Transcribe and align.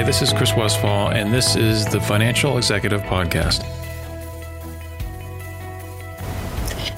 Hi, 0.00 0.06
this 0.06 0.22
is 0.22 0.32
Chris 0.32 0.56
Westfall, 0.56 1.08
and 1.10 1.30
this 1.30 1.56
is 1.56 1.84
the 1.84 2.00
Financial 2.00 2.56
Executive 2.56 3.02
Podcast. 3.02 3.66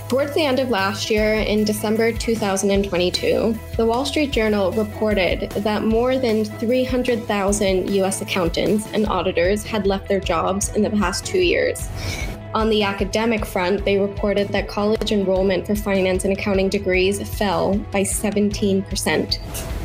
Towards 0.08 0.32
the 0.34 0.44
end 0.44 0.60
of 0.60 0.70
last 0.70 1.10
year, 1.10 1.34
in 1.34 1.64
December 1.64 2.12
2022, 2.12 3.58
the 3.76 3.84
Wall 3.84 4.04
Street 4.04 4.30
Journal 4.30 4.70
reported 4.70 5.50
that 5.50 5.82
more 5.82 6.16
than 6.16 6.44
300,000 6.44 7.90
US 7.90 8.22
accountants 8.22 8.86
and 8.92 9.08
auditors 9.08 9.64
had 9.64 9.84
left 9.84 10.06
their 10.06 10.20
jobs 10.20 10.68
in 10.76 10.82
the 10.82 10.90
past 10.90 11.26
two 11.26 11.40
years. 11.40 11.88
On 12.54 12.70
the 12.70 12.84
academic 12.84 13.44
front, 13.44 13.84
they 13.84 13.98
reported 13.98 14.50
that 14.50 14.68
college 14.68 15.10
enrollment 15.10 15.66
for 15.66 15.74
finance 15.74 16.22
and 16.22 16.32
accounting 16.32 16.68
degrees 16.68 17.20
fell 17.36 17.76
by 17.90 18.02
17%. 18.02 19.81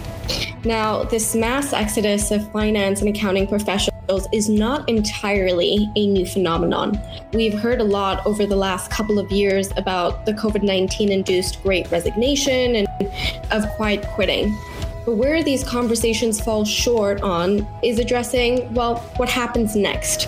Now, 0.65 1.03
this 1.03 1.35
mass 1.35 1.71
exodus 1.71 2.31
of 2.31 2.51
finance 2.51 3.01
and 3.01 3.09
accounting 3.09 3.47
professionals 3.47 4.27
is 4.33 4.49
not 4.49 4.87
entirely 4.89 5.89
a 5.95 6.07
new 6.07 6.25
phenomenon. 6.25 6.99
We've 7.33 7.57
heard 7.57 7.79
a 7.79 7.83
lot 7.83 8.25
over 8.25 8.45
the 8.45 8.55
last 8.55 8.89
couple 8.89 9.19
of 9.19 9.31
years 9.31 9.69
about 9.77 10.25
the 10.25 10.33
COVID 10.33 10.63
19 10.63 11.11
induced 11.11 11.61
great 11.61 11.89
resignation 11.91 12.75
and 12.75 12.87
of 13.51 13.69
quiet 13.75 14.05
quitting. 14.07 14.57
But 15.05 15.15
where 15.15 15.43
these 15.43 15.63
conversations 15.63 16.41
fall 16.41 16.65
short 16.65 17.21
on 17.21 17.65
is 17.83 17.99
addressing, 17.99 18.73
well, 18.73 18.97
what 19.17 19.29
happens 19.29 19.75
next? 19.75 20.25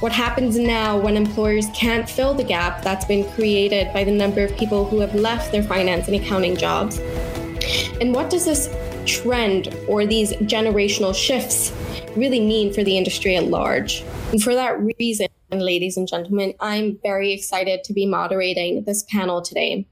What 0.00 0.12
happens 0.12 0.58
now 0.58 0.98
when 0.98 1.16
employers 1.16 1.68
can't 1.74 2.08
fill 2.08 2.34
the 2.34 2.44
gap 2.44 2.82
that's 2.82 3.04
been 3.04 3.30
created 3.32 3.92
by 3.92 4.04
the 4.04 4.10
number 4.10 4.42
of 4.42 4.56
people 4.56 4.84
who 4.84 5.00
have 5.00 5.14
left 5.14 5.52
their 5.52 5.62
finance 5.62 6.08
and 6.08 6.16
accounting 6.16 6.56
jobs? 6.56 6.98
And 8.00 8.14
what 8.14 8.30
does 8.30 8.44
this 8.44 8.68
trend 9.10 9.74
or 9.88 10.06
these 10.06 10.32
generational 10.34 11.14
shifts 11.14 11.72
really 12.16 12.40
mean 12.40 12.72
for 12.72 12.84
the 12.84 12.96
industry 12.96 13.36
at 13.36 13.44
large. 13.44 14.02
And 14.32 14.42
for 14.42 14.54
that 14.54 14.80
reason, 14.98 15.28
ladies 15.50 15.96
and 15.96 16.06
gentlemen, 16.06 16.54
I'm 16.60 16.98
very 17.02 17.32
excited 17.32 17.84
to 17.84 17.92
be 17.92 18.06
moderating 18.06 18.84
this 18.84 19.04
panel 19.10 19.42
today. 19.42 19.86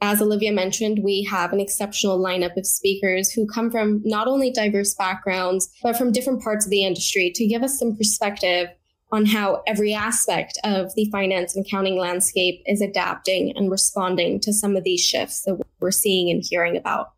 As 0.00 0.20
Olivia 0.20 0.52
mentioned, 0.52 0.98
we 1.04 1.22
have 1.30 1.52
an 1.52 1.60
exceptional 1.60 2.18
lineup 2.18 2.56
of 2.56 2.66
speakers 2.66 3.30
who 3.30 3.46
come 3.46 3.70
from 3.70 4.02
not 4.04 4.26
only 4.26 4.50
diverse 4.50 4.94
backgrounds, 4.94 5.72
but 5.80 5.96
from 5.96 6.10
different 6.10 6.42
parts 6.42 6.64
of 6.64 6.70
the 6.70 6.84
industry 6.84 7.30
to 7.36 7.46
give 7.46 7.62
us 7.62 7.78
some 7.78 7.96
perspective 7.96 8.68
on 9.12 9.26
how 9.26 9.62
every 9.66 9.94
aspect 9.94 10.58
of 10.64 10.92
the 10.96 11.04
finance 11.12 11.54
and 11.54 11.64
accounting 11.64 11.98
landscape 11.98 12.62
is 12.66 12.80
adapting 12.80 13.56
and 13.56 13.70
responding 13.70 14.40
to 14.40 14.52
some 14.52 14.74
of 14.74 14.82
these 14.82 15.00
shifts 15.00 15.42
that 15.42 15.60
we're 15.80 15.90
seeing 15.92 16.30
and 16.30 16.42
hearing 16.48 16.76
about. 16.76 17.12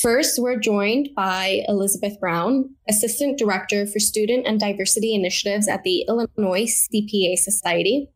First, 0.00 0.38
we're 0.38 0.58
joined 0.58 1.10
by 1.14 1.62
Elizabeth 1.68 2.18
Brown, 2.18 2.74
Assistant 2.88 3.38
Director 3.38 3.86
for 3.86 3.98
Student 3.98 4.46
and 4.46 4.58
Diversity 4.58 5.14
Initiatives 5.14 5.68
at 5.68 5.82
the 5.82 6.06
Illinois 6.08 6.64
CPA 6.64 7.36
Society. 7.36 8.08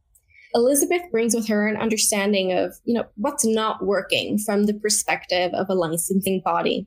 Elizabeth 0.54 1.02
brings 1.10 1.34
with 1.34 1.46
her 1.48 1.68
an 1.68 1.76
understanding 1.76 2.52
of, 2.52 2.74
you 2.84 2.94
know, 2.94 3.04
what's 3.16 3.44
not 3.44 3.84
working 3.84 4.38
from 4.38 4.64
the 4.64 4.72
perspective 4.72 5.52
of 5.52 5.68
a 5.68 5.74
licensing 5.74 6.40
body. 6.42 6.86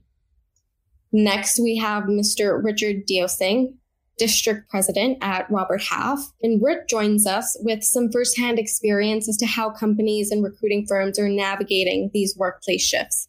Next, 1.12 1.60
we 1.60 1.78
have 1.78 2.06
Mr. 2.06 2.60
Richard 2.64 3.06
Deosingh, 3.08 3.76
District 4.18 4.68
President 4.68 5.20
at 5.22 5.48
Robert 5.52 5.84
Half. 5.84 6.32
And 6.42 6.60
Rick 6.64 6.88
joins 6.88 7.28
us 7.28 7.56
with 7.60 7.84
some 7.84 8.12
firsthand 8.12 8.58
experience 8.58 9.30
as 9.30 9.38
to 9.38 9.46
how 9.46 9.70
companies 9.70 10.32
and 10.32 10.44
recruiting 10.44 10.88
firms 10.88 11.20
are 11.20 11.30
navigating 11.30 12.10
these 12.16 12.36
workplace 12.36 12.82
shifts. 12.82 13.28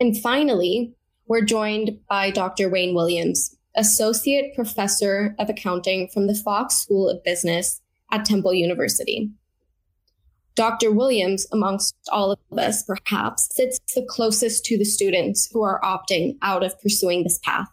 And 0.00 0.16
finally, 0.20 0.94
we're 1.26 1.44
joined 1.44 1.98
by 2.08 2.30
Dr. 2.30 2.68
Wayne 2.68 2.94
Williams, 2.94 3.56
Associate 3.76 4.54
Professor 4.54 5.34
of 5.38 5.48
Accounting 5.48 6.08
from 6.12 6.26
the 6.26 6.34
Fox 6.34 6.76
School 6.76 7.08
of 7.08 7.22
Business 7.22 7.80
at 8.10 8.24
Temple 8.24 8.54
University. 8.54 9.30
Dr. 10.56 10.90
Williams, 10.90 11.46
amongst 11.52 11.94
all 12.10 12.32
of 12.32 12.58
us, 12.58 12.82
perhaps, 12.82 13.48
sits 13.54 13.78
the 13.94 14.04
closest 14.08 14.64
to 14.64 14.76
the 14.76 14.84
students 14.84 15.48
who 15.52 15.62
are 15.62 15.80
opting 15.82 16.36
out 16.42 16.64
of 16.64 16.80
pursuing 16.80 17.22
this 17.22 17.38
path. 17.44 17.68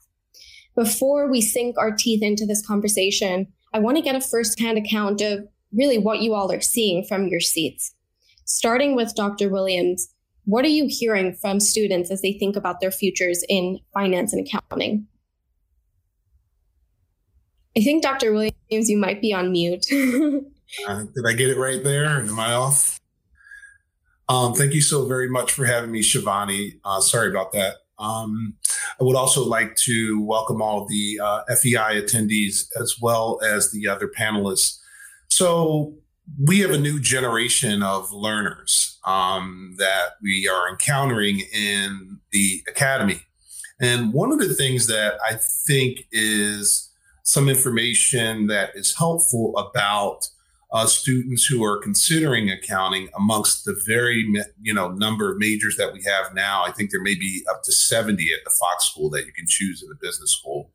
Before 0.76 1.32
we 1.32 1.42
sink 1.42 1.78
our 1.80 1.92
teeth 1.92 2.22
into 2.22 2.46
this 2.46 2.64
conversation, 2.64 3.48
I 3.74 3.80
want 3.80 3.98
to 3.98 4.04
get 4.04 4.16
a 4.16 4.22
firsthand 4.22 4.78
account 4.78 5.22
of 5.22 5.48
really 5.74 5.98
what 5.98 6.22
you 6.22 6.36
all 6.36 6.52
are 6.52 6.62
seeing 6.62 7.04
from 7.04 7.28
your 7.28 7.40
seats. 7.40 7.96
Starting 8.46 8.96
with 8.96 9.16
Dr. 9.16 9.50
Williams, 9.50 10.10
what 10.46 10.64
are 10.64 10.70
you 10.70 10.88
hearing 10.88 11.34
from 11.34 11.60
students 11.60 12.10
as 12.12 12.22
they 12.22 12.34
think 12.34 12.56
about 12.56 12.80
their 12.80 12.92
futures 12.92 13.44
in 13.50 13.80
finance 13.94 14.32
and 14.34 14.48
accounting? 14.48 15.08
I 17.78 17.82
think 17.82 18.04
Dr. 18.04 18.32
Williams, 18.32 18.90
you 18.90 18.98
might 18.98 19.22
be 19.22 19.34
on 19.34 19.52
mute. 19.52 19.86
uh, 19.92 21.04
did 21.14 21.26
I 21.28 21.34
get 21.34 21.50
it 21.50 21.58
right 21.58 21.84
there? 21.84 22.06
Am 22.06 22.40
I 22.40 22.54
off? 22.54 23.00
Um, 24.30 24.54
thank 24.54 24.74
you 24.74 24.82
so 24.82 25.06
very 25.06 25.30
much 25.30 25.52
for 25.52 25.66
having 25.66 25.92
me, 25.92 26.02
Shivani. 26.02 26.80
Uh, 26.84 27.02
sorry 27.02 27.30
about 27.30 27.52
that. 27.52 27.76
Um, 28.00 28.56
I 29.00 29.04
would 29.04 29.16
also 29.16 29.46
like 29.46 29.76
to 29.78 30.22
welcome 30.22 30.62
all 30.62 30.86
the 30.88 31.20
uh, 31.22 31.44
FEI 31.56 32.02
attendees 32.02 32.68
as 32.80 32.96
well 33.00 33.40
as 33.44 33.72
the 33.72 33.88
other 33.88 34.08
panelists. 34.08 34.80
So, 35.30 35.96
we 36.44 36.60
have 36.60 36.72
a 36.72 36.78
new 36.78 37.00
generation 37.00 37.84
of 37.84 38.12
learners 38.12 39.00
um, 39.06 39.76
that 39.78 40.16
we 40.22 40.48
are 40.48 40.70
encountering 40.70 41.42
in 41.54 42.20
the 42.32 42.64
academy. 42.68 43.22
And 43.80 44.14
one 44.14 44.32
of 44.32 44.40
the 44.40 44.54
things 44.54 44.88
that 44.88 45.16
I 45.28 45.36
think 45.36 46.08
is 46.12 46.92
some 47.24 47.50
information 47.50 48.48
that 48.48 48.72
is 48.76 48.96
helpful 48.96 49.58
about 49.58 50.30
uh, 50.72 50.86
students 50.86 51.46
who 51.46 51.64
are 51.64 51.80
considering 51.80 52.50
accounting 52.50 53.10
amongst 53.18 53.66
the 53.66 53.76
very 53.86 54.26
you 54.62 54.74
know 54.74 54.92
number 54.92 55.32
of 55.32 55.38
majors 55.38 55.78
that 55.78 55.94
we 55.94 56.04
have 56.04 56.34
now 56.34 56.64
i 56.66 56.72
think 56.72 56.92
there 56.92 57.02
may 57.02 57.16
be 57.16 57.46
up 57.50 57.62
to 57.64 57.72
70 57.72 58.24
at 58.34 58.44
the 58.44 58.54
fox 58.60 58.86
school 58.86 59.10
that 59.10 59.26
you 59.26 59.32
can 59.32 59.46
choose 59.48 59.82
in 59.82 59.88
the 59.88 59.96
business 60.02 60.32
school 60.32 60.72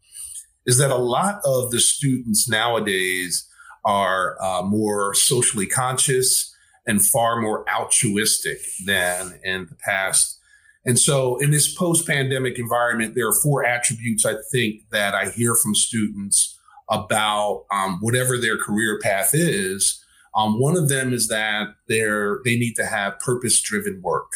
is 0.64 0.78
that 0.78 0.90
a 0.90 0.96
lot 0.96 1.40
of 1.44 1.70
the 1.70 1.80
students 1.80 2.48
nowadays 2.48 3.46
are 3.84 4.36
uh, 4.42 4.62
more 4.62 5.14
socially 5.14 5.66
conscious 5.66 6.54
and 6.86 7.04
far 7.04 7.40
more 7.40 7.64
altruistic 7.68 8.58
than 8.84 9.38
in 9.44 9.66
the 9.68 9.76
past. 9.76 10.38
And 10.84 10.98
so, 10.98 11.36
in 11.38 11.50
this 11.50 11.74
post 11.74 12.06
pandemic 12.06 12.58
environment, 12.58 13.14
there 13.14 13.28
are 13.28 13.40
four 13.42 13.64
attributes 13.64 14.24
I 14.24 14.34
think 14.50 14.88
that 14.90 15.14
I 15.14 15.28
hear 15.28 15.54
from 15.54 15.74
students 15.74 16.58
about 16.88 17.66
um, 17.70 17.98
whatever 18.00 18.38
their 18.38 18.56
career 18.56 18.98
path 19.02 19.30
is. 19.34 20.02
Um, 20.34 20.58
one 20.58 20.76
of 20.76 20.88
them 20.88 21.12
is 21.12 21.28
that 21.28 21.68
they're, 21.88 22.40
they 22.44 22.56
need 22.56 22.74
to 22.76 22.86
have 22.86 23.20
purpose 23.20 23.60
driven 23.60 24.00
work. 24.02 24.32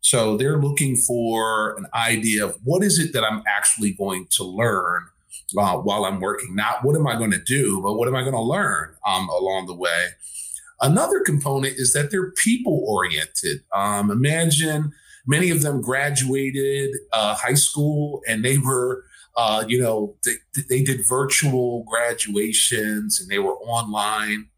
So 0.00 0.36
they're 0.36 0.58
looking 0.58 0.96
for 0.96 1.76
an 1.76 1.86
idea 1.94 2.44
of 2.44 2.58
what 2.64 2.82
is 2.82 2.98
it 2.98 3.12
that 3.14 3.24
I'm 3.24 3.42
actually 3.46 3.92
going 3.92 4.26
to 4.32 4.44
learn 4.44 5.06
uh, 5.56 5.76
while 5.78 6.04
I'm 6.04 6.20
working. 6.20 6.54
Not 6.54 6.84
what 6.84 6.96
am 6.96 7.06
I 7.06 7.16
going 7.16 7.30
to 7.32 7.42
do, 7.42 7.80
but 7.82 7.94
what 7.94 8.08
am 8.08 8.16
I 8.16 8.22
going 8.22 8.34
to 8.34 8.40
learn 8.40 8.94
um, 9.06 9.28
along 9.28 9.66
the 9.66 9.74
way. 9.74 10.08
Another 10.80 11.20
component 11.20 11.76
is 11.76 11.92
that 11.92 12.10
they're 12.10 12.32
people 12.32 12.84
oriented. 12.86 13.62
Um, 13.72 14.10
imagine 14.10 14.92
many 15.26 15.50
of 15.50 15.62
them 15.62 15.80
graduated 15.80 16.90
uh, 17.12 17.34
high 17.34 17.54
school 17.54 18.22
and 18.28 18.44
they 18.44 18.58
were, 18.58 19.04
uh, 19.36 19.64
you 19.66 19.80
know, 19.80 20.16
they, 20.24 20.62
they 20.68 20.82
did 20.82 21.06
virtual 21.06 21.84
graduations 21.84 23.20
and 23.20 23.30
they 23.30 23.38
were 23.38 23.56
online. 23.58 24.48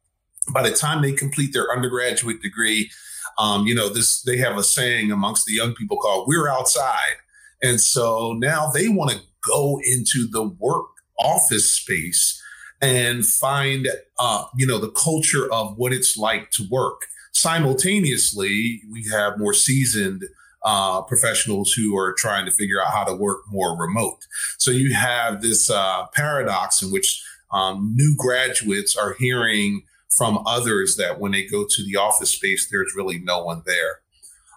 By 0.53 0.69
the 0.69 0.75
time 0.75 1.03
they 1.03 1.13
complete 1.13 1.53
their 1.53 1.71
undergraduate 1.73 2.41
degree, 2.41 2.91
um, 3.39 3.67
you 3.67 3.75
know, 3.75 3.89
this 3.89 4.23
they 4.23 4.39
have 4.39 4.57
a 4.57 4.63
saying 4.63 5.13
amongst 5.13 5.45
the 5.47 5.53
young 5.53 5.75
people 5.75 5.99
called 5.99 6.27
"We're 6.27 6.49
outside," 6.49 7.17
and 7.63 7.81
so 7.81 8.33
now 8.39 8.71
they 8.73 8.89
want 8.89 9.11
to 9.11 9.21
go 9.47 9.81
into 9.85 10.29
the 10.31 10.43
work 10.59 10.87
office 11.19 11.71
space 11.71 12.43
and 12.81 13.25
find 13.25 13.89
uh, 14.19 14.45
you 14.57 14.67
know 14.67 14.79
the 14.79 14.91
culture 14.91 15.51
of 15.53 15.77
what 15.77 15.93
it's 15.93 16.17
like 16.17 16.51
to 16.53 16.65
work. 16.71 17.03
Simultaneously 17.33 18.83
we 18.91 19.07
have 19.11 19.39
more 19.39 19.55
seasoned 19.55 20.25
uh, 20.65 21.01
professionals 21.03 21.73
who 21.73 21.97
are 21.97 22.15
trying 22.19 22.45
to 22.45 22.53
figure 22.53 22.83
out 22.83 22.93
how 22.93 23.05
to 23.05 23.15
work 23.15 23.43
more 23.49 23.79
remote. 23.79 24.19
So 24.59 24.71
you 24.71 24.95
have 24.95 25.41
this 25.41 25.71
uh, 25.71 26.07
paradox 26.13 26.83
in 26.83 26.91
which 26.91 27.23
um, 27.53 27.93
new 27.95 28.15
graduates 28.19 28.97
are 28.97 29.15
hearing 29.19 29.83
from 30.17 30.43
others 30.47 30.97
that 30.97 31.21
when 31.21 31.33
they 31.33 31.45
go 31.45 31.65
to 31.69 31.85
the 31.85 31.97
office 31.97 32.31
space 32.31 32.69
there's 32.71 32.95
really 32.97 33.19
no 33.19 33.45
one 33.45 33.63
there 33.67 34.01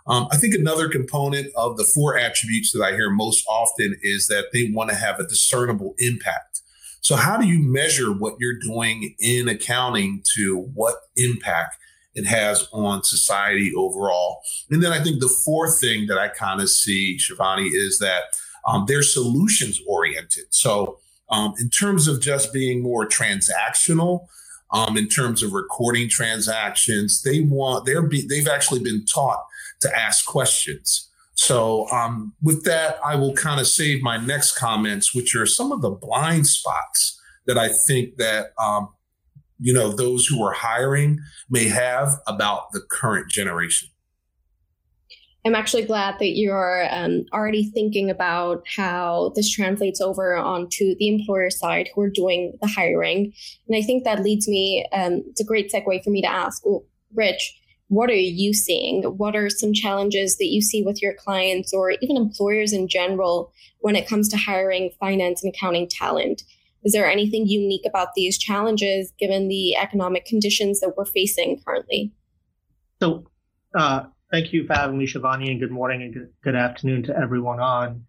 um, 0.09 0.27
I 0.31 0.37
think 0.37 0.55
another 0.55 0.89
component 0.89 1.53
of 1.55 1.77
the 1.77 1.83
four 1.83 2.17
attributes 2.17 2.71
that 2.71 2.81
I 2.81 2.91
hear 2.91 3.09
most 3.09 3.45
often 3.47 3.95
is 4.01 4.27
that 4.27 4.47
they 4.51 4.71
want 4.73 4.89
to 4.89 4.95
have 4.95 5.19
a 5.19 5.27
discernible 5.27 5.93
impact. 5.99 6.61
So, 7.01 7.15
how 7.15 7.37
do 7.37 7.47
you 7.47 7.59
measure 7.59 8.11
what 8.11 8.35
you're 8.39 8.59
doing 8.59 9.15
in 9.19 9.47
accounting 9.47 10.23
to 10.35 10.69
what 10.73 10.95
impact 11.15 11.77
it 12.15 12.25
has 12.25 12.67
on 12.73 13.03
society 13.03 13.71
overall? 13.75 14.41
And 14.69 14.83
then 14.83 14.91
I 14.91 15.01
think 15.01 15.21
the 15.21 15.33
fourth 15.45 15.79
thing 15.79 16.07
that 16.07 16.17
I 16.17 16.27
kind 16.27 16.59
of 16.59 16.69
see, 16.69 17.17
Shivani, 17.17 17.69
is 17.71 17.99
that 17.99 18.23
um, 18.67 18.85
they're 18.87 19.03
solutions 19.03 19.79
oriented. 19.87 20.45
So, 20.49 20.99
Um, 21.31 21.53
in 21.59 21.69
terms 21.69 22.07
of 22.07 22.19
just 22.19 22.51
being 22.51 22.81
more 22.81 23.07
transactional, 23.07 24.25
um, 24.71 24.97
in 24.97 25.07
terms 25.07 25.43
of 25.43 25.53
recording 25.53 26.09
transactions, 26.09 27.21
they 27.21 27.41
want 27.41 27.85
they're 27.85 28.01
be, 28.01 28.25
they've 28.27 28.47
actually 28.47 28.81
been 28.81 29.05
taught 29.05 29.41
to 29.81 29.97
ask 29.97 30.25
questions. 30.25 31.09
So 31.35 31.87
um, 31.89 32.33
with 32.41 32.65
that, 32.65 32.99
I 33.03 33.15
will 33.15 33.33
kind 33.33 33.61
of 33.61 33.67
save 33.67 34.01
my 34.01 34.17
next 34.17 34.57
comments, 34.57 35.15
which 35.15 35.35
are 35.35 35.45
some 35.45 35.71
of 35.71 35.81
the 35.81 35.89
blind 35.89 36.47
spots 36.47 37.19
that 37.47 37.57
I 37.57 37.69
think 37.69 38.17
that 38.17 38.47
um, 38.61 38.89
you 39.59 39.73
know 39.73 39.91
those 39.91 40.25
who 40.25 40.43
are 40.43 40.53
hiring 40.53 41.19
may 41.49 41.67
have 41.69 42.19
about 42.27 42.71
the 42.73 42.81
current 42.81 43.29
generation. 43.29 43.89
I'm 45.45 45.55
actually 45.55 45.85
glad 45.85 46.15
that 46.19 46.35
you're 46.35 46.87
um, 46.91 47.25
already 47.31 47.71
thinking 47.71 48.09
about 48.09 48.63
how 48.75 49.31
this 49.35 49.49
translates 49.49 50.01
over 50.01 50.35
onto 50.35 50.95
the 50.97 51.07
employer 51.07 51.49
side 51.49 51.89
who 51.95 52.01
are 52.01 52.09
doing 52.09 52.57
the 52.61 52.67
hiring. 52.67 53.33
And 53.67 53.77
I 53.77 53.81
think 53.81 54.03
that 54.03 54.21
leads 54.21 54.47
me, 54.49 54.85
um, 54.91 55.23
it's 55.27 55.39
a 55.39 55.45
great 55.45 55.71
segue 55.71 56.03
for 56.03 56.09
me 56.09 56.21
to 56.21 56.27
ask, 56.27 56.65
well, 56.65 56.83
Rich, 57.15 57.58
what 57.89 58.09
are 58.09 58.15
you 58.15 58.53
seeing? 58.53 59.03
What 59.03 59.35
are 59.35 59.49
some 59.49 59.73
challenges 59.73 60.37
that 60.37 60.47
you 60.47 60.61
see 60.61 60.81
with 60.83 61.01
your 61.01 61.13
clients 61.13 61.73
or 61.73 61.91
even 62.01 62.17
employers 62.17 62.73
in 62.73 62.87
general 62.87 63.51
when 63.79 63.95
it 63.95 64.07
comes 64.07 64.29
to 64.29 64.37
hiring 64.37 64.91
finance 64.99 65.43
and 65.43 65.53
accounting 65.53 65.87
talent? 65.87 66.43
Is 66.83 66.93
there 66.93 67.09
anything 67.09 67.45
unique 67.45 67.85
about 67.85 68.09
these 68.15 68.37
challenges 68.37 69.11
given 69.19 69.47
the 69.49 69.75
economic 69.75 70.25
conditions 70.25 70.79
that 70.79 70.93
we're 70.95 71.05
facing 71.05 71.61
currently? 71.65 72.13
So, 73.01 73.29
uh, 73.77 74.05
Thank 74.31 74.53
you 74.53 74.67
for 74.67 74.75
having 74.75 74.97
me, 74.97 75.07
Shivani, 75.07 75.49
and 75.49 75.59
good 75.59 75.71
morning 75.71 76.03
and 76.03 76.13
good, 76.13 76.29
good 76.43 76.55
afternoon 76.55 77.03
to 77.03 77.17
everyone 77.17 77.59
on. 77.59 78.05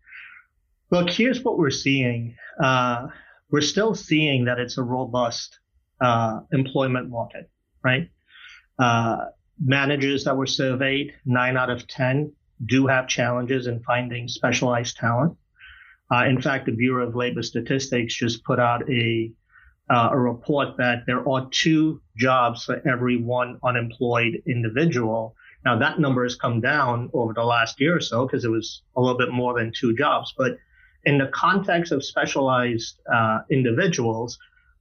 Look, 0.91 1.09
here's 1.09 1.43
what 1.43 1.57
we're 1.57 1.71
seeing. 1.71 2.37
Uh, 2.63 3.07
we're 3.51 3.63
still 3.63 3.95
seeing 3.95 4.45
that 4.45 4.59
it's 4.59 4.77
a 4.77 4.83
robust 4.83 5.59
uh, 5.99 6.41
employment 6.53 7.09
market, 7.09 7.51
right? 7.83 8.11
Managers 9.63 10.25
that 10.25 10.37
were 10.37 10.47
surveyed, 10.47 11.15
nine 11.25 11.57
out 11.57 11.71
of 11.71 11.87
10 11.87 12.33
do 12.67 12.87
have 12.87 13.09
challenges 13.09 13.67
in 13.67 13.83
finding 13.83 14.29
specialized 14.29 14.97
talent. 14.97 15.37
Uh, 16.13 16.25
in 16.25 16.41
fact, 16.41 16.67
the 16.67 16.73
Bureau 16.73 17.07
of 17.07 17.15
Labor 17.15 17.43
Statistics 17.43 18.15
just 18.15 18.45
put 18.45 18.59
out 18.59 18.89
a 18.91 19.33
uh, 19.91 20.11
a 20.13 20.19
report 20.19 20.77
that 20.79 21.05
there 21.07 21.29
are 21.29 21.49
two 21.51 22.01
jobs 22.17 22.65
for 22.65 22.81
every 22.89 23.17
one 23.17 23.59
unemployed 23.65 24.41
individual. 24.47 25.35
Now 25.65 25.79
that 25.79 25.99
number 25.99 26.23
has 26.23 26.37
come 26.37 26.61
down 26.61 27.11
over 27.13 27.35
the 27.35 27.43
last 27.43 27.81
year 27.81 27.97
or 27.97 28.01
so 28.01 28.25
because 28.25 28.45
it 28.45 28.51
was 28.51 28.83
a 28.97 29.01
little 29.01 29.19
bit 29.19 29.33
more 29.33 29.59
than 29.59 29.73
two 29.73 29.97
jobs. 29.97 30.33
But 30.39 30.59
in 31.05 31.19
the 31.19 31.27
context 31.27 31.91
of 31.91 32.05
specialized 32.05 33.01
uh, 33.13 33.41
individuals, 33.51 34.39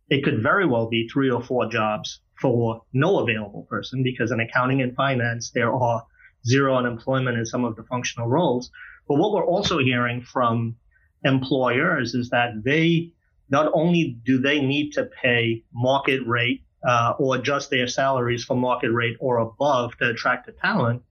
it 0.09 0.23
could 0.23 0.41
very 0.41 0.65
well 0.65 0.88
be 0.88 1.07
three 1.07 1.29
or 1.29 1.41
four 1.41 1.69
jobs 1.69 2.21
for 2.41 2.83
no 2.94 3.19
available 3.19 3.63
person 3.69 4.03
because 4.03 4.31
in 4.31 4.39
accounting 4.39 4.81
and 4.81 4.95
finance, 4.95 5.51
there 5.51 5.73
are 5.73 6.03
zero 6.47 6.75
unemployment 6.75 7.38
in 7.38 7.45
some 7.45 7.65
of 7.65 7.75
the 7.75 7.83
functional 7.83 8.27
roles. 8.27 8.71
But 9.07 9.17
what 9.17 9.33
we're 9.33 9.45
also 9.45 9.79
hearing 9.79 10.21
from 10.21 10.75
employers 11.23 12.13
is 12.13 12.29
that 12.29 12.63
they 12.63 13.13
not 13.50 13.71
only 13.73 14.19
do 14.25 14.39
they 14.39 14.61
need 14.61 14.91
to 14.91 15.09
pay 15.21 15.63
market 15.73 16.21
rate 16.25 16.63
uh, 16.88 17.13
or 17.19 17.35
adjust 17.35 17.69
their 17.69 17.88
salaries 17.88 18.45
for 18.45 18.56
market 18.56 18.91
rate 18.91 19.17
or 19.19 19.39
above 19.39 19.97
to 19.97 20.09
attract 20.09 20.45
the 20.45 20.53
talent, 20.53 21.01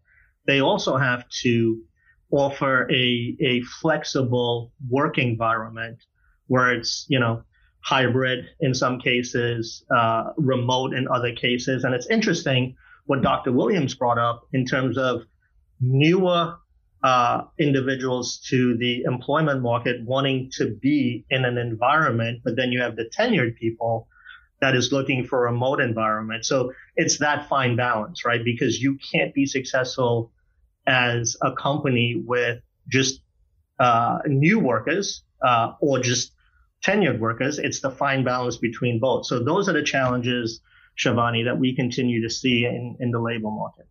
they 0.47 0.61
also 0.61 0.97
have 0.97 1.29
to 1.43 1.83
offer 2.31 2.91
a, 2.91 3.37
a 3.41 3.61
flexible 3.81 4.73
work 4.89 5.19
environment 5.19 5.99
where 6.47 6.73
it's, 6.73 7.05
you 7.09 7.19
know, 7.19 7.43
hybrid 7.81 8.47
in 8.61 8.75
some 8.75 9.01
cases, 9.01 9.85
uh, 9.95 10.31
remote 10.37 10.95
in 10.95 11.09
other 11.09 11.33
cases. 11.33 11.85
And 11.85 11.95
it's 11.95 12.07
interesting 12.09 12.77
what 13.07 13.23
Dr. 13.23 13.53
Williams 13.53 13.95
brought 13.95 14.19
up 14.19 14.43
in 14.53 14.67
terms 14.67 14.99
of 14.99 15.23
newer 15.81 16.57
uh, 17.03 17.43
individuals 17.59 18.39
to 18.49 18.77
the 18.77 19.03
employment 19.05 19.63
market 19.63 20.03
wanting 20.05 20.51
to 20.55 20.75
be 20.83 21.25
in 21.31 21.45
an 21.45 21.57
environment, 21.57 22.41
but 22.45 22.57
then 22.57 22.73
you 22.73 22.81
have 22.81 22.97
the 22.97 23.09
tenured 23.17 23.57
people 23.57 24.09
that 24.61 24.75
is 24.75 24.91
looking 24.93 25.25
for 25.25 25.47
a 25.47 25.53
remote 25.53 25.81
environment. 25.81 26.45
So 26.45 26.73
it's 26.97 27.19
that 27.19 27.49
fine 27.49 27.77
balance, 27.77 28.25
right? 28.25 28.45
Because 28.45 28.81
you 28.81 28.99
can't 29.13 29.33
be 29.33 29.47
successful 29.47 30.33
as 30.87 31.37
a 31.43 31.53
company 31.53 32.21
with 32.27 32.61
just 32.89 33.21
uh, 33.79 34.19
new 34.27 34.59
workers 34.59 35.23
uh, 35.47 35.75
or 35.81 36.01
just 36.01 36.33
tenured 36.85 37.19
workers. 37.19 37.59
It's 37.59 37.81
the 37.81 37.91
fine 37.91 38.25
balance 38.25 38.57
between 38.57 39.01
both. 39.01 39.27
So 39.27 39.43
those 39.43 39.69
are 39.69 39.73
the 39.73 39.83
challenges, 39.83 40.61
Shivani, 40.99 41.45
that 41.45 41.59
we 41.59 41.75
continue 41.75 42.23
to 42.23 42.31
see 42.31 42.65
in, 42.65 42.97
in 43.01 43.11
the 43.11 43.21
labor 43.21 43.51
market. 43.51 43.87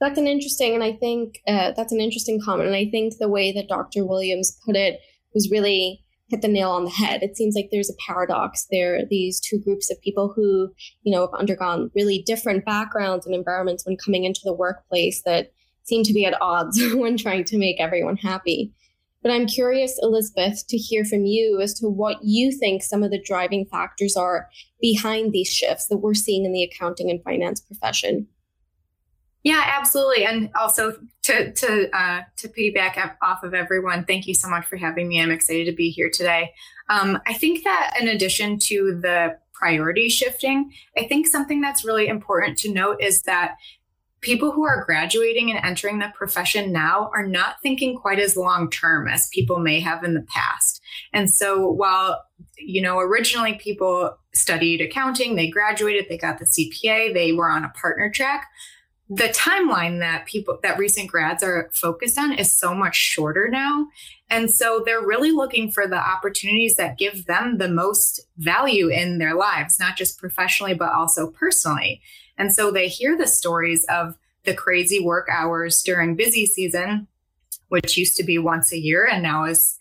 That's 0.00 0.18
an 0.18 0.26
interesting, 0.26 0.74
and 0.74 0.82
I 0.82 0.94
think 0.94 1.40
uh, 1.46 1.72
that's 1.76 1.92
an 1.92 2.00
interesting 2.00 2.40
comment. 2.44 2.66
And 2.66 2.76
I 2.76 2.86
think 2.90 3.18
the 3.18 3.28
way 3.28 3.52
that 3.52 3.68
Dr. 3.68 4.04
Williams 4.04 4.58
put 4.66 4.74
it 4.74 5.00
was 5.32 5.50
really 5.50 6.02
hit 6.32 6.42
the 6.42 6.48
nail 6.48 6.70
on 6.70 6.84
the 6.84 6.90
head. 6.90 7.22
It 7.22 7.36
seems 7.36 7.54
like 7.54 7.68
there's 7.70 7.90
a 7.90 8.04
paradox. 8.04 8.66
There 8.70 8.96
are 8.96 9.04
these 9.08 9.38
two 9.38 9.60
groups 9.60 9.90
of 9.90 10.00
people 10.00 10.32
who, 10.34 10.72
you 11.02 11.12
know, 11.12 11.20
have 11.20 11.38
undergone 11.38 11.90
really 11.94 12.22
different 12.26 12.64
backgrounds 12.64 13.26
and 13.26 13.34
environments 13.34 13.86
when 13.86 13.98
coming 13.98 14.24
into 14.24 14.40
the 14.42 14.54
workplace 14.54 15.22
that 15.26 15.52
seem 15.84 16.02
to 16.04 16.12
be 16.12 16.24
at 16.24 16.40
odds 16.40 16.80
when 16.94 17.16
trying 17.16 17.44
to 17.44 17.58
make 17.58 17.80
everyone 17.80 18.16
happy. 18.16 18.72
But 19.22 19.30
I'm 19.30 19.46
curious, 19.46 19.98
Elizabeth, 20.02 20.66
to 20.68 20.76
hear 20.76 21.04
from 21.04 21.24
you 21.24 21.60
as 21.60 21.74
to 21.74 21.86
what 21.86 22.18
you 22.22 22.50
think 22.52 22.82
some 22.82 23.02
of 23.02 23.10
the 23.10 23.22
driving 23.22 23.66
factors 23.66 24.16
are 24.16 24.48
behind 24.80 25.32
these 25.32 25.48
shifts 25.48 25.86
that 25.86 25.98
we're 25.98 26.14
seeing 26.14 26.44
in 26.44 26.52
the 26.52 26.64
accounting 26.64 27.10
and 27.10 27.22
finance 27.22 27.60
profession. 27.60 28.26
Yeah, 29.44 29.62
absolutely. 29.66 30.24
And 30.24 30.50
also 30.54 30.96
to 31.24 31.52
to 31.52 31.96
uh, 31.96 32.22
to 32.36 32.48
piggyback 32.48 33.16
off 33.22 33.42
of 33.42 33.54
everyone, 33.54 34.04
thank 34.04 34.26
you 34.26 34.34
so 34.34 34.48
much 34.48 34.66
for 34.66 34.76
having 34.76 35.08
me. 35.08 35.20
I'm 35.20 35.32
excited 35.32 35.66
to 35.66 35.72
be 35.72 35.90
here 35.90 36.10
today. 36.12 36.52
Um, 36.88 37.18
I 37.26 37.34
think 37.34 37.64
that 37.64 37.96
in 38.00 38.08
addition 38.08 38.58
to 38.60 39.00
the 39.00 39.38
priority 39.52 40.08
shifting, 40.08 40.72
I 40.96 41.04
think 41.04 41.26
something 41.26 41.60
that's 41.60 41.84
really 41.84 42.06
important 42.06 42.58
to 42.58 42.72
note 42.72 42.98
is 43.00 43.22
that 43.22 43.56
people 44.22 44.52
who 44.52 44.64
are 44.64 44.84
graduating 44.84 45.50
and 45.50 45.64
entering 45.64 45.98
the 45.98 46.12
profession 46.14 46.72
now 46.72 47.10
are 47.14 47.26
not 47.26 47.56
thinking 47.62 47.96
quite 47.96 48.18
as 48.18 48.36
long 48.36 48.70
term 48.70 49.08
as 49.08 49.28
people 49.32 49.58
may 49.58 49.80
have 49.80 50.02
in 50.04 50.14
the 50.14 50.22
past. 50.22 50.80
And 51.12 51.30
so 51.30 51.68
while 51.68 52.24
you 52.56 52.80
know 52.80 52.98
originally 52.98 53.54
people 53.54 54.16
studied 54.32 54.80
accounting, 54.80 55.36
they 55.36 55.48
graduated, 55.48 56.06
they 56.08 56.18
got 56.18 56.38
the 56.38 56.46
CPA, 56.46 57.12
they 57.12 57.32
were 57.32 57.50
on 57.50 57.64
a 57.64 57.70
partner 57.70 58.10
track 58.10 58.46
the 59.14 59.28
timeline 59.28 59.98
that 59.98 60.24
people 60.24 60.58
that 60.62 60.78
recent 60.78 61.10
grads 61.10 61.42
are 61.42 61.70
focused 61.74 62.18
on 62.18 62.32
is 62.32 62.56
so 62.56 62.72
much 62.72 62.96
shorter 62.96 63.48
now 63.48 63.86
and 64.30 64.50
so 64.50 64.82
they're 64.86 65.06
really 65.06 65.32
looking 65.32 65.70
for 65.70 65.86
the 65.86 65.96
opportunities 65.96 66.76
that 66.76 66.96
give 66.96 67.26
them 67.26 67.58
the 67.58 67.68
most 67.68 68.20
value 68.38 68.88
in 68.88 69.18
their 69.18 69.34
lives 69.34 69.78
not 69.78 69.96
just 69.96 70.18
professionally 70.18 70.72
but 70.72 70.92
also 70.92 71.30
personally 71.30 72.00
and 72.42 72.52
so 72.52 72.72
they 72.72 72.88
hear 72.88 73.16
the 73.16 73.26
stories 73.26 73.84
of 73.84 74.18
the 74.42 74.52
crazy 74.52 74.98
work 74.98 75.28
hours 75.30 75.80
during 75.82 76.16
busy 76.16 76.44
season 76.44 77.06
which 77.68 77.96
used 77.96 78.16
to 78.16 78.22
be 78.22 78.36
once 78.36 78.70
a 78.70 78.78
year 78.78 79.08
and 79.10 79.22
now 79.22 79.44
is 79.44 79.78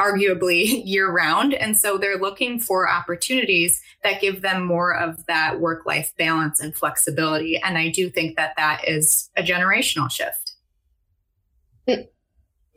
arguably 0.00 0.82
year 0.84 1.08
round. 1.08 1.54
And 1.54 1.78
so 1.78 1.96
they're 1.96 2.18
looking 2.18 2.58
for 2.58 2.90
opportunities 2.90 3.80
that 4.02 4.20
give 4.20 4.42
them 4.42 4.64
more 4.64 4.96
of 4.96 5.26
that 5.26 5.60
work 5.60 5.86
life 5.86 6.12
balance 6.18 6.58
and 6.58 6.74
flexibility. 6.74 7.56
And 7.58 7.78
I 7.78 7.88
do 7.90 8.10
think 8.10 8.36
that 8.36 8.54
that 8.56 8.88
is 8.88 9.30
a 9.36 9.42
generational 9.42 10.10
shift. 10.10 10.52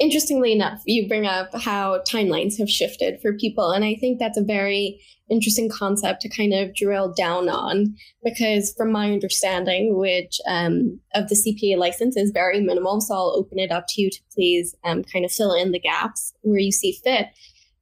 Interestingly 0.03 0.51
enough, 0.51 0.81
you 0.86 1.07
bring 1.07 1.25
up 1.25 1.55
how 1.55 2.01
timelines 2.01 2.57
have 2.60 2.69
shifted 2.69 3.22
for 3.22 3.31
people. 3.31 3.72
And 3.72 3.86
I 3.86 3.95
think 3.95 4.19
that's 4.19 4.38
a 4.38 4.43
very 4.43 5.00
interesting 5.29 5.69
concept 5.69 6.19
to 6.22 6.29
kind 6.29 6.53
of 6.53 6.75
drill 6.75 7.13
down 7.13 7.48
on 7.48 7.95
because, 8.22 8.74
from 8.75 8.91
my 8.91 9.13
understanding, 9.13 9.95
which 9.98 10.41
um, 10.45 11.00
of 11.15 11.29
the 11.29 11.36
CPA 11.36 11.77
license 11.77 12.17
is 12.17 12.31
very 12.31 12.60
minimal. 12.60 13.00
So 13.00 13.13
I'll 13.13 13.33
open 13.38 13.60
it 13.60 13.72
up 13.72 13.86
to 13.91 14.01
you 14.01 14.10
to 14.10 14.19
please 14.36 14.75
um, 14.83 15.05
kind 15.05 15.24
of 15.24 15.31
fill 15.31 15.53
in 15.53 15.72
the 15.72 15.79
gaps 15.79 16.33
where 16.41 16.60
you 16.60 16.74
see 16.74 17.00
fit. 17.01 17.27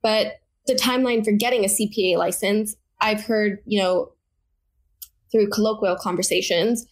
But 0.04 0.42
the 0.68 0.76
timeline 0.76 1.26
for 1.26 1.32
getting 1.32 1.66
a 1.66 1.70
CPA 1.70 2.18
license, 2.18 2.76
I've 3.00 3.24
heard, 3.24 3.64
you 3.66 3.82
know, 3.82 4.12
through 5.32 5.50
colloquial 5.50 5.96
conversations, 5.96 6.86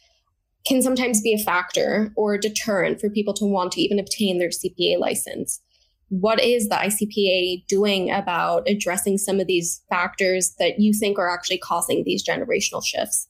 can 0.67 0.81
sometimes 0.81 1.21
be 1.21 1.33
a 1.33 1.43
factor 1.43 2.11
or 2.15 2.33
a 2.33 2.39
deterrent 2.39 2.99
for 2.99 3.09
people 3.09 3.33
to 3.35 3.45
want 3.45 3.71
to 3.73 3.81
even 3.81 3.99
obtain 3.99 4.39
their 4.39 4.49
CPA 4.49 4.99
license. 4.99 5.61
What 6.09 6.41
is 6.41 6.69
the 6.69 6.75
ICPA 6.75 7.67
doing 7.67 8.11
about 8.11 8.67
addressing 8.67 9.17
some 9.17 9.39
of 9.39 9.47
these 9.47 9.81
factors 9.89 10.55
that 10.59 10.79
you 10.79 10.93
think 10.93 11.19
are 11.19 11.29
actually 11.29 11.59
causing 11.59 12.03
these 12.03 12.25
generational 12.25 12.83
shifts? 12.83 13.27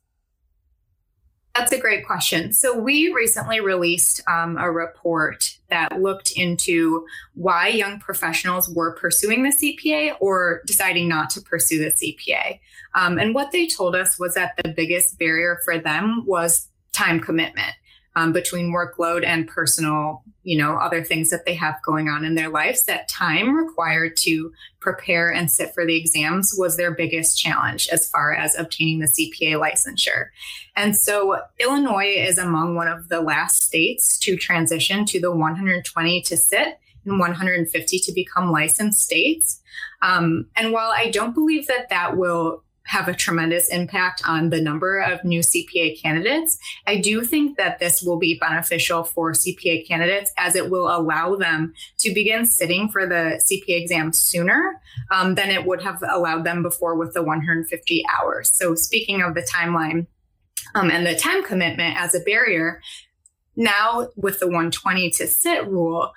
That's 1.55 1.71
a 1.74 1.79
great 1.79 2.05
question. 2.05 2.53
So, 2.53 2.77
we 2.77 3.12
recently 3.12 3.59
released 3.59 4.21
um, 4.29 4.57
a 4.57 4.71
report 4.71 5.57
that 5.69 6.00
looked 6.01 6.31
into 6.31 7.05
why 7.33 7.67
young 7.67 8.00
professionals 8.00 8.69
were 8.69 8.95
pursuing 8.95 9.43
the 9.43 9.50
CPA 9.50 10.15
or 10.21 10.62
deciding 10.65 11.09
not 11.09 11.29
to 11.31 11.41
pursue 11.41 11.79
the 11.79 11.91
CPA. 11.91 12.59
Um, 12.95 13.17
and 13.17 13.36
what 13.36 13.51
they 13.51 13.67
told 13.67 13.93
us 13.93 14.17
was 14.17 14.36
that 14.36 14.53
the 14.63 14.69
biggest 14.69 15.19
barrier 15.19 15.59
for 15.65 15.77
them 15.77 16.24
was 16.25 16.69
time 16.93 17.19
commitment 17.19 17.74
um, 18.15 18.34
between 18.34 18.74
workload 18.74 19.25
and 19.25 19.48
personal, 19.48 20.24
you 20.43 20.58
know, 20.58 20.75
other 20.75 21.03
things 21.03 21.29
that 21.29 21.46
they 21.46 21.53
have 21.53 21.81
going 21.86 22.10
on 22.10 22.25
in 22.25 22.36
their 22.36 22.50
lives. 22.50 22.84
That 22.84 23.08
time 23.08 23.55
required 23.55 24.17
to 24.17 24.51
prepare 24.79 25.31
and 25.31 25.50
sit 25.50 25.74
for 25.74 25.86
the 25.86 25.96
exams 25.96 26.53
was 26.58 26.75
their 26.75 26.91
biggest 26.91 27.39
challenge 27.39 27.88
as 27.89 28.10
far 28.10 28.34
as 28.34 28.58
obtaining 28.58 29.00
the 29.00 29.05
CPA 29.08 29.62
licensure. 29.62 30.27
And 30.75 30.98
so 30.98 31.39
Illinois 31.60 32.15
is 32.17 32.38
among 32.38 32.75
one 32.75 32.88
of 32.88 33.10
the 33.10 33.22
last 33.22 33.63
states 33.63 34.17
to 34.19 34.36
transition 34.36 35.05
to 35.05 35.19
the 35.19 35.31
120 35.31 36.22
to 36.24 36.38
sit 36.38 36.79
and 37.05 37.19
150 37.19 38.00
to 38.00 38.12
become 38.12 38.51
licensed 38.51 39.01
states. 39.01 39.62
Um, 40.01 40.48
and 40.55 40.74
while 40.74 40.91
I 40.93 41.10
don't 41.10 41.34
believe 41.34 41.67
that 41.67 41.89
that 41.89 42.17
will 42.17 42.63
have 42.89 43.08
a 43.08 43.13
tremendous 43.13 43.69
impact 43.69 44.24
on 44.27 44.50
the 44.50 44.60
number 44.60 45.00
of 45.00 45.24
new 45.24 45.41
CPA 45.41 46.01
candidates. 46.01 46.58
I 46.88 46.98
do 46.98 47.24
think 47.24 47.55
that 47.58 47.77
this 47.77 48.01
will 48.01 48.17
be 48.17 48.39
beneficial 48.39 49.03
for 49.03 49.34
CPA 49.34 49.88
candidates 49.88 50.34
as 50.38 50.55
it 50.55 50.72
will 50.72 50.88
allow 50.88 51.36
them 51.36 51.75
to 52.00 52.12
begin 52.12 52.48
sitting 52.48 52.89
for 52.89 53.05
the 53.05 53.39
CPA 53.46 53.79
exam 53.79 54.12
sooner 54.12 54.81
um, 55.12 55.36
than 55.36 55.51
it 55.51 55.67
would 55.67 55.84
have 55.84 56.01
allowed 56.10 56.46
them 56.46 56.63
before 56.63 56.96
with 56.96 57.13
the 57.13 57.22
150 57.22 58.03
hours. 58.19 58.51
So, 58.51 58.74
speaking 58.74 59.22
of 59.22 59.36
the 59.36 59.43
timeline 59.43 60.08
um, 60.74 60.89
and 60.89 61.05
the 61.05 61.15
time 61.15 61.43
commitment 61.43 61.96
as 61.96 62.15
a 62.15 62.22
barrier, 62.22 62.81
now 63.55 64.08
with 64.15 64.39
the 64.39 64.48
120 64.48 65.12
to 65.12 65.27
sit 65.27 65.67
rule, 65.67 66.12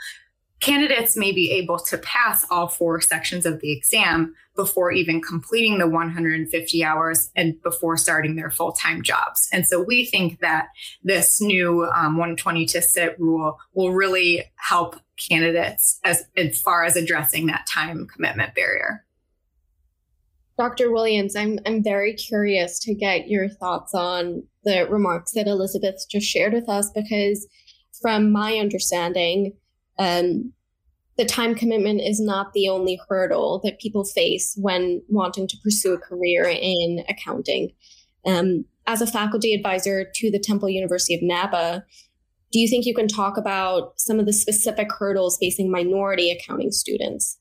candidates 0.63 1.17
may 1.17 1.33
be 1.33 1.51
able 1.51 1.79
to 1.79 1.99
pass 1.99 2.47
all 2.49 2.69
four 2.69 3.01
sections 3.01 3.45
of 3.45 3.61
the 3.61 3.73
exam 3.73 4.33
before 4.55 4.93
even 4.93 5.21
completing 5.21 5.79
the 5.79 5.89
150 5.89 6.85
hours 6.85 7.31
and 7.35 7.61
before 7.63 7.97
starting 7.97 8.37
their 8.37 8.51
full-time 8.51 9.03
jobs. 9.03 9.49
And 9.53 9.67
so 9.67 9.83
we 9.83 10.05
think 10.05 10.39
that 10.39 10.69
this 11.03 11.41
new 11.41 11.85
um, 11.87 12.17
120 12.17 12.65
to 12.67 12.81
sit 12.81 13.19
rule 13.19 13.59
will 13.75 13.93
really 13.93 14.45
help 14.57 14.97
candidates 15.29 15.99
as, 16.05 16.25
as 16.37 16.61
far 16.61 16.85
as 16.85 16.97
addressing 16.97 17.47
that 17.47 17.67
time 17.67 18.07
commitment 18.07 18.55
barrier. 18.55 19.05
Dr. 20.59 20.93
Williams, 20.93 21.35
I'm 21.35 21.59
I'm 21.67 21.83
very 21.83 22.13
curious 22.13 22.79
to 22.81 22.95
get 22.95 23.27
your 23.27 23.49
thoughts 23.49 23.95
on 23.95 24.45
the 24.65 24.87
remarks 24.89 25.33
that 25.33 25.49
Elizabeth 25.49 26.05
just 26.09 26.27
shared 26.27 26.53
with 26.53 26.69
us 26.69 26.91
because 26.95 27.49
from 28.01 28.31
my 28.31 28.59
understanding, 28.59 29.55
um, 29.99 30.53
the 31.19 31.25
time 31.25 31.55
commitment 31.55 32.01
is 32.01 32.21
not 32.21 32.53
the 32.53 32.69
only 32.69 32.99
hurdle 33.09 33.61
that 33.65 33.79
people 33.79 34.05
face 34.05 34.57
when 34.61 35.03
wanting 35.09 35.47
to 35.47 35.57
pursue 35.63 35.93
a 35.93 35.99
career 35.99 36.45
in 36.45 37.05
accounting. 37.09 37.73
Um, 38.27 38.65
as 38.87 39.03
a 39.03 39.07
faculty 39.07 39.55
advisor 39.55 40.07
to 40.15 40.31
the 40.31 40.39
Temple 40.39 40.69
University 40.69 41.15
of 41.15 41.23
NABA, 41.23 41.85
do 42.51 42.59
you 42.59 42.69
think 42.69 42.87
you 42.87 42.95
can 42.95 43.09
talk 43.09 43.37
about 43.37 43.99
some 43.99 44.19
of 44.19 44.27
the 44.27 44.33
specific 44.33 44.91
hurdles 44.93 45.39
facing 45.39 45.71
minority 45.71 46.31
accounting 46.31 46.71
students? 46.71 47.39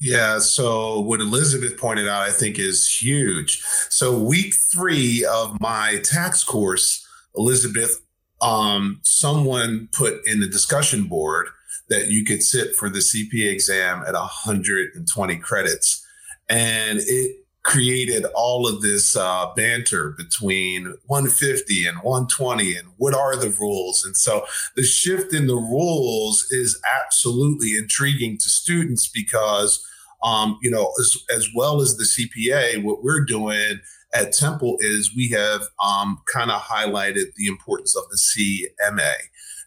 Yeah, 0.00 0.38
so 0.38 1.00
what 1.00 1.20
Elizabeth 1.20 1.78
pointed 1.78 2.08
out, 2.08 2.22
I 2.22 2.30
think, 2.30 2.58
is 2.58 2.88
huge. 2.88 3.62
So, 3.88 4.18
week 4.18 4.54
three 4.54 5.24
of 5.24 5.58
my 5.60 6.00
tax 6.04 6.42
course, 6.42 7.06
Elizabeth, 7.36 8.02
um, 8.42 9.00
someone 9.02 9.88
put 9.92 10.26
in 10.26 10.40
the 10.40 10.48
discussion 10.48 11.04
board 11.04 11.48
that 11.88 12.08
you 12.08 12.24
could 12.24 12.42
sit 12.42 12.74
for 12.76 12.88
the 12.88 13.00
CPA 13.00 13.52
exam 13.52 14.02
at 14.06 14.14
120 14.14 15.36
credits. 15.36 16.06
And 16.48 17.00
it 17.00 17.44
created 17.64 18.26
all 18.34 18.68
of 18.68 18.82
this 18.82 19.16
uh, 19.16 19.46
banter 19.56 20.10
between 20.18 20.94
150 21.06 21.86
and 21.86 21.96
120 22.02 22.76
and 22.76 22.88
what 22.98 23.14
are 23.14 23.36
the 23.36 23.48
rules 23.58 24.04
and 24.04 24.14
so 24.16 24.44
the 24.76 24.84
shift 24.84 25.32
in 25.32 25.46
the 25.46 25.56
rules 25.56 26.46
is 26.50 26.78
absolutely 27.02 27.76
intriguing 27.76 28.36
to 28.36 28.50
students 28.50 29.08
because 29.08 29.82
um, 30.22 30.58
you 30.62 30.70
know 30.70 30.92
as, 31.00 31.16
as 31.34 31.48
well 31.56 31.80
as 31.80 31.96
the 31.96 32.04
cpa 32.04 32.82
what 32.82 33.02
we're 33.02 33.24
doing 33.24 33.80
at 34.12 34.32
temple 34.32 34.76
is 34.80 35.16
we 35.16 35.30
have 35.30 35.62
um, 35.82 36.20
kind 36.30 36.50
of 36.50 36.60
highlighted 36.60 37.32
the 37.36 37.46
importance 37.46 37.96
of 37.96 38.04
the 38.10 38.18
cma 38.18 39.14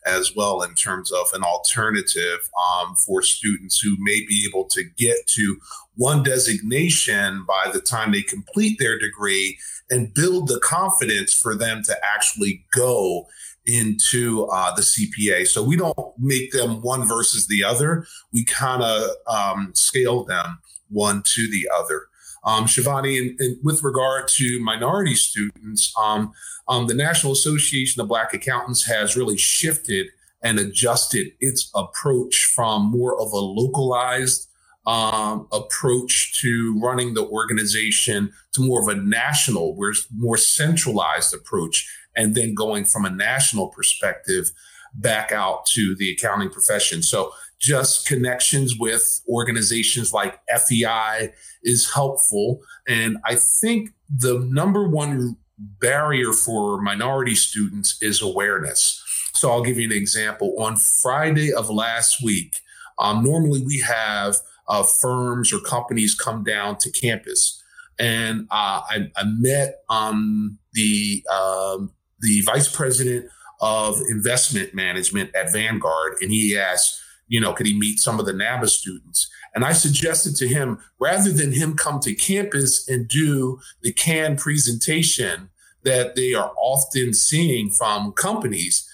as 0.05 0.35
well 0.35 0.61
in 0.61 0.73
terms 0.75 1.11
of 1.11 1.27
an 1.33 1.43
alternative 1.43 2.49
um, 2.81 2.95
for 2.95 3.21
students 3.21 3.79
who 3.79 3.95
may 3.99 4.25
be 4.25 4.47
able 4.49 4.65
to 4.65 4.83
get 4.97 5.17
to 5.27 5.57
one 5.95 6.23
designation 6.23 7.45
by 7.47 7.71
the 7.71 7.81
time 7.81 8.11
they 8.11 8.21
complete 8.21 8.77
their 8.79 8.97
degree 8.97 9.57
and 9.89 10.13
build 10.13 10.47
the 10.47 10.59
confidence 10.59 11.33
for 11.33 11.55
them 11.55 11.81
to 11.83 11.95
actually 12.03 12.65
go 12.73 13.27
into 13.65 14.45
uh, 14.45 14.73
the 14.75 14.81
CPA. 14.81 15.45
So 15.47 15.63
we 15.63 15.75
don't 15.75 15.97
make 16.17 16.51
them 16.51 16.81
one 16.81 17.05
versus 17.05 17.47
the 17.47 17.63
other. 17.63 18.05
We 18.31 18.45
kind 18.45 18.81
of 18.81 19.09
um, 19.27 19.71
scale 19.75 20.23
them 20.23 20.59
one 20.89 21.21
to 21.25 21.51
the 21.51 21.69
other. 21.75 22.07
Um, 22.43 22.65
Shivani, 22.65 23.17
and, 23.19 23.39
and 23.39 23.57
with 23.63 23.83
regard 23.83 24.27
to 24.29 24.59
minority 24.61 25.15
students, 25.15 25.93
um, 25.99 26.31
um, 26.67 26.87
the 26.87 26.93
National 26.93 27.33
Association 27.33 28.01
of 28.01 28.07
Black 28.07 28.33
Accountants 28.33 28.85
has 28.85 29.15
really 29.15 29.37
shifted 29.37 30.07
and 30.41 30.59
adjusted 30.59 31.31
its 31.39 31.69
approach 31.73 32.51
from 32.55 32.91
more 32.91 33.19
of 33.19 33.31
a 33.31 33.37
localized 33.37 34.47
um, 34.85 35.47
approach 35.51 36.39
to 36.41 36.79
running 36.81 37.13
the 37.13 37.25
organization 37.25 38.31
to 38.53 38.61
more 38.61 38.81
of 38.81 38.87
a 38.87 38.95
national, 38.95 39.75
where 39.75 39.93
more 40.15 40.37
centralized 40.37 41.33
approach, 41.33 41.85
and 42.15 42.35
then 42.35 42.53
going 42.53 42.85
from 42.85 43.03
a 43.03 43.09
national 43.09 43.67
perspective 43.67 44.51
back 44.93 45.31
out 45.31 45.65
to 45.65 45.95
the 45.95 46.11
accounting 46.11 46.49
profession. 46.49 47.03
So 47.03 47.31
just 47.59 48.07
connections 48.07 48.75
with 48.79 49.21
organizations 49.27 50.13
like 50.13 50.39
FEI 50.47 51.33
is 51.63 51.91
helpful. 51.93 52.61
And 52.87 53.17
I 53.25 53.35
think 53.35 53.91
the 54.09 54.39
number 54.39 54.87
one 54.87 55.37
barrier 55.57 56.33
for 56.33 56.81
minority 56.81 57.35
students 57.35 57.97
is 58.01 58.21
awareness. 58.21 59.03
So 59.33 59.51
I'll 59.51 59.63
give 59.63 59.77
you 59.77 59.85
an 59.85 59.95
example. 59.95 60.55
On 60.59 60.77
Friday 60.77 61.53
of 61.53 61.69
last 61.69 62.23
week, 62.23 62.55
um, 62.99 63.23
normally 63.23 63.63
we 63.63 63.79
have 63.79 64.37
uh, 64.67 64.83
firms 64.83 65.53
or 65.53 65.59
companies 65.59 66.15
come 66.15 66.43
down 66.43 66.77
to 66.77 66.91
campus, 66.91 67.61
and 67.99 68.41
uh, 68.51 68.81
I, 68.89 69.11
I, 69.15 69.23
met 69.25 69.81
um, 69.89 70.57
the 70.73 71.23
um, 71.33 71.91
the 72.19 72.41
vice 72.41 72.73
president 72.73 73.27
of 73.61 73.99
investment 74.09 74.73
management 74.73 75.33
at 75.35 75.53
Vanguard, 75.53 76.15
and 76.21 76.31
he 76.31 76.57
asked, 76.57 76.99
you 77.27 77.39
know, 77.39 77.53
could 77.53 77.65
he 77.65 77.77
meet 77.77 77.99
some 77.99 78.19
of 78.19 78.25
the 78.25 78.33
NABA 78.33 78.67
students? 78.67 79.29
And 79.55 79.65
I 79.65 79.73
suggested 79.73 80.35
to 80.37 80.47
him, 80.47 80.79
rather 80.99 81.31
than 81.31 81.51
him 81.51 81.75
come 81.75 81.99
to 82.01 82.13
campus 82.13 82.87
and 82.87 83.07
do 83.07 83.59
the 83.81 83.91
CAN 83.91 84.37
presentation 84.37 85.49
that 85.83 86.15
they 86.15 86.33
are 86.33 86.51
often 86.57 87.13
seeing 87.13 87.69
from 87.69 88.11
companies, 88.13 88.87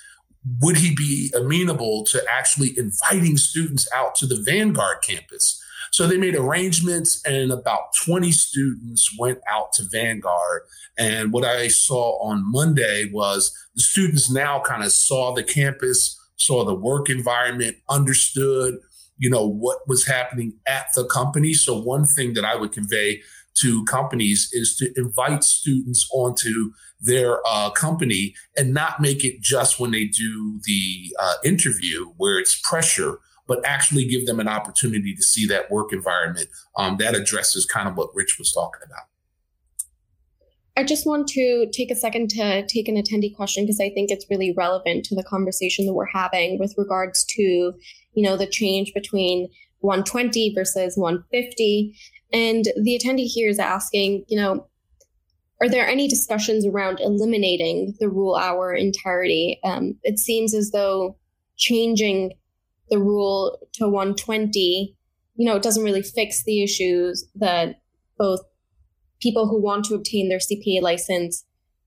would 0.61 0.77
he 0.77 0.93
be 0.95 1.31
amenable 1.35 2.03
to 2.05 2.23
actually 2.29 2.77
inviting 2.77 3.37
students 3.37 3.87
out 3.93 4.15
to 4.15 4.25
the 4.25 4.41
Vanguard 4.45 4.97
campus? 5.01 5.61
So 5.91 6.07
they 6.07 6.17
made 6.17 6.35
arrangements, 6.35 7.21
and 7.23 7.51
about 7.51 7.93
20 8.03 8.31
students 8.31 9.15
went 9.19 9.39
out 9.47 9.73
to 9.73 9.83
Vanguard. 9.91 10.63
And 10.97 11.31
what 11.31 11.45
I 11.45 11.67
saw 11.67 12.19
on 12.19 12.51
Monday 12.51 13.11
was 13.11 13.55
the 13.75 13.83
students 13.83 14.29
now 14.31 14.59
kind 14.59 14.83
of 14.83 14.91
saw 14.91 15.33
the 15.33 15.43
campus, 15.43 16.19
saw 16.45 16.63
the 16.63 16.75
work 16.75 17.09
environment, 17.09 17.77
understood, 17.89 18.75
you 19.17 19.29
know, 19.29 19.47
what 19.47 19.79
was 19.87 20.05
happening 20.05 20.53
at 20.67 20.87
the 20.95 21.05
company. 21.05 21.53
So 21.53 21.79
one 21.79 22.05
thing 22.05 22.33
that 22.33 22.45
I 22.45 22.55
would 22.55 22.71
convey 22.71 23.21
to 23.61 23.85
companies 23.85 24.49
is 24.51 24.75
to 24.77 24.91
invite 24.97 25.43
students 25.43 26.09
onto 26.11 26.71
their 26.99 27.39
uh, 27.45 27.69
company 27.69 28.33
and 28.57 28.73
not 28.73 28.99
make 28.99 29.23
it 29.23 29.41
just 29.41 29.79
when 29.79 29.91
they 29.91 30.05
do 30.05 30.59
the 30.65 31.15
uh, 31.19 31.35
interview 31.45 32.07
where 32.17 32.39
it's 32.39 32.59
pressure, 32.61 33.19
but 33.47 33.63
actually 33.65 34.05
give 34.05 34.25
them 34.25 34.39
an 34.39 34.47
opportunity 34.47 35.13
to 35.13 35.21
see 35.21 35.45
that 35.47 35.69
work 35.69 35.93
environment. 35.93 36.47
Um, 36.77 36.97
that 36.97 37.15
addresses 37.15 37.65
kind 37.65 37.87
of 37.87 37.95
what 37.95 38.09
Rich 38.15 38.39
was 38.39 38.51
talking 38.51 38.81
about. 38.85 39.03
I 40.75 40.83
just 40.83 41.05
want 41.05 41.27
to 41.29 41.67
take 41.71 41.91
a 41.91 41.95
second 41.95 42.29
to 42.31 42.65
take 42.65 42.87
an 42.87 42.95
attendee 42.95 43.35
question 43.35 43.63
because 43.63 43.79
I 43.79 43.91
think 43.91 44.09
it's 44.09 44.25
really 44.29 44.53
relevant 44.57 45.05
to 45.05 45.15
the 45.15 45.23
conversation 45.23 45.85
that 45.85 45.93
we're 45.93 46.05
having 46.07 46.57
with 46.57 46.73
regards 46.77 47.23
to, 47.25 47.41
you 47.41 48.23
know, 48.23 48.35
the 48.35 48.47
change 48.47 48.91
between 48.93 49.49
120 49.79 50.53
versus 50.55 50.97
150. 50.97 51.95
And 52.31 52.65
the 52.81 52.99
attendee 52.99 53.27
here 53.27 53.49
is 53.49 53.59
asking, 53.59 54.25
you 54.27 54.37
know, 54.37 54.67
are 55.61 55.69
there 55.69 55.87
any 55.87 56.07
discussions 56.07 56.65
around 56.65 56.99
eliminating 56.99 57.95
the 57.99 58.09
rule 58.09 58.35
hour 58.35 58.73
entirety? 58.73 59.59
Um, 59.63 59.95
it 60.03 60.17
seems 60.17 60.55
as 60.55 60.71
though 60.71 61.17
changing 61.55 62.33
the 62.89 62.97
rule 62.97 63.59
to 63.73 63.87
120, 63.87 64.95
you 65.35 65.45
know, 65.45 65.55
it 65.55 65.63
doesn't 65.63 65.83
really 65.83 66.01
fix 66.01 66.43
the 66.43 66.63
issues 66.63 67.25
that 67.35 67.79
both 68.17 68.41
people 69.23 69.47
who 69.47 69.61
want 69.61 69.85
to 69.85 69.95
obtain 69.95 70.29
their 70.29 70.39
CPA 70.39 70.81
license 70.81 71.45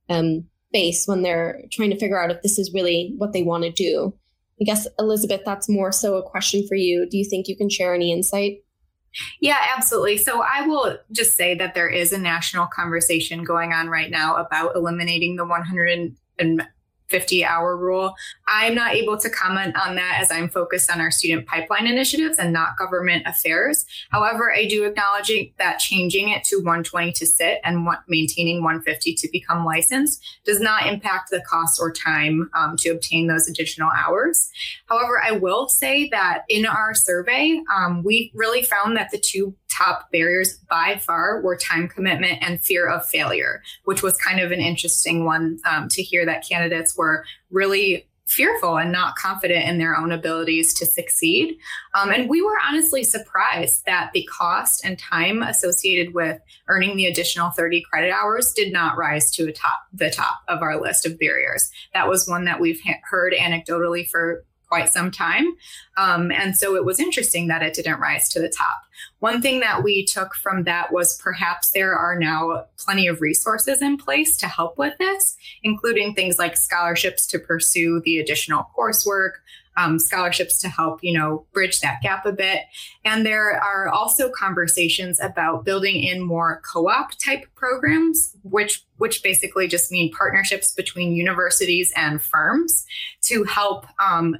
um, 0.08 0.46
face 0.72 1.04
when 1.06 1.22
they're 1.22 1.62
trying 1.70 1.90
to 1.90 1.98
figure 1.98 2.20
out 2.20 2.30
if 2.30 2.42
this 2.42 2.58
is 2.58 2.72
really 2.74 3.14
what 3.18 3.32
they 3.32 3.42
want 3.42 3.64
to 3.64 3.70
do. 3.70 4.14
I 4.60 4.64
guess, 4.64 4.88
Elizabeth, 4.98 5.42
that's 5.44 5.68
more 5.68 5.92
so 5.92 6.16
a 6.16 6.28
question 6.28 6.66
for 6.66 6.74
you. 6.76 7.06
Do 7.08 7.18
you 7.18 7.28
think 7.28 7.46
you 7.46 7.56
can 7.56 7.68
share 7.68 7.94
any 7.94 8.10
insight? 8.10 8.62
Yeah, 9.40 9.58
absolutely. 9.76 10.18
So 10.18 10.42
I 10.42 10.66
will 10.66 10.98
just 11.12 11.36
say 11.36 11.54
that 11.54 11.74
there 11.74 11.88
is 11.88 12.12
a 12.12 12.18
national 12.18 12.66
conversation 12.66 13.44
going 13.44 13.72
on 13.72 13.88
right 13.88 14.10
now 14.10 14.36
about 14.36 14.74
eliminating 14.74 15.36
the 15.36 15.46
100 15.46 16.16
and 16.38 16.62
50 17.08 17.44
hour 17.44 17.76
rule. 17.76 18.14
I'm 18.48 18.74
not 18.74 18.94
able 18.94 19.16
to 19.18 19.30
comment 19.30 19.76
on 19.76 19.96
that 19.96 20.18
as 20.20 20.30
I'm 20.30 20.48
focused 20.48 20.90
on 20.90 21.00
our 21.00 21.10
student 21.10 21.46
pipeline 21.46 21.86
initiatives 21.86 22.38
and 22.38 22.52
not 22.52 22.76
government 22.76 23.24
affairs. 23.26 23.84
However, 24.10 24.52
I 24.52 24.66
do 24.66 24.84
acknowledge 24.84 25.32
that 25.58 25.78
changing 25.78 26.28
it 26.28 26.44
to 26.44 26.56
120 26.56 27.12
to 27.12 27.26
sit 27.26 27.60
and 27.64 27.88
maintaining 28.08 28.62
150 28.62 29.14
to 29.14 29.28
become 29.32 29.64
licensed 29.64 30.24
does 30.44 30.60
not 30.60 30.86
impact 30.86 31.30
the 31.30 31.42
cost 31.48 31.80
or 31.80 31.92
time 31.92 32.50
um, 32.54 32.76
to 32.78 32.90
obtain 32.90 33.26
those 33.26 33.48
additional 33.48 33.90
hours. 33.96 34.50
However, 34.86 35.20
I 35.22 35.32
will 35.32 35.68
say 35.68 36.08
that 36.08 36.44
in 36.48 36.66
our 36.66 36.94
survey, 36.94 37.60
um, 37.74 38.02
we 38.02 38.30
really 38.34 38.62
found 38.62 38.96
that 38.96 39.10
the 39.10 39.18
two 39.18 39.54
top 39.76 40.10
barriers 40.10 40.58
by 40.70 41.00
far 41.04 41.40
were 41.42 41.56
time 41.56 41.88
commitment 41.88 42.38
and 42.40 42.60
fear 42.60 42.88
of 42.88 43.06
failure, 43.06 43.62
which 43.84 44.02
was 44.02 44.16
kind 44.18 44.40
of 44.40 44.52
an 44.52 44.60
interesting 44.60 45.24
one 45.24 45.58
um, 45.64 45.88
to 45.88 46.02
hear 46.02 46.24
that 46.24 46.46
candidates 46.48 46.96
were 46.96 47.24
really 47.50 48.06
fearful 48.26 48.76
and 48.76 48.90
not 48.90 49.14
confident 49.16 49.68
in 49.68 49.78
their 49.78 49.96
own 49.96 50.10
abilities 50.10 50.74
to 50.74 50.84
succeed. 50.84 51.56
Um, 51.94 52.10
and 52.10 52.28
we 52.28 52.42
were 52.42 52.58
honestly 52.68 53.04
surprised 53.04 53.86
that 53.86 54.10
the 54.12 54.28
cost 54.30 54.84
and 54.84 54.98
time 54.98 55.42
associated 55.42 56.12
with 56.12 56.40
earning 56.66 56.96
the 56.96 57.06
additional 57.06 57.50
30 57.50 57.82
credit 57.82 58.10
hours 58.10 58.52
did 58.52 58.72
not 58.72 58.96
rise 58.96 59.30
to 59.32 59.52
top, 59.52 59.82
the 59.92 60.10
top 60.10 60.40
of 60.48 60.60
our 60.60 60.80
list 60.80 61.06
of 61.06 61.18
barriers. 61.18 61.70
That 61.94 62.08
was 62.08 62.28
one 62.28 62.44
that 62.46 62.60
we've 62.60 62.80
heard 63.08 63.32
anecdotally 63.32 64.08
for 64.08 64.44
quite 64.76 64.92
some 64.92 65.10
time. 65.10 65.46
Um, 65.96 66.30
and 66.30 66.54
so 66.54 66.76
it 66.76 66.84
was 66.84 67.00
interesting 67.00 67.48
that 67.48 67.62
it 67.62 67.72
didn't 67.72 67.98
rise 67.98 68.28
to 68.30 68.40
the 68.40 68.50
top. 68.50 68.78
One 69.20 69.40
thing 69.40 69.60
that 69.60 69.82
we 69.82 70.04
took 70.04 70.34
from 70.34 70.64
that 70.64 70.92
was 70.92 71.18
perhaps 71.22 71.70
there 71.70 71.94
are 71.94 72.18
now 72.18 72.66
plenty 72.76 73.06
of 73.06 73.22
resources 73.22 73.80
in 73.80 73.96
place 73.96 74.36
to 74.36 74.46
help 74.46 74.76
with 74.76 74.92
this, 74.98 75.38
including 75.62 76.12
things 76.12 76.38
like 76.38 76.58
scholarships 76.58 77.26
to 77.28 77.38
pursue 77.38 78.02
the 78.04 78.18
additional 78.18 78.66
coursework, 78.76 79.32
um, 79.76 79.98
scholarships 79.98 80.58
to 80.60 80.68
help 80.68 81.00
you 81.02 81.16
know 81.16 81.44
bridge 81.52 81.80
that 81.80 82.00
gap 82.02 82.24
a 82.24 82.32
bit 82.32 82.62
and 83.04 83.26
there 83.26 83.60
are 83.62 83.88
also 83.88 84.30
conversations 84.30 85.20
about 85.20 85.64
building 85.64 86.02
in 86.02 86.22
more 86.22 86.62
co-op 86.72 87.10
type 87.18 87.44
programs 87.54 88.34
which 88.42 88.84
which 88.96 89.22
basically 89.22 89.68
just 89.68 89.92
mean 89.92 90.10
partnerships 90.12 90.72
between 90.72 91.12
universities 91.12 91.92
and 91.96 92.22
firms 92.22 92.86
to 93.22 93.44
help 93.44 93.86
um, 94.02 94.36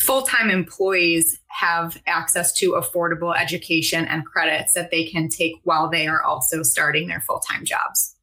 full-time 0.00 0.50
employees 0.50 1.38
have 1.48 2.00
access 2.06 2.52
to 2.54 2.72
affordable 2.72 3.36
education 3.36 4.06
and 4.06 4.24
credits 4.24 4.72
that 4.74 4.90
they 4.90 5.04
can 5.04 5.28
take 5.28 5.54
while 5.64 5.88
they 5.88 6.06
are 6.06 6.22
also 6.22 6.62
starting 6.62 7.08
their 7.08 7.20
full-time 7.20 7.64
jobs. 7.64 8.16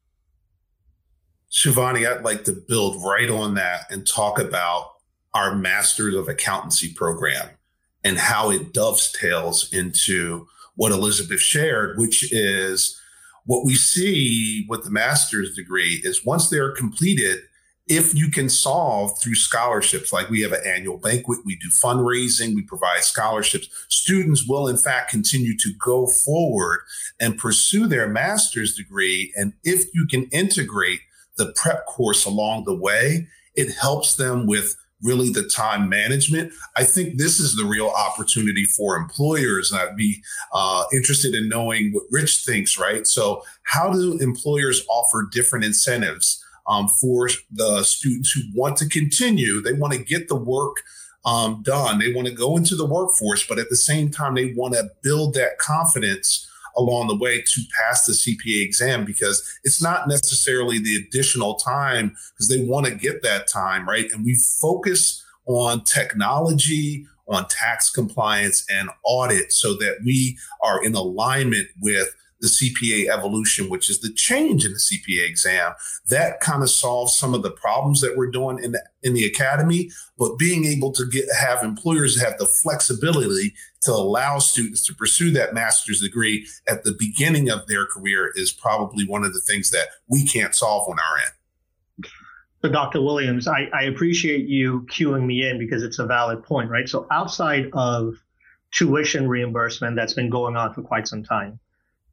Shivani, 1.51 2.07
I'd 2.07 2.23
like 2.23 2.43
to 2.45 2.51
build 2.51 3.03
right 3.03 3.29
on 3.29 3.53
that 3.55 3.91
and 3.91 4.05
talk 4.05 4.39
about 4.39 4.93
our 5.33 5.55
Masters 5.55 6.15
of 6.15 6.27
Accountancy 6.27 6.93
program 6.93 7.49
and 8.03 8.17
how 8.17 8.49
it 8.49 8.73
dovetails 8.73 9.71
into 9.71 10.47
what 10.75 10.91
Elizabeth 10.91 11.39
shared, 11.39 11.97
which 11.97 12.31
is 12.33 12.99
what 13.45 13.65
we 13.65 13.75
see 13.75 14.65
with 14.67 14.83
the 14.83 14.91
master's 14.91 15.55
degree 15.55 16.01
is 16.03 16.25
once 16.25 16.49
they're 16.49 16.71
completed, 16.71 17.39
if 17.87 18.13
you 18.13 18.29
can 18.29 18.49
solve 18.49 19.19
through 19.21 19.35
scholarships, 19.35 20.11
like 20.11 20.29
we 20.29 20.41
have 20.41 20.51
an 20.51 20.61
annual 20.65 20.97
banquet, 20.97 21.39
we 21.45 21.55
do 21.55 21.69
fundraising, 21.69 22.53
we 22.53 22.61
provide 22.63 23.03
scholarships, 23.03 23.69
students 23.87 24.45
will 24.47 24.67
in 24.67 24.77
fact 24.77 25.09
continue 25.09 25.57
to 25.57 25.71
go 25.79 26.05
forward 26.05 26.81
and 27.19 27.37
pursue 27.37 27.87
their 27.87 28.09
master's 28.09 28.75
degree. 28.75 29.31
And 29.37 29.53
if 29.63 29.85
you 29.93 30.05
can 30.05 30.25
integrate 30.25 30.99
the 31.37 31.53
prep 31.55 31.85
course 31.85 32.25
along 32.25 32.65
the 32.65 32.75
way, 32.75 33.27
it 33.55 33.73
helps 33.73 34.15
them 34.15 34.47
with 34.47 34.75
really 35.01 35.29
the 35.29 35.43
time 35.43 35.87
management. 35.87 36.51
I 36.75 36.83
think 36.83 37.17
this 37.17 37.39
is 37.39 37.55
the 37.55 37.65
real 37.65 37.89
opportunity 37.89 38.65
for 38.65 38.97
employers. 38.97 39.71
And 39.71 39.79
I'd 39.79 39.95
be 39.95 40.23
uh, 40.53 40.85
interested 40.91 41.35
in 41.35 41.47
knowing 41.47 41.91
what 41.93 42.03
Rich 42.11 42.43
thinks, 42.45 42.77
right? 42.77 43.05
So, 43.05 43.43
how 43.63 43.93
do 43.93 44.17
employers 44.19 44.83
offer 44.89 45.27
different 45.31 45.65
incentives? 45.65 46.43
Um, 46.67 46.87
for 46.87 47.29
the 47.51 47.83
students 47.83 48.31
who 48.31 48.41
want 48.53 48.77
to 48.77 48.89
continue. 48.89 49.61
They 49.61 49.73
want 49.73 49.93
to 49.93 50.03
get 50.03 50.27
the 50.27 50.35
work 50.35 50.77
um, 51.25 51.61
done. 51.63 51.99
They 51.99 52.13
want 52.13 52.27
to 52.27 52.33
go 52.33 52.57
into 52.57 52.75
the 52.75 52.85
workforce, 52.85 53.45
but 53.47 53.59
at 53.59 53.69
the 53.69 53.75
same 53.75 54.09
time, 54.09 54.35
they 54.35 54.53
want 54.53 54.73
to 54.73 54.89
build 55.03 55.33
that 55.35 55.57
confidence 55.57 56.47
along 56.77 57.07
the 57.07 57.15
way 57.15 57.41
to 57.41 57.61
pass 57.75 58.05
the 58.05 58.13
CPA 58.13 58.63
exam 58.63 59.03
because 59.03 59.43
it's 59.63 59.81
not 59.81 60.07
necessarily 60.07 60.79
the 60.79 60.95
additional 60.95 61.55
time 61.55 62.15
because 62.33 62.47
they 62.49 62.63
want 62.63 62.85
to 62.85 62.93
get 62.93 63.23
that 63.23 63.47
time, 63.47 63.87
right? 63.87 64.11
And 64.11 64.23
we 64.23 64.35
focus 64.35 65.23
on 65.47 65.83
technology, 65.83 67.07
on 67.27 67.47
tax 67.47 67.89
compliance 67.89 68.65
and 68.69 68.89
audit 69.03 69.51
so 69.51 69.73
that 69.73 69.97
we 70.05 70.37
are 70.61 70.83
in 70.83 70.93
alignment 70.93 71.67
with 71.81 72.13
the 72.39 72.47
CPA 72.47 73.09
evolution, 73.09 73.69
which 73.69 73.89
is 73.89 73.99
the 74.01 74.13
change 74.13 74.65
in 74.65 74.73
the 74.73 74.77
CPA 74.77 75.27
exam. 75.27 75.73
That 76.09 76.39
kind 76.39 76.63
of 76.63 76.69
solves 76.69 77.15
some 77.15 77.33
of 77.33 77.43
the 77.43 77.51
problems 77.51 78.01
that 78.01 78.15
we're 78.15 78.31
doing 78.31 78.63
in 78.63 78.73
the, 78.73 78.83
in 79.03 79.13
the 79.13 79.25
academy, 79.25 79.89
but 80.17 80.37
being 80.37 80.65
able 80.65 80.91
to 80.93 81.05
get 81.05 81.25
have 81.35 81.63
employers 81.63 82.21
have 82.21 82.37
the 82.37 82.45
flexibility 82.45 83.53
to 83.81 83.91
allow 83.91 84.39
students 84.39 84.85
to 84.87 84.93
pursue 84.93 85.31
that 85.31 85.53
master's 85.53 86.01
degree 86.01 86.47
at 86.67 86.83
the 86.83 86.95
beginning 86.97 87.49
of 87.49 87.67
their 87.67 87.85
career 87.85 88.31
is 88.35 88.51
probably 88.51 89.05
one 89.05 89.23
of 89.23 89.33
the 89.33 89.41
things 89.41 89.69
that 89.71 89.87
we 90.07 90.25
can't 90.25 90.55
solve 90.55 90.87
on 90.89 90.97
our 90.99 91.17
end. 91.25 91.31
So, 92.63 92.69
Dr. 92.69 93.01
Williams, 93.01 93.47
I, 93.47 93.69
I 93.71 93.83
appreciate 93.83 94.47
you 94.47 94.85
cueing 94.89 95.25
me 95.25 95.47
in 95.47 95.59
because 95.59 95.83
it's 95.83 95.99
a 95.99 96.05
valid 96.05 96.43
point, 96.43 96.71
right? 96.71 96.89
So, 96.89 97.05
outside 97.11 97.69
of 97.73 98.15
tuition 98.71 99.27
reimbursement 99.27 99.95
that's 99.95 100.13
been 100.13 100.29
going 100.29 100.55
on 100.55 100.73
for 100.73 100.81
quite 100.81 101.07
some 101.07 101.23
time, 101.23 101.59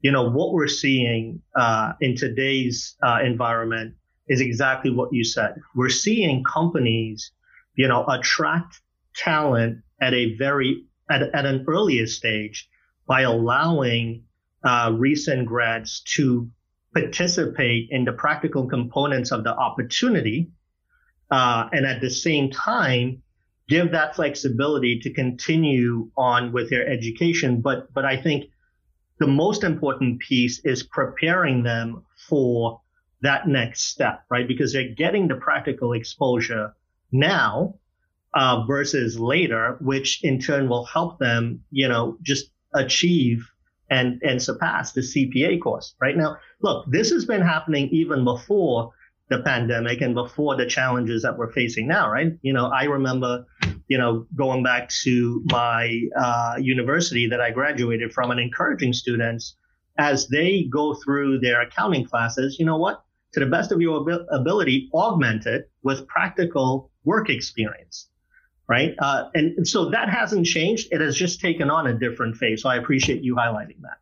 you 0.05 0.13
know, 0.13 0.29
what 0.29 0.53
we're 0.53 0.69
seeing 0.69 1.41
uh, 1.57 1.95
in 2.03 2.15
today's 2.15 2.95
uh, 3.03 3.21
environment 3.25 3.95
is 4.29 4.43
exactly 4.43 4.91
what 4.91 5.09
you 5.15 5.25
said. 5.25 5.55
We're 5.75 5.89
seeing 5.89 6.45
companies, 6.45 7.33
you 7.75 7.89
know, 7.89 8.05
attract 8.07 8.83
talent 9.17 9.79
at 10.03 10.13
a 10.13 10.37
very 10.37 10.85
at, 11.11 11.23
at 11.23 11.47
an 11.47 11.65
earlier 11.67 12.07
stage 12.07 12.69
by 13.07 13.23
allowing 13.23 14.25
uh, 14.63 14.93
recent 14.95 15.47
grads 15.47 16.03
to 16.17 16.51
participate 16.93 17.89
in 17.91 18.05
the 18.05 18.13
practical 18.13 18.69
components 18.69 19.33
of 19.33 19.43
the 19.43 19.57
opportunity, 19.57 20.51
uh, 21.31 21.71
and 21.73 21.87
at 21.87 22.03
the 22.03 22.11
same 22.11 22.51
time 22.51 23.23
give 23.71 23.93
that 23.93 24.15
flexibility 24.15 25.01
to 25.01 25.11
continue 25.15 26.11
on 26.19 26.53
with 26.53 26.69
their 26.69 26.87
education. 26.87 27.63
But 27.63 27.91
but 27.95 28.05
I 28.05 28.19
think 28.19 28.51
the 29.19 29.27
most 29.27 29.65
important 29.65 30.21
piece 30.21 30.61
is 30.65 30.83
preparing 30.83 31.63
them 31.63 32.05
for 32.29 32.81
that 33.23 33.49
next 33.49 33.83
step, 33.85 34.25
right? 34.29 34.47
Because 34.47 34.73
they're 34.73 34.95
getting 34.95 35.29
the 35.29 35.37
practical 35.37 35.93
exposure 35.93 36.75
now 37.13 37.75
uh, 38.35 38.65
versus 38.67 39.19
later, 39.19 39.79
which 39.81 40.23
in 40.25 40.41
turn 40.41 40.69
will 40.69 40.85
help 40.85 41.19
them, 41.19 41.63
you 41.71 41.89
know, 41.89 42.19
just 42.23 42.51
achieve 42.75 43.49
and 43.91 44.21
and 44.23 44.43
surpass 44.43 44.93
the 44.93 45.01
CPA 45.01 45.61
course. 45.61 45.95
Right 46.01 46.17
now, 46.17 46.37
look, 46.61 46.87
this 46.91 47.11
has 47.11 47.25
been 47.25 47.43
happening 47.43 47.89
even 47.91 48.25
before 48.25 48.93
the 49.31 49.41
pandemic 49.41 50.01
and 50.01 50.15
before 50.15 50.57
the 50.57 50.67
challenges 50.67 51.23
that 51.23 51.39
we're 51.39 51.53
facing 51.53 51.87
now, 51.87 52.11
right? 52.11 52.33
You 52.43 52.53
know, 52.53 52.67
I 52.67 52.85
remember 52.85 53.47
you 53.95 53.99
know, 53.99 54.27
going 54.35 54.61
back 54.65 54.89
to 55.05 55.41
my 55.53 56.01
uh, 56.19 56.57
university 56.59 57.29
that 57.29 57.41
I 57.41 57.53
graduated 57.53 58.13
from 58.13 58.33
and 58.33 58.41
encouraging 58.41 58.93
students 58.93 59.55
as 59.99 60.27
they 60.27 60.65
go 60.65 60.95
through 60.95 61.39
their 61.39 61.61
accounting 61.61 62.05
classes, 62.05 62.57
you 62.59 62.67
know 62.67 62.77
what? 62.77 63.05
To 63.35 63.39
the 63.39 63.47
best 63.47 63.71
of 63.71 63.81
your 63.81 64.01
ab- 64.11 64.27
ability, 64.33 64.91
augment 64.93 65.47
it 65.47 65.71
with 65.85 66.09
practical 66.09 66.91
work 67.05 67.31
experience, 67.31 68.09
right? 68.69 68.97
Uh, 68.99 69.29
and, 69.35 69.65
so 69.69 69.89
that 69.91 70.11
hasn't 70.11 70.45
changed. 70.45 70.89
It 70.91 71.01
has 71.01 71.15
just 71.15 71.41
taken 71.41 71.71
on 71.71 71.87
a 71.87 71.95
different 71.97 72.35
phase. 72.37 72.63
So 72.63 72.69
I 72.69 72.75
appreciate 72.75 73.23
you 73.23 73.37
highlighting 73.37 73.81
that. 73.83 73.99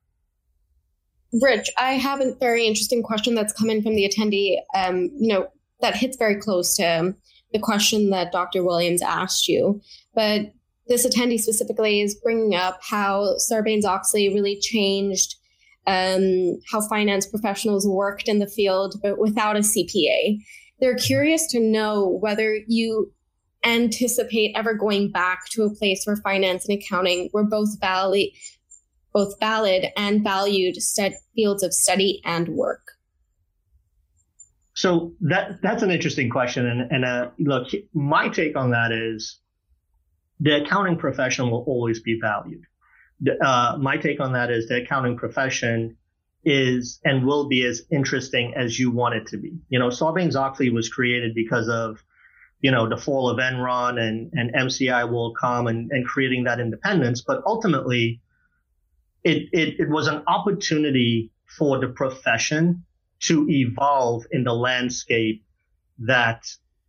Rich, 1.43 1.69
I 1.79 1.99
have 1.99 2.23
a 2.23 2.35
very 2.41 2.67
interesting 2.67 3.03
question 3.03 3.35
that's 3.35 3.53
come 3.53 3.69
in 3.69 3.83
from 3.83 3.95
the 3.95 4.09
attendee. 4.09 4.57
Um, 4.75 5.11
you 5.19 5.35
know, 5.35 5.49
that 5.83 5.97
hits 5.97 6.17
very 6.17 6.37
close 6.37 6.77
to 6.77 7.15
the 7.53 7.59
question 7.59 8.11
that 8.11 8.33
Dr. 8.33 8.63
Williams 8.63 9.03
asked 9.03 9.49
you. 9.49 9.81
But 10.15 10.53
this 10.89 11.07
attendee 11.07 11.41
specifically 11.41 12.01
is 12.01 12.15
bringing 12.15 12.55
up 12.55 12.81
how 12.83 13.37
Sarbanes 13.39 13.85
Oxley 13.85 14.33
really 14.33 14.59
changed 14.59 15.37
um, 15.87 16.61
how 16.71 16.81
finance 16.81 17.27
professionals 17.27 17.87
worked 17.87 18.29
in 18.29 18.39
the 18.39 18.47
field, 18.47 18.97
but 19.03 19.19
without 19.19 19.57
a 19.57 19.61
CPA. 19.61 20.39
They're 20.81 20.97
curious 20.97 21.47
to 21.49 21.61
know 21.61 22.07
whether 22.07 22.59
you 22.67 23.13
anticipate 23.65 24.53
ever 24.57 24.75
going 24.75 25.11
back 25.11 25.49
to 25.51 25.63
a 25.63 25.75
place 25.75 26.05
where 26.05 26.17
finance 26.17 26.69
and 26.69 26.79
accounting 26.79 27.31
were 27.33 27.45
both 27.45 27.81
valid, 27.81 28.29
both 29.13 29.39
valid 29.39 29.87
and 29.97 30.25
valued 30.25 30.77
fields 31.35 31.63
of 31.63 31.73
study 31.73 32.21
and 32.25 32.49
work. 32.49 32.92
So 34.83 35.13
that 35.21 35.63
that's 35.63 35.85
an 35.85 35.93
interesting 35.93 36.29
question, 36.29 36.67
and 36.67 36.91
and 36.91 37.05
uh, 37.05 37.31
look, 37.39 37.69
my 37.95 38.29
take 38.29 38.57
on 38.57 38.71
that 38.71 38.91
is 38.91 39.39
the 40.41 40.61
accounting 40.61 40.99
profession 40.99 41.53
will 41.53 41.63
always 41.69 42.01
be 42.01 42.19
valued. 42.21 42.65
Uh, 43.41 43.79
my 43.81 43.97
take 43.97 44.19
on 44.19 44.33
that 44.33 44.51
is 44.51 44.67
the 44.67 44.83
accounting 44.83 45.17
profession 45.17 45.97
is 46.45 46.99
and 47.05 47.25
will 47.25 47.47
be 47.47 47.65
as 47.65 47.83
interesting 47.93 48.55
as 48.57 48.77
you 48.77 48.91
want 48.91 49.15
it 49.15 49.29
to 49.29 49.37
be. 49.37 49.53
You 49.69 49.79
know, 49.79 49.87
Sarbanes 49.87 50.35
Oxley 50.35 50.71
was 50.71 50.89
created 50.89 51.33
because 51.33 51.69
of, 51.69 52.03
you 52.61 52.73
know, 52.73 52.89
the 52.89 52.97
fall 52.97 53.31
of 53.31 53.39
Enron 53.39 54.01
and, 54.01 54.33
and 54.33 54.53
MCI 54.53 55.09
WorldCom 55.09 55.71
and, 55.71 55.93
and 55.93 56.05
creating 56.05 56.43
that 56.43 56.59
independence. 56.59 57.23
But 57.25 57.45
ultimately, 57.47 58.21
it, 59.23 59.49
it, 59.53 59.79
it 59.79 59.89
was 59.89 60.09
an 60.09 60.25
opportunity 60.27 61.31
for 61.57 61.79
the 61.79 61.87
profession 61.87 62.85
to 63.23 63.47
evolve 63.49 64.25
in 64.33 64.45
the 64.45 64.53
landscape 64.53 65.45
that 65.99 66.45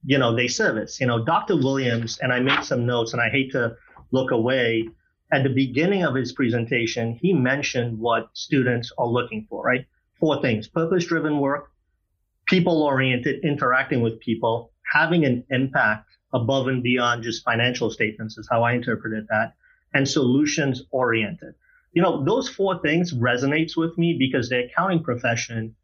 you 0.05 0.17
know 0.17 0.35
they 0.35 0.47
service. 0.47 0.99
You 0.99 1.07
know, 1.07 1.23
Dr. 1.23 1.55
Williams 1.55 2.19
and 2.21 2.33
I 2.33 2.39
made 2.39 2.63
some 2.63 2.85
notes, 2.85 3.13
and 3.13 3.21
I 3.21 3.29
hate 3.29 3.51
to 3.51 3.75
look 4.11 4.31
away. 4.31 4.89
At 5.31 5.43
the 5.43 5.49
beginning 5.49 6.03
of 6.03 6.13
his 6.13 6.31
presentation, 6.31 7.17
he 7.19 7.33
mentioned 7.33 7.97
what 7.97 8.29
students 8.33 8.91
are 8.97 9.07
looking 9.07 9.45
for. 9.49 9.63
Right, 9.63 9.85
four 10.19 10.41
things: 10.41 10.67
purpose-driven 10.67 11.39
work, 11.39 11.71
people-oriented, 12.47 13.43
interacting 13.43 14.01
with 14.01 14.19
people, 14.19 14.71
having 14.91 15.25
an 15.25 15.43
impact 15.49 16.09
above 16.33 16.67
and 16.67 16.81
beyond 16.81 17.23
just 17.23 17.43
financial 17.43 17.91
statements 17.91 18.37
is 18.37 18.47
how 18.49 18.63
I 18.63 18.73
interpreted 18.73 19.27
that, 19.29 19.53
and 19.93 20.07
solutions-oriented. 20.07 21.53
You 21.93 22.01
know, 22.01 22.23
those 22.25 22.49
four 22.49 22.79
things 22.81 23.13
resonates 23.13 23.77
with 23.77 23.95
me 23.99 24.15
because 24.17 24.49
the 24.49 24.65
accounting 24.65 25.03
profession 25.03 25.75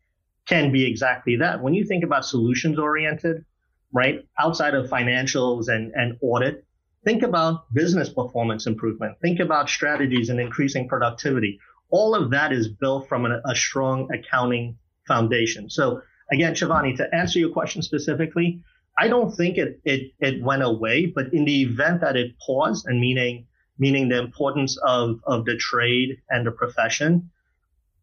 can 0.49 0.71
be 0.71 0.85
exactly 0.85 1.35
that. 1.37 1.61
When 1.61 1.75
you 1.75 1.85
think 1.85 2.03
about 2.03 2.25
solutions 2.25 2.79
oriented, 2.79 3.45
right, 3.93 4.25
outside 4.39 4.73
of 4.73 4.89
financials 4.89 5.69
and, 5.69 5.93
and 5.93 6.17
audit, 6.21 6.65
think 7.05 7.21
about 7.21 7.71
business 7.73 8.09
performance 8.09 8.65
improvement. 8.65 9.15
Think 9.21 9.39
about 9.39 9.69
strategies 9.69 10.29
and 10.29 10.39
increasing 10.39 10.87
productivity. 10.87 11.59
All 11.91 12.15
of 12.15 12.31
that 12.31 12.51
is 12.51 12.67
built 12.67 13.07
from 13.07 13.27
a, 13.27 13.41
a 13.45 13.55
strong 13.55 14.09
accounting 14.11 14.77
foundation. 15.07 15.69
So 15.69 16.01
again, 16.31 16.53
Shivani, 16.55 16.97
to 16.97 17.15
answer 17.15 17.37
your 17.37 17.51
question 17.51 17.83
specifically, 17.83 18.63
I 18.97 19.07
don't 19.07 19.31
think 19.31 19.57
it, 19.57 19.79
it, 19.85 20.11
it 20.19 20.43
went 20.43 20.63
away, 20.63 21.05
but 21.05 21.31
in 21.31 21.45
the 21.45 21.61
event 21.61 22.01
that 22.01 22.17
it 22.17 22.33
paused 22.45 22.87
and 22.87 22.99
meaning, 22.99 23.45
meaning 23.77 24.09
the 24.09 24.19
importance 24.19 24.77
of, 24.83 25.19
of 25.25 25.45
the 25.45 25.55
trade 25.55 26.17
and 26.29 26.45
the 26.45 26.51
profession, 26.51 27.29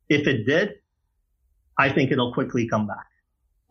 if 0.09 0.27
it 0.27 0.47
did, 0.47 0.77
I 1.79 1.91
think 1.91 2.11
it'll 2.11 2.33
quickly 2.33 2.69
come 2.69 2.87
back. 2.87 3.07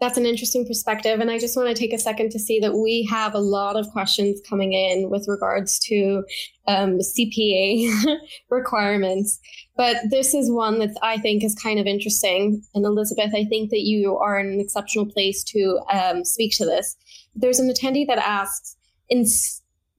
That's 0.02 0.18
an 0.18 0.26
interesting 0.26 0.68
perspective. 0.68 1.22
And 1.22 1.32
I 1.32 1.40
just 1.40 1.56
want 1.56 1.70
to 1.70 1.74
take 1.74 1.94
a 1.94 1.98
second 1.98 2.30
to 2.32 2.40
see 2.40 2.60
that 2.60 2.76
we 2.76 3.08
have 3.10 3.34
a 3.34 3.40
lot 3.40 3.78
of 3.78 3.90
questions 3.92 4.42
coming 4.48 4.74
in 4.74 5.10
with 5.10 5.26
regards 5.28 5.80
to 5.80 6.26
um, 6.68 7.00
CPA 7.00 8.18
requirements. 8.50 9.40
But 9.78 9.98
this 10.10 10.34
is 10.34 10.52
one 10.52 10.80
that 10.80 10.96
I 11.02 11.18
think 11.18 11.44
is 11.44 11.56
kind 11.56 11.80
of 11.80 11.88
interesting. 11.88 12.62
And 12.74 12.86
Elizabeth, 12.86 13.34
I 13.34 13.46
think 13.46 13.70
that 13.70 13.84
you 13.84 14.18
are 14.18 14.38
in 14.38 14.48
an 14.48 14.60
exceptional 14.60 15.06
place 15.06 15.44
to 15.46 15.80
um, 15.92 16.26
speak 16.26 16.56
to 16.58 16.66
this. 16.66 16.98
There's 17.34 17.60
an 17.60 17.72
attendee 17.72 18.08
that 18.08 18.18
asks, 18.18 18.76
in, 19.10 19.26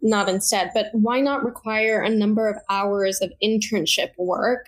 not 0.03 0.29
instead, 0.29 0.73
but 0.75 0.89
why 0.93 1.21
not 1.21 1.45
require 1.45 2.03
a 2.03 2.11
number 2.11 2.49
of 2.49 2.57
hours 2.69 3.23
of 3.23 3.33
internship 3.43 4.11
work 4.19 4.67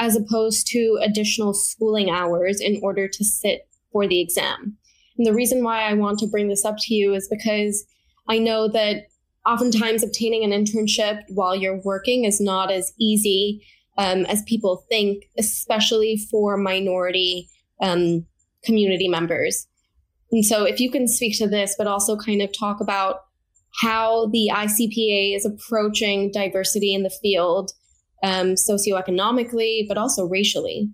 as 0.00 0.16
opposed 0.16 0.66
to 0.66 0.98
additional 1.02 1.52
schooling 1.52 2.10
hours 2.10 2.60
in 2.60 2.80
order 2.82 3.06
to 3.06 3.24
sit 3.24 3.68
for 3.92 4.08
the 4.08 4.18
exam. 4.18 4.76
And 5.18 5.26
the 5.26 5.34
reason 5.34 5.62
why 5.62 5.82
I 5.82 5.92
want 5.92 6.18
to 6.20 6.26
bring 6.26 6.48
this 6.48 6.64
up 6.64 6.76
to 6.78 6.94
you 6.94 7.12
is 7.12 7.28
because 7.28 7.84
I 8.26 8.38
know 8.38 8.66
that 8.68 9.08
oftentimes 9.46 10.02
obtaining 10.02 10.42
an 10.42 10.52
internship 10.52 11.20
while 11.28 11.54
you're 11.54 11.82
working 11.82 12.24
is 12.24 12.40
not 12.40 12.70
as 12.70 12.92
easy 12.98 13.62
um, 13.98 14.24
as 14.26 14.42
people 14.44 14.86
think, 14.88 15.24
especially 15.38 16.16
for 16.30 16.56
minority 16.56 17.50
um, 17.82 18.24
community 18.64 19.06
members. 19.08 19.66
And 20.32 20.44
so, 20.44 20.64
if 20.64 20.80
you 20.80 20.90
can 20.90 21.08
speak 21.08 21.36
to 21.38 21.48
this, 21.48 21.74
but 21.76 21.86
also 21.86 22.16
kind 22.16 22.40
of 22.40 22.56
talk 22.56 22.80
about 22.80 23.24
how 23.82 24.26
the 24.26 24.50
ICPA 24.52 25.36
is 25.36 25.44
approaching 25.44 26.30
diversity 26.30 26.94
in 26.94 27.02
the 27.02 27.10
field 27.10 27.72
um, 28.22 28.54
socioeconomically, 28.54 29.86
but 29.88 29.98
also 29.98 30.26
racially. 30.26 30.90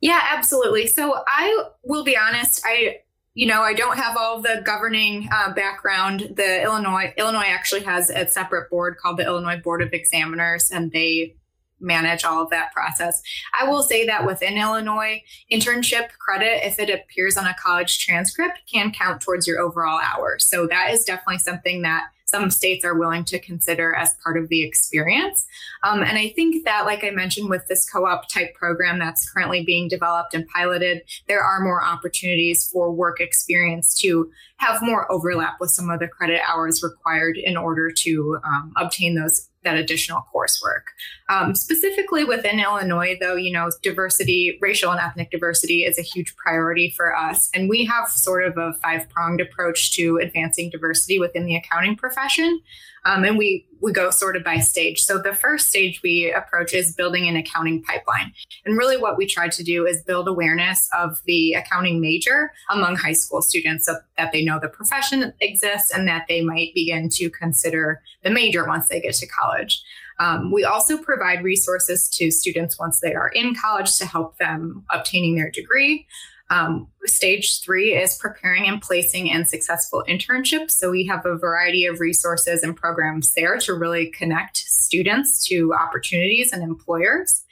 Yeah, 0.00 0.20
absolutely. 0.30 0.86
So 0.86 1.22
I 1.26 1.64
will 1.82 2.04
be 2.04 2.16
honest, 2.16 2.62
I 2.64 3.00
you 3.34 3.46
know, 3.46 3.62
I 3.62 3.72
don't 3.72 3.96
have 3.96 4.16
all 4.16 4.42
the 4.42 4.62
governing 4.64 5.28
uh, 5.30 5.52
background. 5.52 6.32
The 6.34 6.60
Illinois 6.60 7.14
Illinois 7.16 7.46
actually 7.46 7.82
has 7.82 8.10
a 8.10 8.28
separate 8.28 8.68
board 8.68 8.96
called 8.98 9.16
the 9.16 9.24
Illinois 9.24 9.60
Board 9.60 9.80
of 9.80 9.92
Examiners, 9.92 10.72
and 10.72 10.90
they 10.90 11.36
manage 11.78 12.24
all 12.24 12.42
of 12.42 12.50
that 12.50 12.72
process. 12.72 13.22
I 13.58 13.68
will 13.68 13.84
say 13.84 14.04
that 14.06 14.26
within 14.26 14.58
Illinois, 14.58 15.22
internship 15.52 16.08
credit, 16.18 16.66
if 16.66 16.80
it 16.80 16.90
appears 16.90 17.36
on 17.36 17.46
a 17.46 17.54
college 17.62 18.04
transcript, 18.04 18.58
can 18.68 18.90
count 18.90 19.20
towards 19.20 19.46
your 19.46 19.60
overall 19.60 20.00
hours. 20.00 20.44
So 20.44 20.66
that 20.66 20.90
is 20.90 21.04
definitely 21.04 21.38
something 21.38 21.82
that 21.82 22.08
some 22.28 22.50
states 22.50 22.84
are 22.84 22.94
willing 22.94 23.24
to 23.24 23.38
consider 23.38 23.94
as 23.94 24.14
part 24.22 24.36
of 24.36 24.48
the 24.50 24.62
experience. 24.62 25.46
Um, 25.82 26.02
and 26.02 26.18
I 26.18 26.28
think 26.28 26.64
that, 26.66 26.84
like 26.84 27.02
I 27.02 27.10
mentioned, 27.10 27.48
with 27.48 27.66
this 27.68 27.88
co 27.88 28.04
op 28.04 28.28
type 28.28 28.54
program 28.54 28.98
that's 28.98 29.30
currently 29.30 29.64
being 29.64 29.88
developed 29.88 30.34
and 30.34 30.46
piloted, 30.48 31.02
there 31.26 31.42
are 31.42 31.60
more 31.60 31.82
opportunities 31.82 32.68
for 32.70 32.92
work 32.92 33.18
experience 33.18 33.98
to 34.00 34.30
have 34.58 34.82
more 34.82 35.10
overlap 35.10 35.56
with 35.58 35.70
some 35.70 35.88
of 35.88 36.00
the 36.00 36.08
credit 36.08 36.42
hours 36.46 36.82
required 36.82 37.38
in 37.38 37.56
order 37.56 37.90
to 37.90 38.38
um, 38.44 38.74
obtain 38.76 39.14
those 39.14 39.47
that 39.64 39.76
additional 39.76 40.24
coursework. 40.34 40.84
Um, 41.28 41.54
specifically 41.54 42.24
within 42.24 42.60
Illinois, 42.60 43.16
though, 43.20 43.34
you 43.34 43.52
know, 43.52 43.70
diversity, 43.82 44.58
racial 44.60 44.90
and 44.90 45.00
ethnic 45.00 45.30
diversity 45.30 45.84
is 45.84 45.98
a 45.98 46.02
huge 46.02 46.34
priority 46.36 46.90
for 46.96 47.14
us. 47.14 47.50
And 47.54 47.68
we 47.68 47.84
have 47.84 48.08
sort 48.08 48.44
of 48.44 48.56
a 48.56 48.72
five 48.74 49.08
pronged 49.08 49.40
approach 49.40 49.92
to 49.96 50.18
advancing 50.18 50.70
diversity 50.70 51.18
within 51.18 51.44
the 51.44 51.56
accounting 51.56 51.96
profession. 51.96 52.60
Um, 53.04 53.24
and 53.24 53.38
we 53.38 53.66
we 53.80 53.92
go 53.92 54.10
sort 54.10 54.36
of 54.36 54.42
by 54.42 54.58
stage. 54.58 55.00
So 55.00 55.18
the 55.18 55.34
first 55.34 55.68
stage 55.68 56.00
we 56.02 56.32
approach 56.32 56.74
is 56.74 56.94
building 56.94 57.28
an 57.28 57.36
accounting 57.36 57.82
pipeline. 57.82 58.32
And 58.64 58.76
really 58.76 58.96
what 58.96 59.16
we 59.16 59.26
try 59.26 59.48
to 59.48 59.62
do 59.62 59.86
is 59.86 60.02
build 60.02 60.26
awareness 60.26 60.88
of 60.98 61.20
the 61.26 61.52
accounting 61.52 62.00
major 62.00 62.52
among 62.70 62.96
high 62.96 63.12
school 63.12 63.40
students 63.40 63.86
so 63.86 63.96
that 64.16 64.32
they 64.32 64.44
know 64.44 64.58
the 64.60 64.68
profession 64.68 65.32
exists 65.40 65.92
and 65.92 66.08
that 66.08 66.24
they 66.28 66.40
might 66.40 66.74
begin 66.74 67.08
to 67.10 67.30
consider 67.30 68.02
the 68.24 68.30
major 68.30 68.66
once 68.66 68.88
they 68.88 69.00
get 69.00 69.14
to 69.14 69.26
college. 69.28 69.82
Um, 70.18 70.50
we 70.50 70.64
also 70.64 70.98
provide 70.98 71.44
resources 71.44 72.08
to 72.14 72.30
students 72.30 72.78
once 72.78 73.00
they 73.00 73.14
are 73.14 73.28
in 73.28 73.54
college 73.54 73.96
to 73.98 74.06
help 74.06 74.36
them 74.38 74.84
obtaining 74.90 75.36
their 75.36 75.50
degree. 75.50 76.06
Um, 76.50 76.88
stage 77.04 77.62
three 77.62 77.94
is 77.94 78.16
preparing 78.16 78.66
and 78.66 78.80
placing 78.80 79.26
in 79.26 79.44
successful 79.44 80.04
internships. 80.08 80.72
So 80.72 80.90
we 80.90 81.06
have 81.06 81.26
a 81.26 81.36
variety 81.36 81.86
of 81.86 82.00
resources 82.00 82.62
and 82.62 82.74
programs 82.74 83.32
there 83.34 83.58
to 83.58 83.74
really 83.74 84.06
connect 84.06 84.56
students 84.56 85.46
to 85.48 85.74
opportunities 85.74 86.52
and 86.52 86.62
employers. 86.62 87.44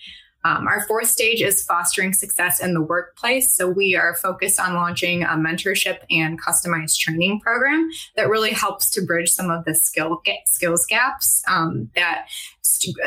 Um, 0.47 0.69
our 0.69 0.87
fourth 0.87 1.09
stage 1.09 1.43
is 1.43 1.65
fostering 1.65 2.13
success 2.13 2.63
in 2.63 2.73
the 2.73 2.81
workplace. 2.81 3.53
So 3.53 3.69
we 3.69 3.97
are 3.97 4.15
focused 4.15 4.61
on 4.61 4.75
launching 4.75 5.25
a 5.25 5.31
mentorship 5.31 5.99
and 6.09 6.41
customized 6.41 6.99
training 6.99 7.41
program 7.41 7.91
that 8.15 8.29
really 8.29 8.53
helps 8.53 8.89
to 8.91 9.03
bridge 9.03 9.29
some 9.29 9.51
of 9.51 9.65
the 9.65 9.75
skill 9.75 10.23
skills 10.45 10.87
gaps 10.87 11.43
um, 11.49 11.91
that 11.97 12.29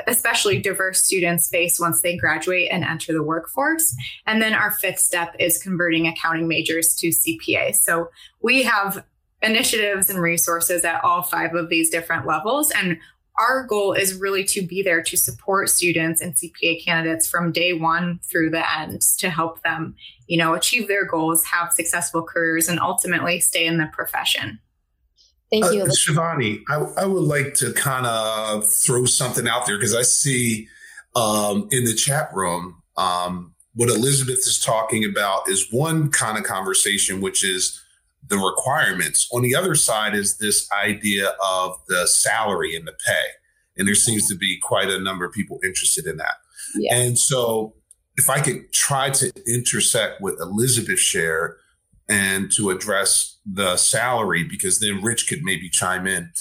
especially 0.08 0.60
diverse 0.60 1.04
students 1.04 1.50
face 1.50 1.80
once 1.80 2.02
they 2.02 2.18
graduate 2.18 2.70
and 2.72 2.84
enter 2.84 3.14
the 3.14 3.24
workforce. 3.24 3.96
And 4.26 4.42
then 4.42 4.54
our 4.54 4.72
fifth 4.72 5.00
step 5.00 5.36
is 5.40 5.62
converting 5.62 6.08
accounting 6.08 6.48
majors 6.48 6.96
to 6.96 7.10
CPA. 7.10 7.76
So 7.76 8.10
we 8.42 8.64
have 8.64 9.06
initiatives 9.42 10.10
and 10.10 10.20
resources 10.20 10.84
at 10.84 11.04
all 11.04 11.24
five 11.24 11.54
of 11.54 11.70
these 11.70 11.90
different 11.90 12.28
levels. 12.28 12.72
And 12.72 12.98
our 13.40 13.64
goal 13.66 13.94
is 13.94 14.16
really 14.16 14.44
to 14.44 14.62
be 14.62 14.84
there 14.84 15.02
to 15.02 15.16
support 15.16 15.70
students 15.70 16.22
and 16.22 16.36
CPA 16.36 16.84
candidates 16.84 17.28
from 17.28 17.54
day 17.54 17.72
one 17.72 18.20
through 18.24 18.50
the 18.50 18.80
end 18.80 19.02
to 19.20 19.30
help 19.30 19.64
them, 19.64 19.96
you 20.28 20.38
know, 20.38 20.54
achieve 20.54 20.90
their 20.90 21.06
goals, 21.06 21.46
have 21.46 21.72
successful 21.72 22.22
careers, 22.22 22.68
and 22.68 22.80
ultimately 22.82 23.40
stay 23.40 23.66
in 23.66 23.78
the 23.78 23.90
profession. 23.94 24.60
Thank 25.52 25.74
you. 25.74 25.84
Uh, 25.84 25.88
Shivani, 25.88 26.62
I, 26.70 26.76
I, 27.02 27.06
would 27.06 27.24
like 27.24 27.56
to 27.56 27.74
kind 27.74 28.06
of 28.06 28.72
throw 28.72 29.06
something 29.06 29.48
out 29.48 29.66
there 29.66 29.78
because 29.78 29.96
I 29.96 30.04
see 30.04 30.68
um, 31.16 31.68
in 31.72 31.86
the 31.86 31.96
chat 31.96 32.30
room 32.34 32.82
um, 32.98 33.56
what 33.74 33.90
Elizabeth 33.90 34.40
is 34.40 34.60
talking 34.60 35.04
about 35.04 35.50
is 35.50 35.68
one 35.72 36.12
kind 36.12 36.38
of 36.38 36.44
conversation, 36.44 37.20
which 37.22 37.44
is 37.44 37.82
the 38.28 38.38
requirements. 38.38 39.28
On 39.34 39.42
the 39.42 39.56
other 39.56 39.74
side 39.74 40.14
is 40.14 40.38
this 40.38 40.70
idea 40.72 41.34
of 41.44 41.78
the 41.88 42.06
salary 42.06 42.76
and 42.76 42.88
the 42.88 42.96
pay. 43.08 43.26
And 43.78 43.88
there 43.88 43.96
seems 43.96 44.28
to 44.30 44.36
be 44.36 44.60
quite 44.62 44.90
a 44.90 45.00
number 45.00 45.26
of 45.26 45.32
people 45.32 45.60
interested 45.64 46.06
in 46.06 46.18
that. 46.18 46.36
Yeah. 46.76 46.96
And 46.96 47.18
so 47.18 47.74
if 48.18 48.30
I 48.30 48.42
could 48.42 48.72
try 48.74 49.10
to 49.12 49.32
intersect 49.48 50.22
what 50.22 50.36
Elizabeth 50.40 51.00
shared 51.00 51.56
and 52.10 52.52
to 52.54 52.72
address 52.72 53.38
the 53.46 53.78
salary, 53.78 54.44
because 54.44 54.80
then 54.80 55.02
Rich 55.02 55.28
could 55.28 55.44
maybe 55.44 55.70
chime 55.70 56.08
in. 56.08 56.32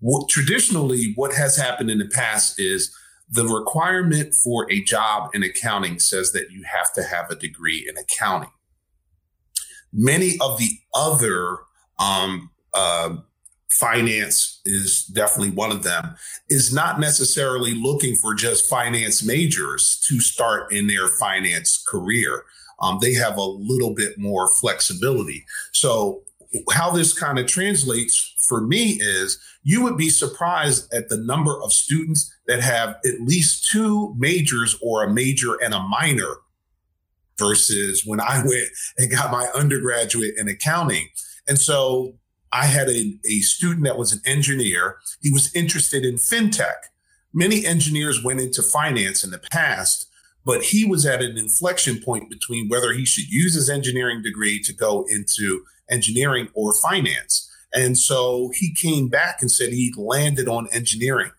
Well, 0.00 0.26
traditionally, 0.26 1.12
what 1.14 1.34
has 1.34 1.56
happened 1.56 1.90
in 1.90 1.98
the 1.98 2.08
past 2.08 2.58
is 2.58 2.94
the 3.30 3.46
requirement 3.46 4.34
for 4.34 4.70
a 4.72 4.82
job 4.82 5.30
in 5.34 5.42
accounting 5.42 6.00
says 6.00 6.32
that 6.32 6.50
you 6.50 6.64
have 6.64 6.92
to 6.94 7.02
have 7.02 7.30
a 7.30 7.36
degree 7.36 7.86
in 7.88 7.96
accounting. 7.96 8.50
Many 9.92 10.36
of 10.40 10.58
the 10.58 10.70
other 10.94 11.58
um, 11.98 12.50
uh, 12.72 13.16
finance 13.70 14.60
is 14.64 15.04
definitely 15.04 15.50
one 15.50 15.70
of 15.70 15.82
them 15.82 16.16
is 16.48 16.74
not 16.74 16.98
necessarily 16.98 17.74
looking 17.74 18.16
for 18.16 18.34
just 18.34 18.68
finance 18.68 19.24
majors 19.24 20.04
to 20.08 20.20
start 20.20 20.72
in 20.72 20.86
their 20.86 21.08
finance 21.08 21.82
career 21.86 22.44
um, 22.80 22.98
they 23.00 23.12
have 23.12 23.36
a 23.36 23.42
little 23.42 23.94
bit 23.94 24.18
more 24.18 24.48
flexibility 24.48 25.44
so 25.72 26.22
how 26.72 26.90
this 26.90 27.16
kind 27.16 27.38
of 27.38 27.46
translates 27.46 28.34
for 28.38 28.60
me 28.60 28.98
is 29.00 29.38
you 29.62 29.82
would 29.82 29.96
be 29.96 30.10
surprised 30.10 30.92
at 30.92 31.08
the 31.08 31.16
number 31.16 31.62
of 31.62 31.72
students 31.72 32.34
that 32.46 32.60
have 32.60 32.96
at 33.04 33.20
least 33.20 33.70
two 33.70 34.14
majors 34.18 34.76
or 34.82 35.04
a 35.04 35.12
major 35.12 35.54
and 35.62 35.74
a 35.74 35.80
minor 35.80 36.36
versus 37.38 38.02
when 38.04 38.20
I 38.20 38.42
went 38.44 38.68
and 38.98 39.10
got 39.10 39.30
my 39.30 39.48
undergraduate 39.54 40.34
in 40.38 40.48
accounting. 40.48 41.08
And 41.46 41.58
so 41.58 42.14
I 42.52 42.66
had 42.66 42.88
a, 42.88 43.18
a 43.24 43.40
student 43.40 43.84
that 43.84 43.98
was 43.98 44.12
an 44.12 44.20
engineer. 44.24 44.98
He 45.20 45.30
was 45.30 45.54
interested 45.54 46.04
in 46.04 46.16
fintech. 46.16 46.88
Many 47.32 47.64
engineers 47.64 48.24
went 48.24 48.40
into 48.40 48.62
finance 48.62 49.22
in 49.22 49.30
the 49.30 49.38
past, 49.38 50.09
but 50.44 50.62
he 50.62 50.84
was 50.84 51.04
at 51.06 51.22
an 51.22 51.36
inflection 51.36 52.00
point 52.00 52.30
between 52.30 52.68
whether 52.68 52.92
he 52.92 53.04
should 53.04 53.28
use 53.28 53.54
his 53.54 53.68
engineering 53.68 54.22
degree 54.22 54.60
to 54.60 54.72
go 54.72 55.04
into 55.08 55.64
engineering 55.90 56.48
or 56.54 56.72
finance. 56.72 57.48
And 57.72 57.96
so 57.96 58.50
he 58.54 58.74
came 58.74 59.08
back 59.08 59.38
and 59.40 59.50
said 59.50 59.70
he 59.70 59.92
landed 59.96 60.48
on 60.48 60.68
engineering. 60.72 61.30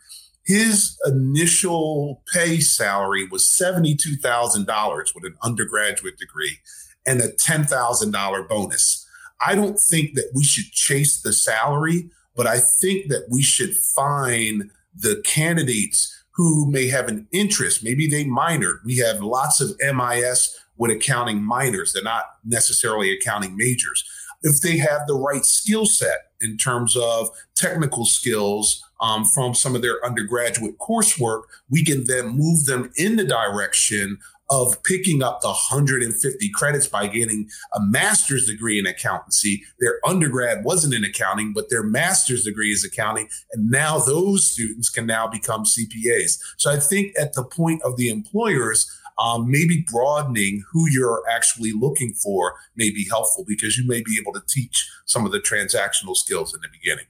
His 0.45 0.97
initial 1.05 2.23
pay 2.33 2.59
salary 2.59 3.27
was 3.27 3.43
$72,000 3.43 5.15
with 5.15 5.25
an 5.25 5.35
undergraduate 5.43 6.17
degree 6.17 6.57
and 7.05 7.21
a 7.21 7.29
$10,000 7.29 8.49
bonus. 8.49 9.07
I 9.45 9.55
don't 9.55 9.79
think 9.79 10.15
that 10.15 10.31
we 10.33 10.43
should 10.43 10.71
chase 10.71 11.21
the 11.21 11.33
salary, 11.33 12.09
but 12.35 12.47
I 12.47 12.59
think 12.59 13.09
that 13.09 13.27
we 13.29 13.41
should 13.41 13.75
find 13.95 14.69
the 14.95 15.21
candidates 15.25 16.20
who 16.41 16.71
may 16.71 16.87
have 16.87 17.07
an 17.07 17.27
interest. 17.31 17.83
Maybe 17.83 18.07
they 18.07 18.25
minored. 18.25 18.83
We 18.85 18.97
have 18.97 19.21
lots 19.21 19.61
of 19.61 19.75
MIS 19.79 20.57
with 20.77 20.91
accounting 20.91 21.43
minors. 21.43 21.93
They're 21.93 22.03
not 22.03 22.25
necessarily 22.43 23.11
accounting 23.11 23.55
majors 23.55 24.03
if 24.43 24.61
they 24.61 24.77
have 24.77 25.07
the 25.07 25.15
right 25.15 25.45
skill 25.45 25.85
set 25.85 26.31
in 26.41 26.57
terms 26.57 26.97
of 26.97 27.29
technical 27.55 28.05
skills 28.05 28.83
um, 28.99 29.25
from 29.25 29.53
some 29.53 29.75
of 29.75 29.81
their 29.81 30.03
undergraduate 30.05 30.77
coursework, 30.79 31.43
we 31.69 31.83
can 31.83 32.05
then 32.05 32.29
move 32.29 32.65
them 32.65 32.91
in 32.95 33.15
the 33.15 33.23
direction 33.23 34.17
of 34.51 34.83
picking 34.83 35.23
up 35.23 35.41
the 35.41 35.47
150 35.47 36.49
credits 36.49 36.85
by 36.85 37.07
getting 37.07 37.49
a 37.73 37.79
master's 37.79 38.47
degree 38.47 38.77
in 38.77 38.85
accountancy. 38.85 39.63
Their 39.79 39.99
undergrad 40.05 40.65
wasn't 40.65 40.93
in 40.93 41.05
accounting, 41.05 41.53
but 41.53 41.69
their 41.69 41.83
master's 41.83 42.43
degree 42.43 42.71
is 42.71 42.83
accounting. 42.83 43.29
And 43.53 43.71
now 43.71 43.97
those 43.97 44.45
students 44.45 44.89
can 44.89 45.05
now 45.05 45.25
become 45.25 45.63
CPAs. 45.63 46.37
So 46.57 46.69
I 46.69 46.79
think 46.79 47.13
at 47.17 47.33
the 47.33 47.45
point 47.45 47.81
of 47.83 47.95
the 47.95 48.09
employers, 48.09 48.91
um, 49.17 49.49
maybe 49.49 49.85
broadening 49.89 50.63
who 50.71 50.89
you're 50.89 51.23
actually 51.29 51.71
looking 51.71 52.13
for 52.13 52.55
may 52.75 52.89
be 52.89 53.07
helpful 53.07 53.45
because 53.47 53.77
you 53.77 53.87
may 53.87 54.01
be 54.01 54.17
able 54.19 54.33
to 54.33 54.41
teach 54.47 54.89
some 55.05 55.25
of 55.25 55.31
the 55.31 55.39
transactional 55.39 56.15
skills 56.15 56.53
in 56.53 56.61
the 56.61 56.67
beginning. 56.71 57.05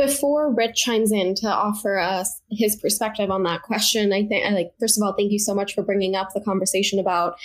Before 0.00 0.50
Rich 0.50 0.76
chimes 0.76 1.12
in 1.12 1.34
to 1.36 1.46
offer 1.46 1.98
us 1.98 2.40
his 2.50 2.74
perspective 2.76 3.30
on 3.30 3.42
that 3.42 3.60
question, 3.62 4.14
I 4.14 4.24
think, 4.24 4.50
like, 4.54 4.72
first 4.80 4.98
of 4.98 5.02
all, 5.02 5.14
thank 5.14 5.30
you 5.30 5.38
so 5.38 5.54
much 5.54 5.74
for 5.74 5.82
bringing 5.82 6.16
up 6.16 6.30
the 6.32 6.40
conversation 6.40 6.98
about 6.98 7.36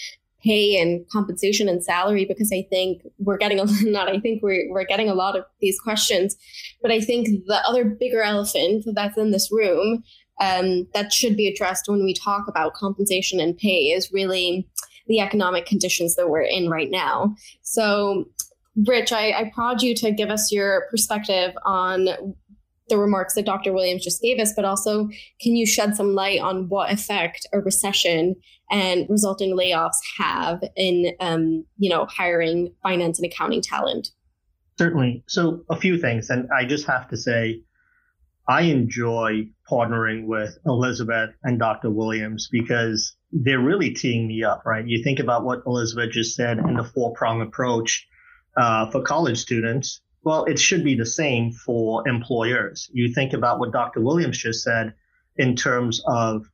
pay 0.42 0.80
and 0.80 1.06
compensation 1.10 1.68
and 1.68 1.84
salary 1.84 2.24
because 2.24 2.52
I 2.54 2.66
think 2.70 3.02
we're 3.18 3.38
getting 3.38 3.60
a 3.60 3.66
not 3.82 4.08
I 4.08 4.20
think 4.20 4.42
we're 4.42 4.72
we're 4.72 4.86
getting 4.86 5.10
a 5.10 5.16
lot 5.16 5.36
of 5.38 5.44
these 5.60 5.80
questions, 5.82 6.38
but 6.82 6.92
I 6.92 7.02
think 7.02 7.28
the 7.46 7.62
other 7.68 7.84
bigger 7.84 8.22
elephant 8.22 8.86
that's 8.94 9.18
in 9.18 9.32
this 9.32 9.52
room 9.52 10.04
um, 10.40 10.88
that 10.94 11.12
should 11.12 11.36
be 11.36 11.48
addressed 11.48 11.90
when 11.90 12.06
we 12.06 12.14
talk 12.14 12.48
about 12.48 12.74
compensation 12.74 13.40
and 13.40 13.58
pay 13.58 13.92
is 13.92 14.14
really 14.14 14.66
the 15.08 15.20
economic 15.20 15.66
conditions 15.66 16.16
that 16.16 16.30
we're 16.30 16.42
in 16.42 16.70
right 16.70 16.90
now. 16.90 17.36
So, 17.62 18.26
Rich, 18.88 19.14
I, 19.14 19.32
I 19.32 19.52
prod 19.54 19.82
you 19.82 19.96
to 19.96 20.12
give 20.12 20.30
us 20.30 20.52
your 20.52 20.88
perspective 20.92 21.54
on 21.64 22.36
the 22.88 22.98
remarks 22.98 23.34
that 23.36 23.46
Dr. 23.46 23.74
Williams 23.74 24.04
just 24.04 24.22
gave 24.22 24.40
us, 24.40 24.54
but 24.56 24.66
also 24.66 25.10
can 25.42 25.56
you 25.56 25.66
shed 25.66 25.96
some 25.96 26.14
light 26.14 26.40
on 26.40 26.70
what 26.70 26.92
effect 26.92 27.48
a 27.54 27.60
recession 27.60 28.36
and 28.72 29.08
resulting 29.10 29.58
layoffs 29.58 29.98
have 30.18 30.64
in, 30.76 31.14
um, 31.20 31.66
you 31.78 31.90
know, 31.90 32.06
hiring 32.06 32.74
finance 32.84 33.20
and 33.20 33.26
accounting 33.26 33.62
talent? 33.62 34.10
Certainly. 34.78 35.24
So 35.28 35.64
a 35.70 35.76
few 35.76 35.98
things, 35.98 36.30
and 36.30 36.48
I 36.56 36.66
just 36.66 36.86
have 36.88 37.08
to 37.10 37.18
say, 37.18 37.62
I 38.48 38.62
enjoy 38.62 39.50
partnering 39.70 40.26
with 40.26 40.58
Elizabeth 40.66 41.32
and 41.44 41.58
Dr. 41.58 41.90
Williams 41.90 42.48
because 42.52 43.16
they're 43.32 43.60
really 43.60 43.92
teeing 43.92 44.28
me 44.28 44.44
up, 44.44 44.64
right? 44.66 44.88
You 44.88 45.04
think 45.04 45.20
about 45.20 45.44
what 45.44 45.64
Elizabeth 45.66 46.12
just 46.12 46.36
said 46.36 46.60
in 46.60 46.76
the 46.76 46.84
four 46.84 47.14
prong 47.14 47.42
approach 47.42 48.08
uh, 48.56 48.92
for 48.92 49.02
college 49.02 49.40
students. 49.40 50.02
Well, 50.26 50.46
it 50.46 50.58
should 50.58 50.84
be 50.84 50.96
the 50.96 51.06
same 51.06 51.52
for 51.52 52.06
employers. 52.08 52.90
You 52.92 53.14
think 53.14 53.34
about 53.34 53.60
what 53.60 53.72
Dr. 53.72 54.02
Williams 54.02 54.40
just 54.40 54.64
said 54.64 54.96
in 55.38 55.56
terms 55.56 56.02
of, 56.08 56.50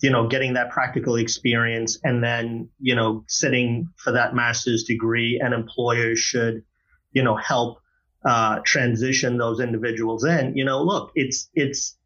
you 0.00 0.10
know, 0.10 0.28
getting 0.28 0.52
that 0.54 0.70
practical 0.70 1.16
experience 1.16 1.98
and 2.04 2.22
then, 2.22 2.68
you 2.78 2.94
know, 2.94 3.24
sitting 3.26 3.88
for 3.96 4.12
that 4.12 4.36
master's 4.36 4.84
degree 4.84 5.40
and 5.42 5.52
employers 5.52 6.20
should, 6.20 6.62
you 7.10 7.24
know, 7.24 7.34
help 7.34 7.80
uh, 8.24 8.60
transition 8.64 9.36
those 9.36 9.58
individuals 9.58 10.24
in, 10.24 10.56
you 10.56 10.64
know, 10.64 10.80
look, 10.80 11.10
it's 11.16 11.50
it's 11.54 11.96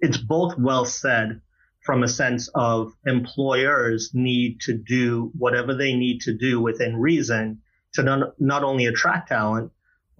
it's 0.00 0.16
both 0.16 0.58
well 0.58 0.84
said 0.84 1.40
from 1.84 2.02
a 2.02 2.08
sense 2.08 2.48
of 2.56 2.92
employers 3.06 4.10
need 4.14 4.60
to 4.62 4.72
do 4.72 5.30
whatever 5.38 5.74
they 5.74 5.94
need 5.94 6.20
to 6.22 6.32
do 6.32 6.60
within 6.60 6.96
reason 6.96 7.60
to 7.92 8.02
not, 8.02 8.40
not 8.40 8.64
only 8.64 8.86
attract 8.86 9.28
talent, 9.28 9.70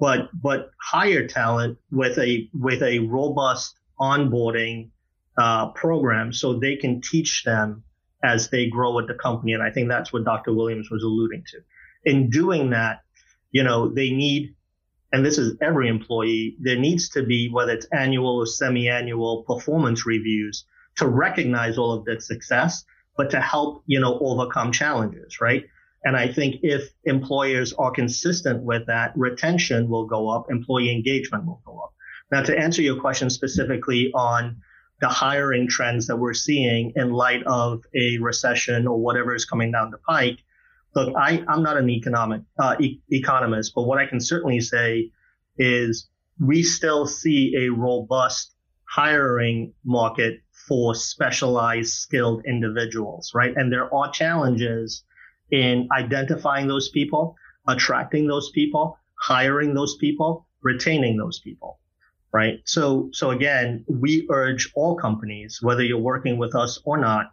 but 0.00 0.30
but 0.42 0.70
hire 0.80 1.28
talent 1.28 1.78
with 1.92 2.18
a 2.18 2.48
with 2.54 2.82
a 2.82 3.00
robust 3.00 3.78
onboarding 4.00 4.88
uh, 5.36 5.68
program 5.72 6.32
so 6.32 6.54
they 6.54 6.74
can 6.74 7.00
teach 7.02 7.44
them 7.44 7.84
as 8.24 8.48
they 8.50 8.66
grow 8.68 8.94
with 8.94 9.06
the 9.06 9.14
company. 9.14 9.52
And 9.52 9.62
I 9.62 9.70
think 9.70 9.88
that's 9.88 10.12
what 10.12 10.24
Dr. 10.24 10.52
Williams 10.54 10.90
was 10.90 11.02
alluding 11.02 11.44
to. 11.48 11.58
In 12.04 12.30
doing 12.30 12.70
that, 12.70 13.00
you 13.52 13.62
know, 13.62 13.88
they 13.88 14.10
need 14.10 14.54
and 15.12 15.26
this 15.26 15.38
is 15.38 15.56
every 15.60 15.88
employee, 15.88 16.56
there 16.60 16.78
needs 16.78 17.08
to 17.10 17.24
be, 17.24 17.50
whether 17.50 17.72
it's 17.72 17.86
annual 17.92 18.36
or 18.36 18.46
semi-annual 18.46 19.42
performance 19.42 20.06
reviews 20.06 20.64
to 20.96 21.08
recognize 21.08 21.78
all 21.78 21.92
of 21.92 22.04
that 22.04 22.22
success, 22.22 22.84
but 23.16 23.30
to 23.30 23.40
help, 23.40 23.82
you 23.86 23.98
know, 23.98 24.18
overcome 24.20 24.70
challenges, 24.70 25.40
right? 25.40 25.64
And 26.04 26.16
I 26.16 26.32
think 26.32 26.56
if 26.62 26.90
employers 27.04 27.72
are 27.74 27.90
consistent 27.90 28.62
with 28.62 28.86
that, 28.86 29.12
retention 29.16 29.88
will 29.88 30.06
go 30.06 30.28
up, 30.28 30.50
employee 30.50 30.90
engagement 30.90 31.44
will 31.44 31.62
go 31.66 31.78
up. 31.78 31.92
Now, 32.32 32.42
to 32.42 32.56
answer 32.56 32.80
your 32.80 33.00
question 33.00 33.28
specifically 33.28 34.10
on 34.14 34.56
the 35.00 35.08
hiring 35.08 35.68
trends 35.68 36.06
that 36.06 36.16
we're 36.16 36.34
seeing 36.34 36.92
in 36.96 37.10
light 37.10 37.42
of 37.44 37.82
a 37.94 38.18
recession 38.18 38.86
or 38.86 38.98
whatever 38.98 39.34
is 39.34 39.44
coming 39.44 39.72
down 39.72 39.90
the 39.90 39.98
pike, 39.98 40.38
look, 40.94 41.14
I, 41.16 41.44
I'm 41.48 41.62
not 41.62 41.76
an 41.76 41.90
economic 41.90 42.42
uh, 42.58 42.76
e- 42.80 43.00
economist, 43.10 43.72
but 43.74 43.82
what 43.82 43.98
I 43.98 44.06
can 44.06 44.20
certainly 44.20 44.60
say 44.60 45.10
is 45.58 46.08
we 46.38 46.62
still 46.62 47.06
see 47.06 47.54
a 47.56 47.68
robust 47.70 48.54
hiring 48.88 49.72
market 49.84 50.40
for 50.68 50.94
specialized 50.94 51.92
skilled 51.92 52.44
individuals, 52.46 53.32
right? 53.34 53.52
And 53.56 53.72
there 53.72 53.92
are 53.94 54.10
challenges 54.10 55.04
in 55.50 55.88
identifying 55.96 56.68
those 56.68 56.88
people, 56.90 57.36
attracting 57.68 58.26
those 58.26 58.50
people, 58.50 58.98
hiring 59.20 59.74
those 59.74 59.96
people, 59.96 60.46
retaining 60.62 61.16
those 61.16 61.40
people, 61.40 61.78
right? 62.32 62.60
So, 62.64 63.10
so 63.12 63.30
again, 63.30 63.84
we 63.88 64.26
urge 64.30 64.70
all 64.74 64.96
companies, 64.96 65.58
whether 65.62 65.82
you're 65.82 65.98
working 65.98 66.38
with 66.38 66.54
us 66.54 66.80
or 66.84 66.98
not, 66.98 67.32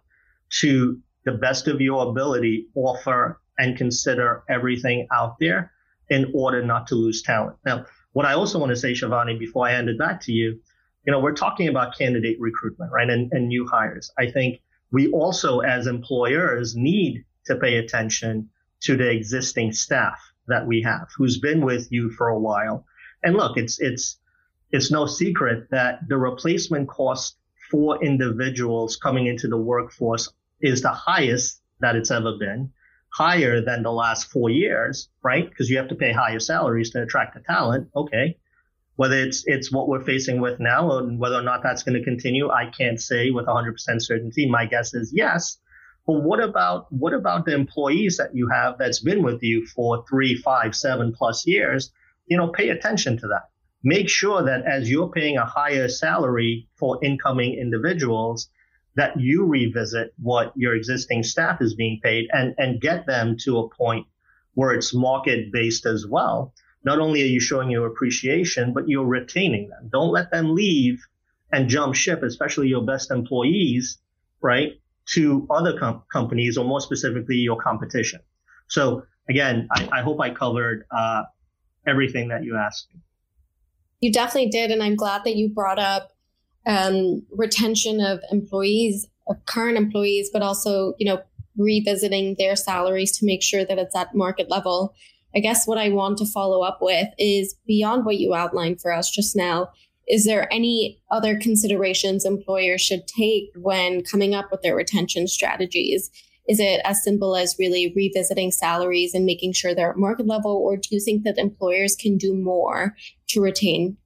to 0.62 0.99
the 1.25 1.34
best 1.34 1.67
of 1.67 1.82
your 1.82 2.10
ability, 2.10 2.67
offer 2.75 3.39
and 3.58 3.77
consider 3.77 4.43
everything 4.49 5.08
out 5.12 5.36
there 5.39 5.71
in 6.10 6.32
order 6.34 6.63
not 6.63 6.88
to 6.88 6.95
lose 6.95 7.21
talent. 7.21 7.58
Now, 7.65 7.86
what 8.13 8.25
I 8.25 8.34
also 8.34 8.60
want 8.60 8.69
to 8.69 8.75
say, 8.75 8.93
Shivani, 8.93 9.38
before 9.38 9.67
I 9.67 9.71
hand 9.71 9.89
it 9.89 9.99
back 9.99 10.21
to 10.21 10.32
you, 10.32 10.60
you 11.06 11.12
know, 11.12 11.19
we're 11.19 11.34
talking 11.34 11.67
about 11.67 11.97
candidate 11.97 12.38
recruitment, 12.39 12.91
right? 12.91 13.10
And, 13.10 13.32
and 13.32 13.47
new 13.47 13.65
hires. 13.67 14.12
I 14.17 14.30
think 14.32 14.62
we 14.91 15.10
also, 15.12 15.60
as 15.60 15.88
employers, 15.88 16.75
need 16.75 17.25
to 17.47 17.55
pay 17.55 17.77
attention 17.77 18.49
to 18.81 18.95
the 18.95 19.10
existing 19.10 19.73
staff 19.73 20.19
that 20.47 20.65
we 20.65 20.81
have 20.83 21.07
who's 21.17 21.39
been 21.39 21.62
with 21.62 21.91
you 21.91 22.10
for 22.12 22.29
a 22.29 22.39
while. 22.39 22.86
And 23.23 23.36
look, 23.36 23.57
it's, 23.57 23.79
it's, 23.79 24.19
it's 24.71 24.91
no 24.91 25.05
secret 25.05 25.67
that 25.71 25.99
the 26.07 26.17
replacement 26.17 26.88
cost 26.88 27.38
for 27.71 28.03
individuals 28.03 28.97
coming 28.97 29.27
into 29.27 29.47
the 29.47 29.57
workforce 29.57 30.31
is 30.62 30.81
the 30.81 30.91
highest 30.91 31.62
that 31.79 31.95
it's 31.95 32.12
ever 32.12 32.38
been, 32.39 32.71
higher 33.13 33.62
than 33.62 33.83
the 33.83 33.91
last 33.91 34.29
four 34.29 34.49
years, 34.49 35.10
right? 35.23 35.49
Because 35.49 35.69
you 35.69 35.77
have 35.77 35.89
to 35.89 35.95
pay 35.95 36.12
higher 36.12 36.39
salaries 36.39 36.91
to 36.91 37.03
attract 37.03 37.36
the 37.36 37.41
talent. 37.41 37.89
Okay. 37.95 38.38
Whether 38.95 39.17
it's 39.17 39.43
it's 39.45 39.71
what 39.71 39.88
we're 39.88 40.03
facing 40.03 40.41
with 40.41 40.60
now 40.60 40.97
and 40.97 41.19
whether 41.19 41.36
or 41.36 41.43
not 41.43 41.62
that's 41.62 41.83
going 41.83 41.97
to 41.97 42.03
continue, 42.03 42.49
I 42.49 42.71
can't 42.75 42.99
say 42.99 43.29
with 43.29 43.45
100% 43.45 43.73
certainty. 43.99 44.49
My 44.49 44.65
guess 44.65 44.93
is 44.93 45.12
yes. 45.13 45.60
But 46.08 46.24
what 46.24 46.41
about 46.41 46.91
what 46.91 47.13
about 47.13 47.46
the 47.46 47.54
employees 47.54 48.15
that 48.15 48.34
you 48.34 48.48
have 48.48 48.78
that's 48.78 49.00
been 49.00 49.24
with 49.24 49.43
you 49.43 49.65
for 49.65 50.06
three, 50.10 50.36
five, 50.36 50.74
seven 50.74 51.13
plus 51.13 51.46
years? 51.46 51.91
You 52.28 52.38
know, 52.38 52.48
pay 52.48 52.70
attention 52.70 53.17
to 53.17 53.28
that. 53.28 53.50
Make 53.84 54.10
sure 54.10 54.41
that 54.43 54.65
as 54.65 54.89
you're 54.89 55.12
paying 55.12 55.38
a 55.38 55.46
higher 55.46 55.89
salary 55.89 56.70
for 56.76 57.04
incoming 57.04 57.56
individuals, 57.56 58.50
that 58.96 59.20
you 59.20 59.46
revisit 59.46 60.13
what 60.17 60.54
your 60.56 60.76
existing 60.76 61.24
staff 61.24 61.62
is 61.62 61.76
being 61.76 62.00
paid 62.02 62.30
and, 62.32 62.56
and 62.58 62.82
get 62.82 63.06
them 63.06 63.36
to 63.41 63.60
a 63.60 63.70
point 63.70 64.08
where 64.54 64.72
it's 64.74 64.93
market 64.93 65.52
based 65.52 65.86
as 65.86 66.08
well. 66.08 66.54
Not 66.84 67.00
only 67.00 67.22
are 67.22 67.34
you 67.36 67.41
showing 67.41 67.70
your 67.70 67.86
appreciation, 67.86 68.74
but 68.74 68.88
you're 68.88 69.06
retaining 69.06 69.70
them. 69.70 69.89
Don't 69.91 70.12
let 70.12 70.32
them 70.32 70.56
leave 70.56 71.06
and 71.52 71.70
jump 71.70 71.96
ship, 71.96 72.24
especially 72.24 72.70
your 72.70 72.86
best 72.86 73.12
employees, 73.12 74.00
right, 74.41 74.80
to 75.13 75.48
other 75.50 75.78
com- 75.78 76.04
companies 76.12 76.58
or 76.58 76.65
more 76.65 76.82
specifically 76.82 77.38
your 77.38 77.58
competition. 77.58 78.20
So 78.67 79.04
again, 79.30 79.67
I, 79.72 79.89
I 79.91 80.02
hope 80.02 80.20
I 80.20 80.30
covered 80.30 80.86
uh, 80.91 81.24
everything 81.86 82.30
that 82.30 82.43
you 82.43 82.58
asked. 82.58 82.88
You 84.00 84.12
definitely 84.12 84.50
did, 84.50 84.72
and 84.72 84.84
I'm 84.84 84.96
glad 84.96 85.24
that 85.24 85.36
you 85.36 85.50
brought 85.50 85.80
up 85.80 86.12
um, 86.67 87.24
retention 87.32 88.02
of 88.02 88.20
employees, 88.32 89.08
of 89.28 89.43
current 89.46 89.78
employees, 89.78 90.30
but 90.32 90.41
also, 90.41 90.93
you 91.00 91.06
know, 91.08 91.22
revisiting 91.58 92.36
their 92.38 92.56
salaries 92.56 93.17
to 93.17 93.26
make 93.26 93.41
sure 93.41 93.65
that 93.65 93.80
it's 93.80 93.96
at 93.96 94.13
market 94.13 94.50
level. 94.50 94.93
I 95.36 95.39
guess 95.39 95.65
what 95.65 95.78
I 95.78 95.89
want 95.89 96.17
to 96.20 96.26
follow 96.26 96.62
up 96.62 96.80
with 96.82 97.08
is 97.17 97.56
beyond 97.65 98.06
what 98.06 98.17
you 98.17 98.36
outlined 98.36 98.82
for 98.82 98.93
us 98.93 99.10
just 99.10 99.36
now, 99.36 99.70
is 100.08 100.24
there 100.24 100.52
any 100.52 101.02
other 101.12 101.38
considerations 101.38 102.26
employers 102.26 102.82
should 102.82 103.08
take 103.08 103.52
when 103.56 104.04
coming 104.04 104.34
up 104.34 104.52
with 104.52 104.62
their 104.62 104.76
retention 104.76 105.28
strategies? 105.28 106.10
Is 106.48 106.60
it 106.62 106.80
as 106.86 107.04
simple 107.04 107.36
as 107.36 107.58
really 107.60 107.91
revisiting 107.93 108.52
salaries 108.52 109.13
and 109.13 109.26
making 109.26 109.52
sure 109.52 109.76
they're 109.76 109.91
at 109.91 109.98
market 109.98 110.26
level, 110.26 110.52
or 110.52 110.78
do 110.78 110.88
you 110.91 111.02
think 111.02 111.24
that 111.24 111.38
employers 111.38 111.96
can 111.96 112.17
do 112.17 112.34
more 112.34 112.96
to 113.30 113.41
retain 113.41 113.98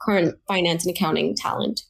current 0.00 0.36
finance 0.48 0.84
and 0.84 0.94
accounting 0.94 1.36
talent? 1.36 1.82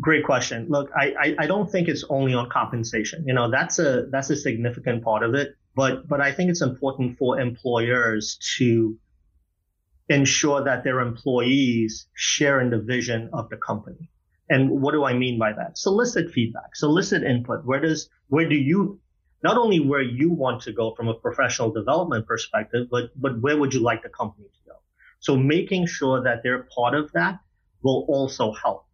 Great 0.00 0.24
question. 0.24 0.66
Look, 0.68 0.90
I, 0.96 1.14
I, 1.20 1.36
I 1.40 1.46
don't 1.46 1.70
think 1.70 1.88
it's 1.88 2.04
only 2.08 2.34
on 2.34 2.48
compensation. 2.50 3.24
You 3.26 3.34
know, 3.34 3.50
that's 3.50 3.78
a 3.78 4.06
that's 4.10 4.30
a 4.30 4.36
significant 4.36 5.04
part 5.04 5.22
of 5.22 5.34
it. 5.34 5.54
But 5.74 6.08
but 6.08 6.20
I 6.20 6.32
think 6.32 6.50
it's 6.50 6.62
important 6.62 7.16
for 7.18 7.40
employers 7.40 8.38
to 8.56 8.96
ensure 10.08 10.62
that 10.64 10.84
their 10.84 11.00
employees 11.00 12.06
share 12.14 12.60
in 12.60 12.70
the 12.70 12.78
vision 12.78 13.28
of 13.32 13.48
the 13.50 13.56
company. 13.56 14.10
And 14.50 14.70
what 14.70 14.92
do 14.92 15.04
I 15.04 15.12
mean 15.12 15.38
by 15.38 15.52
that? 15.52 15.76
Solicit 15.76 16.30
feedback, 16.30 16.74
solicit 16.74 17.22
input. 17.22 17.64
Where 17.64 17.80
does 17.80 18.08
where 18.28 18.48
do 18.48 18.54
you 18.54 18.98
not 19.42 19.58
only 19.58 19.80
where 19.80 20.02
you 20.02 20.30
want 20.30 20.62
to 20.62 20.72
go 20.72 20.94
from 20.94 21.08
a 21.08 21.14
professional 21.14 21.70
development 21.70 22.26
perspective, 22.26 22.88
but 22.90 23.10
but 23.16 23.40
where 23.40 23.58
would 23.58 23.74
you 23.74 23.80
like 23.80 24.02
the 24.02 24.08
company 24.08 24.46
to 24.46 24.70
go? 24.70 24.76
So 25.20 25.36
making 25.36 25.86
sure 25.86 26.22
that 26.22 26.42
they're 26.42 26.66
part 26.74 26.94
of 26.94 27.12
that 27.12 27.40
will 27.82 28.06
also 28.08 28.52
help. 28.52 28.86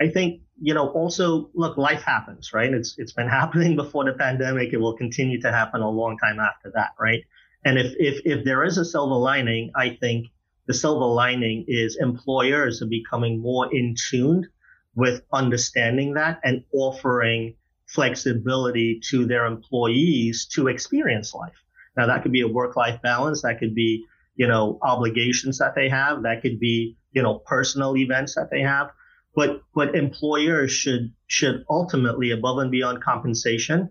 I 0.00 0.08
think, 0.08 0.40
you 0.60 0.72
know, 0.72 0.88
also 0.88 1.50
look, 1.54 1.76
life 1.76 2.02
happens, 2.02 2.52
right? 2.54 2.72
It's, 2.72 2.94
it's 2.98 3.12
been 3.12 3.28
happening 3.40 3.76
before 3.76 4.04
the 4.04 4.14
pandemic. 4.14 4.72
It 4.72 4.78
will 4.78 4.96
continue 4.96 5.40
to 5.42 5.52
happen 5.52 5.82
a 5.82 5.90
long 5.90 6.16
time 6.18 6.40
after 6.40 6.70
that, 6.74 6.90
right? 6.98 7.22
And 7.64 7.78
if, 7.78 7.94
if, 7.98 8.22
if 8.24 8.44
there 8.44 8.64
is 8.64 8.78
a 8.78 8.84
silver 8.84 9.16
lining, 9.16 9.70
I 9.76 9.98
think 10.00 10.28
the 10.66 10.74
silver 10.74 11.06
lining 11.06 11.64
is 11.68 11.96
employers 12.00 12.82
are 12.82 12.86
becoming 12.86 13.40
more 13.40 13.72
in 13.74 13.94
tuned 14.08 14.46
with 14.94 15.22
understanding 15.32 16.14
that 16.14 16.40
and 16.44 16.64
offering 16.72 17.54
flexibility 17.86 19.00
to 19.10 19.26
their 19.26 19.46
employees 19.46 20.46
to 20.46 20.68
experience 20.68 21.34
life. 21.34 21.56
Now 21.96 22.06
that 22.06 22.22
could 22.22 22.32
be 22.32 22.42
a 22.42 22.48
work 22.48 22.76
life 22.76 23.00
balance. 23.02 23.42
That 23.42 23.58
could 23.58 23.74
be, 23.74 24.04
you 24.36 24.46
know, 24.46 24.78
obligations 24.82 25.58
that 25.58 25.74
they 25.74 25.88
have. 25.88 26.22
That 26.22 26.42
could 26.42 26.60
be, 26.60 26.96
you 27.12 27.22
know, 27.22 27.40
personal 27.40 27.96
events 27.96 28.34
that 28.36 28.50
they 28.50 28.62
have. 28.62 28.90
But 29.34 29.62
but 29.74 29.94
employers 29.94 30.72
should 30.72 31.12
should 31.26 31.64
ultimately, 31.68 32.30
above 32.30 32.58
and 32.58 32.70
beyond 32.70 33.02
compensation, 33.02 33.90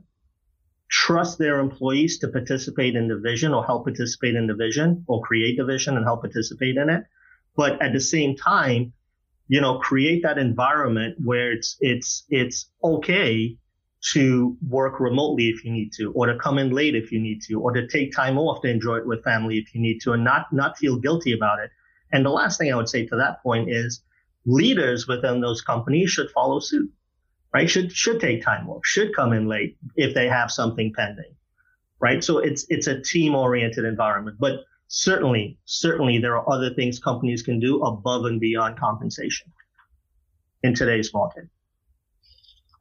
trust 0.90 1.38
their 1.38 1.60
employees 1.60 2.20
to 2.20 2.28
participate 2.28 2.96
in 2.96 3.08
the 3.08 3.18
vision 3.18 3.54
or 3.54 3.66
help 3.66 3.86
participate 3.86 4.36
in 4.36 4.48
the 4.48 4.56
vision 4.56 5.04
or 5.08 5.22
create 5.22 5.58
the 5.58 5.66
vision 5.66 5.96
and 5.96 6.06
help 6.06 6.22
participate 6.22 6.78
in 6.78 6.90
it. 6.90 7.04
But 7.56 7.82
at 7.82 7.94
the 7.94 8.00
same 8.00 8.36
time, 8.36 8.94
you 9.48 9.62
know, 9.62 9.80
create 9.80 10.24
that 10.24 10.38
environment 10.38 11.16
where 11.24 11.52
it's 11.52 11.78
it's 11.80 12.26
it's 12.30 12.70
okay 12.84 13.58
to 14.14 14.58
work 14.68 15.00
remotely 15.00 15.50
if 15.50 15.66
you 15.66 15.72
need 15.72 15.92
to, 15.92 16.12
or 16.14 16.28
to 16.28 16.38
come 16.38 16.58
in 16.58 16.70
late 16.70 16.96
if 16.96 17.12
you 17.12 17.20
need 17.20 17.42
to, 17.42 17.60
or 17.60 17.72
to 17.74 17.88
take 17.88 18.16
time 18.16 18.38
off 18.38 18.62
to 18.62 18.70
enjoy 18.70 18.96
it 18.98 19.08
with 19.08 19.24
family 19.24 19.58
if 19.58 19.74
you 19.76 19.82
need 19.82 20.00
to, 20.00 20.14
and 20.14 20.24
not 20.24 20.52
not 20.54 20.78
feel 20.78 20.98
guilty 20.98 21.34
about 21.34 21.60
it. 21.60 21.72
And 22.12 22.26
the 22.26 22.30
last 22.30 22.58
thing 22.58 22.72
I 22.72 22.76
would 22.76 22.90
say 22.90 23.06
to 23.06 23.16
that 23.18 23.44
point 23.44 23.70
is 23.70 24.04
leaders 24.46 25.08
within 25.08 25.42
those 25.42 25.62
companies 25.62 26.10
should 26.10 26.30
follow 26.32 26.60
suit, 26.60 26.90
right? 27.54 27.70
Should 27.70 27.92
should 27.92 28.20
take 28.20 28.44
time 28.44 28.70
off, 28.70 28.82
should 28.86 29.16
come 29.16 29.34
in 29.34 29.48
late 29.48 29.78
if 29.96 30.14
they 30.14 30.28
have 30.28 30.52
something 30.52 30.94
pending, 30.96 31.36
right? 32.00 32.24
So 32.24 32.40
it's 32.40 32.66
it's 32.70 32.88
a 32.88 33.02
team 33.02 33.36
oriented 33.36 33.86
environment, 33.86 34.38
but 34.40 34.62
certainly 34.88 35.58
certainly 35.66 36.18
there 36.18 36.38
are 36.38 36.52
other 36.52 36.74
things 36.74 37.00
companies 37.00 37.42
can 37.42 37.60
do 37.60 37.82
above 37.82 38.26
and 38.26 38.40
beyond 38.40 38.78
compensation 38.80 39.52
in 40.64 40.74
today's 40.74 41.14
market. 41.14 41.46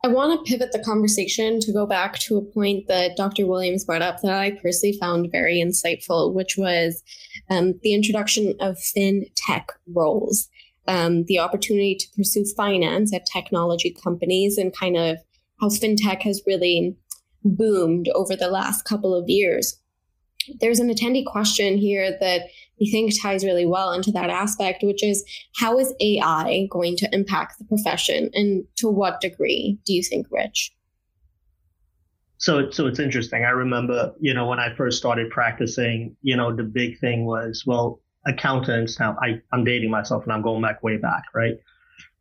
I 0.04 0.08
want 0.08 0.46
to 0.46 0.50
pivot 0.50 0.70
the 0.70 0.78
conversation 0.78 1.58
to 1.58 1.72
go 1.72 1.84
back 1.84 2.20
to 2.20 2.36
a 2.36 2.42
point 2.42 2.86
that 2.86 3.16
Dr. 3.16 3.46
Williams 3.46 3.84
brought 3.84 4.00
up 4.00 4.20
that 4.20 4.32
I 4.32 4.52
personally 4.52 4.96
found 4.96 5.32
very 5.32 5.56
insightful, 5.56 6.32
which 6.32 6.56
was 6.56 7.02
um, 7.50 7.74
the 7.82 7.94
introduction 7.94 8.54
of 8.60 8.76
FinTech 8.76 9.66
roles 9.92 10.48
um, 10.88 11.24
the 11.24 11.38
opportunity 11.38 11.94
to 11.94 12.08
pursue 12.16 12.44
finance 12.56 13.14
at 13.14 13.26
technology 13.26 13.90
companies 13.90 14.58
and 14.58 14.74
kind 14.74 14.96
of 14.96 15.18
how 15.60 15.68
fintech 15.68 16.22
has 16.22 16.42
really 16.46 16.96
boomed 17.44 18.08
over 18.14 18.34
the 18.34 18.48
last 18.48 18.84
couple 18.84 19.14
of 19.14 19.28
years. 19.28 19.78
There's 20.60 20.80
an 20.80 20.88
attendee 20.88 21.26
question 21.26 21.76
here 21.76 22.16
that 22.20 22.42
we 22.80 22.90
think 22.90 23.12
ties 23.20 23.44
really 23.44 23.66
well 23.66 23.92
into 23.92 24.10
that 24.12 24.30
aspect, 24.30 24.82
which 24.82 25.02
is 25.02 25.24
how 25.56 25.78
is 25.78 25.92
AI 26.00 26.66
going 26.70 26.96
to 26.96 27.08
impact 27.12 27.58
the 27.58 27.64
profession 27.64 28.30
and 28.32 28.64
to 28.76 28.88
what 28.88 29.20
degree 29.20 29.78
do 29.84 29.92
you 29.92 30.02
think, 30.02 30.26
Rich? 30.30 30.72
So, 32.38 32.70
so 32.70 32.86
it's 32.86 33.00
interesting. 33.00 33.44
I 33.44 33.50
remember, 33.50 34.14
you 34.20 34.32
know, 34.32 34.46
when 34.46 34.60
I 34.60 34.74
first 34.74 34.96
started 34.96 35.28
practicing, 35.30 36.16
you 36.22 36.36
know, 36.36 36.54
the 36.54 36.62
big 36.62 36.98
thing 37.00 37.26
was, 37.26 37.64
well, 37.66 38.00
accountants 38.28 39.00
now 39.00 39.16
I, 39.20 39.40
i'm 39.52 39.64
dating 39.64 39.90
myself 39.90 40.22
and 40.24 40.32
i'm 40.32 40.42
going 40.42 40.62
back 40.62 40.82
way 40.82 40.96
back 40.96 41.24
right? 41.34 41.54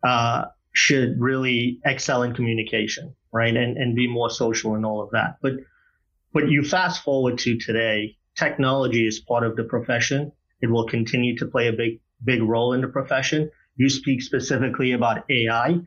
Uh, 0.04 0.46
should 0.74 1.20
really 1.20 1.80
excel 1.86 2.24
in 2.24 2.34
communication 2.34 3.16
right? 3.32 3.56
And, 3.56 3.78
and 3.78 3.96
be 3.96 4.08
more 4.08 4.30
social 4.30 4.76
and 4.76 4.86
all 4.86 5.02
of 5.02 5.12
that. 5.12 5.38
But 5.42 5.54
but 6.34 6.50
you 6.50 6.64
fast 6.64 7.04
forward 7.04 7.38
to 7.40 7.58
today 7.58 8.18
technology 8.36 9.08
is 9.08 9.20
part 9.20 9.44
of 9.44 9.56
the 9.56 9.64
profession. 9.64 10.32
It 10.62 10.70
will 10.70 10.88
continue 10.88 11.38
to 11.38 11.46
play 11.46 11.68
a 11.68 11.74
big 11.74 12.00
big 12.24 12.42
role 12.42 12.74
in 12.74 12.82
the 12.82 12.88
profession. 12.88 13.50
You 13.76 13.90
speak 13.90 14.22
specifically 14.22 14.94
about 14.94 15.30
ai 15.30 15.80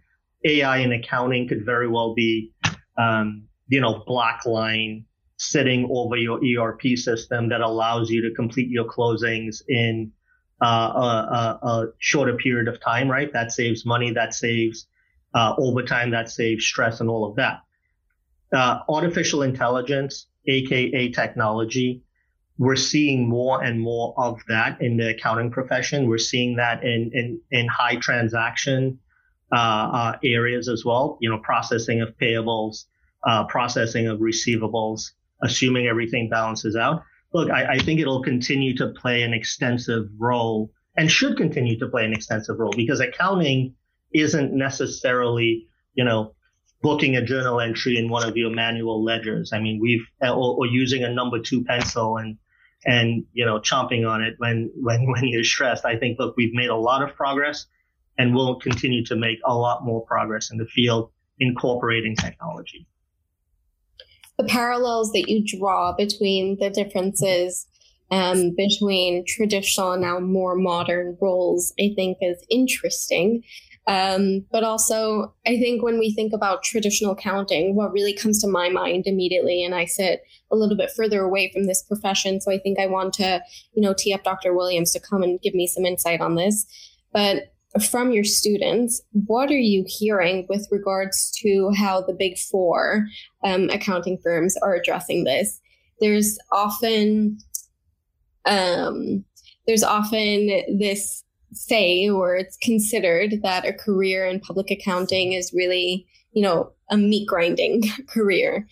AI 0.45 0.77
in 0.79 0.93
accounting 0.93 1.49
could 1.49 1.65
very 1.67 1.89
well 1.89 2.15
be, 2.15 2.53
um, 2.97 3.49
you 3.69 3.81
know, 3.81 4.05
BlackLine 4.07 5.05
sitting 5.41 5.89
over 5.91 6.19
your 6.19 6.39
ERP 6.45 6.99
system 6.99 7.49
that 7.49 7.63
allows 7.63 8.11
you 8.11 8.21
to 8.21 8.35
complete 8.35 8.69
your 8.69 8.85
closings 8.85 9.63
in 9.67 10.13
uh, 10.63 10.67
a, 10.67 11.01
a, 11.63 11.67
a, 11.67 11.87
shorter 11.99 12.37
period 12.37 12.69
of 12.69 12.79
time, 12.79 13.11
right? 13.11 13.33
That 13.33 13.51
saves 13.51 13.87
money, 13.87 14.13
that 14.13 14.35
saves 14.35 14.87
uh, 15.33 15.55
overtime, 15.57 16.11
that 16.11 16.31
saves 16.31 16.67
stress, 16.67 17.01
and 17.01 17.09
all 17.09 17.25
of 17.25 17.37
that. 17.37 17.61
Uh, 18.53 18.81
artificial 18.87 19.41
intelligence, 19.41 20.27
aka 20.47 21.11
technology, 21.11 22.03
we're 22.59 22.77
seeing 22.77 23.27
more 23.27 23.65
and 23.65 23.81
more 23.81 24.13
of 24.19 24.41
that 24.49 24.83
in 24.83 24.99
the 24.99 25.17
accounting 25.17 25.51
profession. 25.51 26.07
We're 26.07 26.19
seeing 26.19 26.57
that 26.57 26.85
in 26.85 27.13
in, 27.15 27.41
in 27.51 27.67
high 27.67 27.97
transaction 27.97 28.99
uh, 29.51 29.57
uh, 29.57 30.19
areas 30.23 30.69
as 30.69 30.85
well. 30.85 31.17
You 31.23 31.31
know, 31.31 31.39
processing 31.39 32.03
of 32.03 32.11
payables, 32.19 32.85
uh, 33.27 33.45
processing 33.47 34.07
of 34.09 34.19
receivables, 34.19 35.13
assuming 35.43 35.87
everything 35.87 36.29
balances 36.29 36.77
out. 36.77 37.03
Look, 37.33 37.51
I, 37.51 37.75
I 37.75 37.79
think 37.79 38.01
it'll 38.01 38.23
continue 38.23 38.77
to 38.77 38.89
play 38.89 39.23
an 39.23 39.33
extensive 39.33 40.09
role 40.19 40.71
and 40.97 41.11
should 41.11 41.37
continue 41.37 41.79
to 41.79 41.89
play 41.89 42.05
an 42.05 42.13
extensive 42.13 42.59
role 42.59 42.73
because 42.77 43.01
accounting 43.01 43.75
isn't 44.13 44.53
necessarily, 44.53 45.69
you 45.95 46.05
know, 46.05 46.35
booking 46.83 47.17
a 47.17 47.25
journal 47.25 47.61
entry 47.61 47.97
in 47.97 48.09
one 48.09 48.29
of 48.29 48.37
your 48.37 48.51
manual 48.51 49.05
ledgers. 49.05 49.53
I 49.53 49.61
mean, 49.61 49.79
we've 49.81 50.05
or, 50.21 50.57
or, 50.59 50.67
using 50.67 51.05
a 51.05 51.13
number 51.13 51.39
two 51.39 51.65
pencil 51.65 52.17
and 52.17 52.37
and 52.85 53.25
you 53.33 53.45
know 53.45 53.61
chomping 53.61 54.09
on 54.09 54.23
it 54.23 54.35
when 54.39 54.71
when 54.75 55.07
when 55.11 55.29
you're 55.29 55.45
stressed. 55.45 55.85
I 55.85 55.97
think 55.97 56.19
look, 56.19 56.37
we've 56.37 56.55
made 56.55 56.71
a 56.71 56.77
lot 56.77 57.03
of 57.03 57.15
progress, 57.15 57.67
and 58.19 58.35
we'll 58.35 58.59
continue 58.59 59.05
to 59.07 59.17
make 59.17 59.39
a 59.45 59.55
lot 59.55 59.85
more 59.85 60.05
progress 60.07 60.51
in 60.51 60.59
the 60.59 60.67
field 60.67 61.13
incorporating 61.39 62.17
technology 62.17 62.87
the 64.41 64.49
parallels 64.49 65.13
that 65.13 65.29
you 65.29 65.45
draw 65.45 65.93
between 65.93 66.59
the 66.59 66.71
differences 66.71 67.67
um, 68.11 68.55
between 68.57 69.25
traditional 69.27 69.93
and 69.93 70.03
now 70.03 70.19
more 70.19 70.57
modern 70.57 71.17
roles, 71.21 71.73
I 71.79 71.93
think 71.95 72.19
is 72.21 72.43
interesting. 72.51 73.43
Um, 73.87 74.47
but 74.51 74.65
also, 74.65 75.35
I 75.47 75.59
think 75.59 75.83
when 75.83 75.99
we 75.99 76.15
think 76.15 76.33
about 76.33 76.63
traditional 76.63 77.15
counting, 77.15 77.75
what 77.75 77.93
really 77.93 78.15
comes 78.15 78.41
to 78.41 78.49
my 78.49 78.69
mind 78.69 79.05
immediately, 79.07 79.63
and 79.63 79.75
I 79.75 79.85
sit 79.85 80.23
a 80.51 80.57
little 80.57 80.77
bit 80.77 80.91
further 80.91 81.21
away 81.23 81.51
from 81.53 81.67
this 81.67 81.83
profession, 81.83 82.41
so 82.41 82.51
I 82.51 82.59
think 82.59 82.79
I 82.79 82.87
want 82.87 83.13
to, 83.15 83.43
you 83.75 83.83
know, 83.83 83.95
tee 83.97 84.15
up 84.15 84.25
Dr. 84.25 84.55
Williams 84.55 84.93
to 84.93 85.01
come 85.01 85.23
and 85.23 85.41
give 85.41 85.55
me 85.55 85.67
some 85.67 85.85
insight 85.85 86.21
on 86.21 86.35
this. 86.35 86.67
But 87.13 87.53
from 87.79 88.11
your 88.11 88.25
students, 88.25 89.01
what 89.13 89.51
are 89.51 89.59
you 89.59 89.85
hearing 89.87 90.47
with 90.49 90.67
regards 90.71 91.31
to 91.43 91.71
how 91.77 92.01
the 92.01 92.13
big 92.13 92.37
four 92.37 93.07
um, 93.45 93.71
accounting 93.71 94.19
firms 94.23 94.57
are 94.63 94.75
addressing 94.75 95.25
this? 95.25 95.61
There's 96.01 96.39
often 96.51 97.39
um, 98.47 99.25
there's 99.67 99.83
often 99.83 100.79
this 100.79 101.23
say 101.53 102.09
or 102.09 102.37
it's 102.37 102.57
considered 102.57 103.43
that 103.43 103.67
a 103.67 103.73
career 103.73 104.27
in 104.27 104.41
public 104.41 104.71
accounting 104.71 105.33
is 105.33 105.53
really 105.53 106.07
you 106.33 106.43
know 106.43 106.73
a 106.91 106.97
meat 106.97 107.27
grinding 107.27 107.83
career 108.09 108.67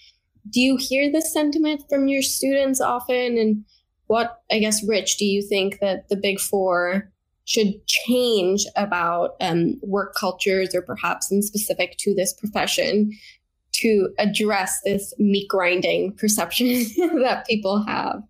do 0.51 0.61
you 0.61 0.77
hear 0.77 1.11
this 1.11 1.33
sentiment 1.33 1.83
from 1.89 2.09
your 2.09 2.23
students 2.23 2.81
often 2.81 3.37
and 3.37 3.65
what 4.07 4.43
i 4.53 4.61
guess 4.61 4.87
rich 4.87 5.17
do 5.17 5.25
you 5.25 5.43
think 5.43 5.81
that 5.81 6.09
the 6.09 6.17
big 6.17 6.39
four 6.39 7.11
should 7.49 7.87
change 7.87 8.67
about 8.77 9.31
um, 9.41 9.81
work 9.81 10.15
cultures 10.15 10.75
or 10.75 10.83
perhaps 10.83 11.33
in 11.33 11.41
specific 11.41 11.97
to 11.97 12.15
this 12.15 12.35
profession 12.35 13.11
to 13.73 14.11
address 14.19 14.79
this 14.85 15.15
meat 15.19 15.49
grinding 15.49 16.13
perception 16.13 16.67
that 17.23 17.47
people 17.49 17.83
have? 17.85 18.21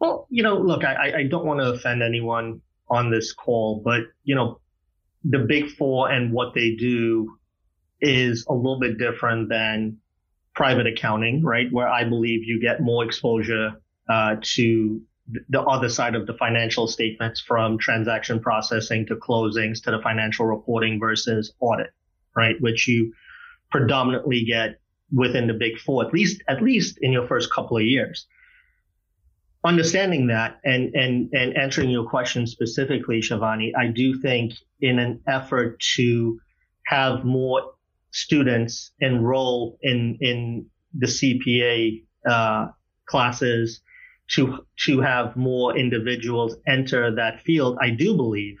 Well, 0.00 0.26
you 0.30 0.42
know, 0.42 0.56
look, 0.56 0.82
I, 0.82 1.18
I 1.18 1.22
don't 1.24 1.44
want 1.44 1.60
to 1.60 1.72
offend 1.72 2.02
anyone 2.02 2.62
on 2.88 3.10
this 3.10 3.34
call, 3.34 3.82
but, 3.84 4.04
you 4.24 4.34
know, 4.34 4.60
the 5.24 5.40
big 5.40 5.68
four 5.72 6.10
and 6.10 6.32
what 6.32 6.54
they 6.54 6.74
do 6.74 7.36
is 8.00 8.46
a 8.48 8.54
little 8.54 8.80
bit 8.80 8.96
different 8.96 9.50
than 9.50 9.98
private 10.54 10.86
accounting, 10.86 11.42
right? 11.42 11.66
Where 11.70 11.88
I 11.88 12.04
believe 12.04 12.44
you 12.44 12.58
get 12.62 12.80
more 12.80 13.04
exposure 13.04 13.72
uh, 14.08 14.36
to 14.40 15.02
the 15.48 15.60
other 15.62 15.88
side 15.88 16.14
of 16.14 16.26
the 16.26 16.34
financial 16.34 16.86
statements 16.86 17.40
from 17.40 17.78
transaction 17.78 18.40
processing 18.40 19.06
to 19.06 19.16
closings 19.16 19.82
to 19.84 19.90
the 19.90 20.00
financial 20.02 20.46
reporting 20.46 20.98
versus 20.98 21.52
audit, 21.60 21.92
right? 22.34 22.56
Which 22.60 22.88
you 22.88 23.12
predominantly 23.70 24.44
get 24.44 24.80
within 25.12 25.46
the 25.46 25.54
big 25.54 25.78
four, 25.78 26.06
at 26.06 26.12
least, 26.12 26.42
at 26.48 26.62
least 26.62 26.98
in 27.00 27.12
your 27.12 27.26
first 27.26 27.52
couple 27.52 27.76
of 27.76 27.82
years. 27.82 28.26
Understanding 29.64 30.28
that 30.28 30.60
and, 30.64 30.94
and, 30.94 31.30
and 31.32 31.56
answering 31.56 31.90
your 31.90 32.08
question 32.08 32.46
specifically, 32.46 33.20
Shivani, 33.20 33.72
I 33.76 33.88
do 33.88 34.18
think 34.20 34.54
in 34.80 34.98
an 34.98 35.20
effort 35.26 35.80
to 35.96 36.40
have 36.86 37.24
more 37.24 37.72
students 38.12 38.92
enroll 39.00 39.78
in, 39.82 40.16
in 40.20 40.66
the 40.94 41.06
CPA, 41.06 42.02
uh, 42.28 42.68
classes, 43.06 43.80
to 44.28 44.66
to 44.84 45.00
have 45.00 45.36
more 45.36 45.76
individuals 45.76 46.56
enter 46.66 47.14
that 47.14 47.40
field, 47.40 47.78
I 47.80 47.90
do 47.90 48.16
believe 48.16 48.58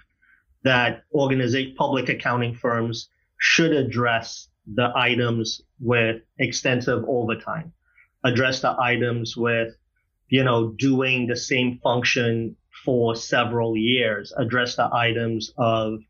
that 0.64 1.02
organization 1.12 1.74
public 1.76 2.08
accounting 2.08 2.54
firms 2.54 3.08
should 3.38 3.72
address 3.72 4.48
the 4.74 4.90
items 4.94 5.62
with 5.80 6.22
extensive 6.38 7.04
overtime, 7.06 7.72
address 8.24 8.60
the 8.60 8.74
items 8.80 9.36
with, 9.36 9.74
you 10.28 10.42
know, 10.44 10.70
doing 10.78 11.26
the 11.26 11.36
same 11.36 11.78
function 11.82 12.56
for 12.84 13.14
several 13.14 13.76
years, 13.76 14.32
address 14.36 14.76
the 14.76 14.88
items 14.92 15.52
of, 15.56 16.00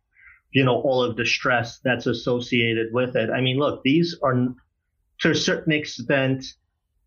you 0.51 0.65
know, 0.65 0.81
all 0.81 1.03
of 1.03 1.17
the 1.17 1.27
stress 1.27 1.79
that's 1.85 2.07
associated 2.07 2.89
with 2.93 3.17
it. 3.17 3.31
I 3.31 3.41
mean, 3.41 3.59
look, 3.59 3.83
these 3.83 4.17
are 4.23 4.49
to 5.21 5.31
a 5.31 5.35
certain 5.35 5.73
extent, 5.73 6.45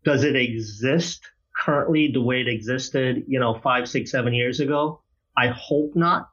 does 0.04 0.22
it 0.24 0.36
exist 0.36 1.22
currently 1.64 2.10
the 2.12 2.20
way 2.20 2.40
it 2.40 2.48
existed, 2.48 3.24
you 3.26 3.38
know, 3.38 3.60
five, 3.60 3.88
six, 3.88 4.10
seven 4.10 4.34
years 4.34 4.60
ago. 4.60 5.00
I 5.36 5.48
hope 5.48 5.94
not. 5.94 6.28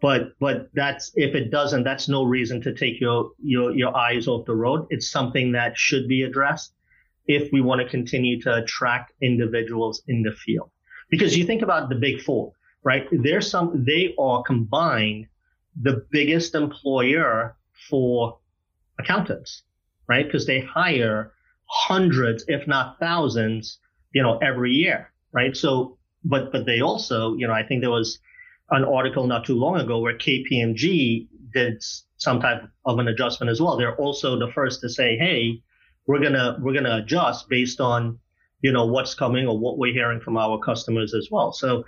But 0.00 0.32
but 0.40 0.68
that's 0.74 1.12
if 1.14 1.34
it 1.36 1.50
doesn't, 1.50 1.84
that's 1.84 2.08
no 2.08 2.24
reason 2.24 2.60
to 2.62 2.74
take 2.74 3.00
your 3.00 3.30
your 3.40 3.70
your 3.70 3.96
eyes 3.96 4.26
off 4.26 4.46
the 4.46 4.54
road. 4.54 4.86
It's 4.90 5.10
something 5.10 5.52
that 5.52 5.78
should 5.78 6.08
be 6.08 6.22
addressed 6.22 6.74
if 7.26 7.52
we 7.52 7.60
want 7.60 7.80
to 7.82 7.88
continue 7.88 8.40
to 8.42 8.56
attract 8.56 9.12
individuals 9.22 10.02
in 10.08 10.22
the 10.22 10.32
field. 10.32 10.70
Because 11.08 11.36
you 11.36 11.44
think 11.44 11.62
about 11.62 11.88
the 11.88 11.94
big 11.94 12.20
four, 12.20 12.52
right? 12.82 13.06
There's 13.12 13.48
some 13.48 13.84
they 13.84 14.14
are 14.18 14.42
combined 14.42 15.26
the 15.80 16.04
biggest 16.10 16.56
employer 16.56 17.56
for 17.88 18.38
accountants, 18.98 19.62
right? 20.08 20.26
Because 20.26 20.46
they 20.46 20.60
hire 20.60 21.32
hundreds, 21.66 22.44
if 22.48 22.66
not 22.66 22.98
thousands, 22.98 23.78
you 24.12 24.22
know, 24.22 24.38
every 24.38 24.72
year, 24.72 25.12
right? 25.32 25.56
So, 25.56 25.98
but, 26.24 26.52
but 26.52 26.66
they 26.66 26.80
also, 26.80 27.34
you 27.34 27.46
know, 27.46 27.52
I 27.52 27.62
think 27.62 27.80
there 27.80 27.90
was 27.90 28.18
an 28.70 28.84
article 28.84 29.26
not 29.26 29.44
too 29.44 29.56
long 29.56 29.80
ago 29.80 30.00
where 30.00 30.16
KPMG 30.16 31.28
did 31.52 31.82
some 32.16 32.40
type 32.40 32.62
of 32.84 32.98
an 32.98 33.08
adjustment 33.08 33.50
as 33.50 33.60
well. 33.60 33.76
They're 33.76 33.96
also 33.96 34.38
the 34.38 34.50
first 34.52 34.80
to 34.82 34.88
say, 34.88 35.16
Hey, 35.16 35.62
we're 36.06 36.18
to, 36.18 36.56
we're 36.60 36.80
to 36.80 36.96
adjust 36.96 37.48
based 37.48 37.80
on, 37.80 38.18
you 38.60 38.72
know, 38.72 38.86
what's 38.86 39.14
coming 39.14 39.46
or 39.46 39.58
what 39.58 39.78
we're 39.78 39.92
hearing 39.92 40.20
from 40.20 40.36
our 40.36 40.58
customers 40.58 41.14
as 41.14 41.28
well. 41.30 41.52
So 41.52 41.84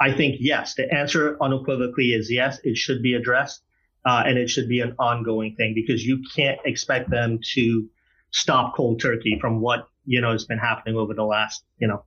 I 0.00 0.12
think 0.12 0.36
yes, 0.40 0.74
the 0.74 0.92
answer 0.92 1.36
unequivocally 1.40 2.12
is 2.12 2.30
yes, 2.30 2.58
it 2.64 2.76
should 2.76 3.02
be 3.02 3.14
addressed. 3.14 3.62
Uh, 4.04 4.24
and 4.26 4.36
it 4.36 4.50
should 4.50 4.68
be 4.68 4.80
an 4.80 4.96
ongoing 4.98 5.54
thing 5.54 5.74
because 5.74 6.04
you 6.04 6.24
can't 6.34 6.58
expect 6.64 7.08
them 7.08 7.38
to 7.54 7.88
stop 8.32 8.74
cold 8.74 9.00
turkey 9.00 9.38
from 9.40 9.60
what 9.60 9.88
you 10.04 10.20
know 10.20 10.32
has 10.32 10.44
been 10.44 10.58
happening 10.58 10.96
over 10.96 11.14
the 11.14 11.24
last 11.24 11.64
you 11.78 11.88
know 11.88 12.04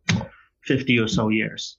50 0.65 0.99
or 0.99 1.07
so 1.07 1.29
years. 1.29 1.77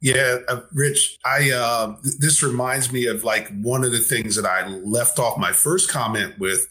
Yeah 0.00 0.38
uh, 0.48 0.60
rich 0.72 1.18
i 1.24 1.50
uh, 1.50 1.96
th- 2.02 2.18
this 2.18 2.42
reminds 2.42 2.92
me 2.92 3.06
of 3.06 3.24
like 3.24 3.48
one 3.62 3.84
of 3.84 3.90
the 3.90 3.98
things 3.98 4.36
that 4.36 4.46
i 4.46 4.66
left 4.68 5.18
off 5.18 5.36
my 5.38 5.52
first 5.52 5.90
comment 5.90 6.38
with 6.38 6.68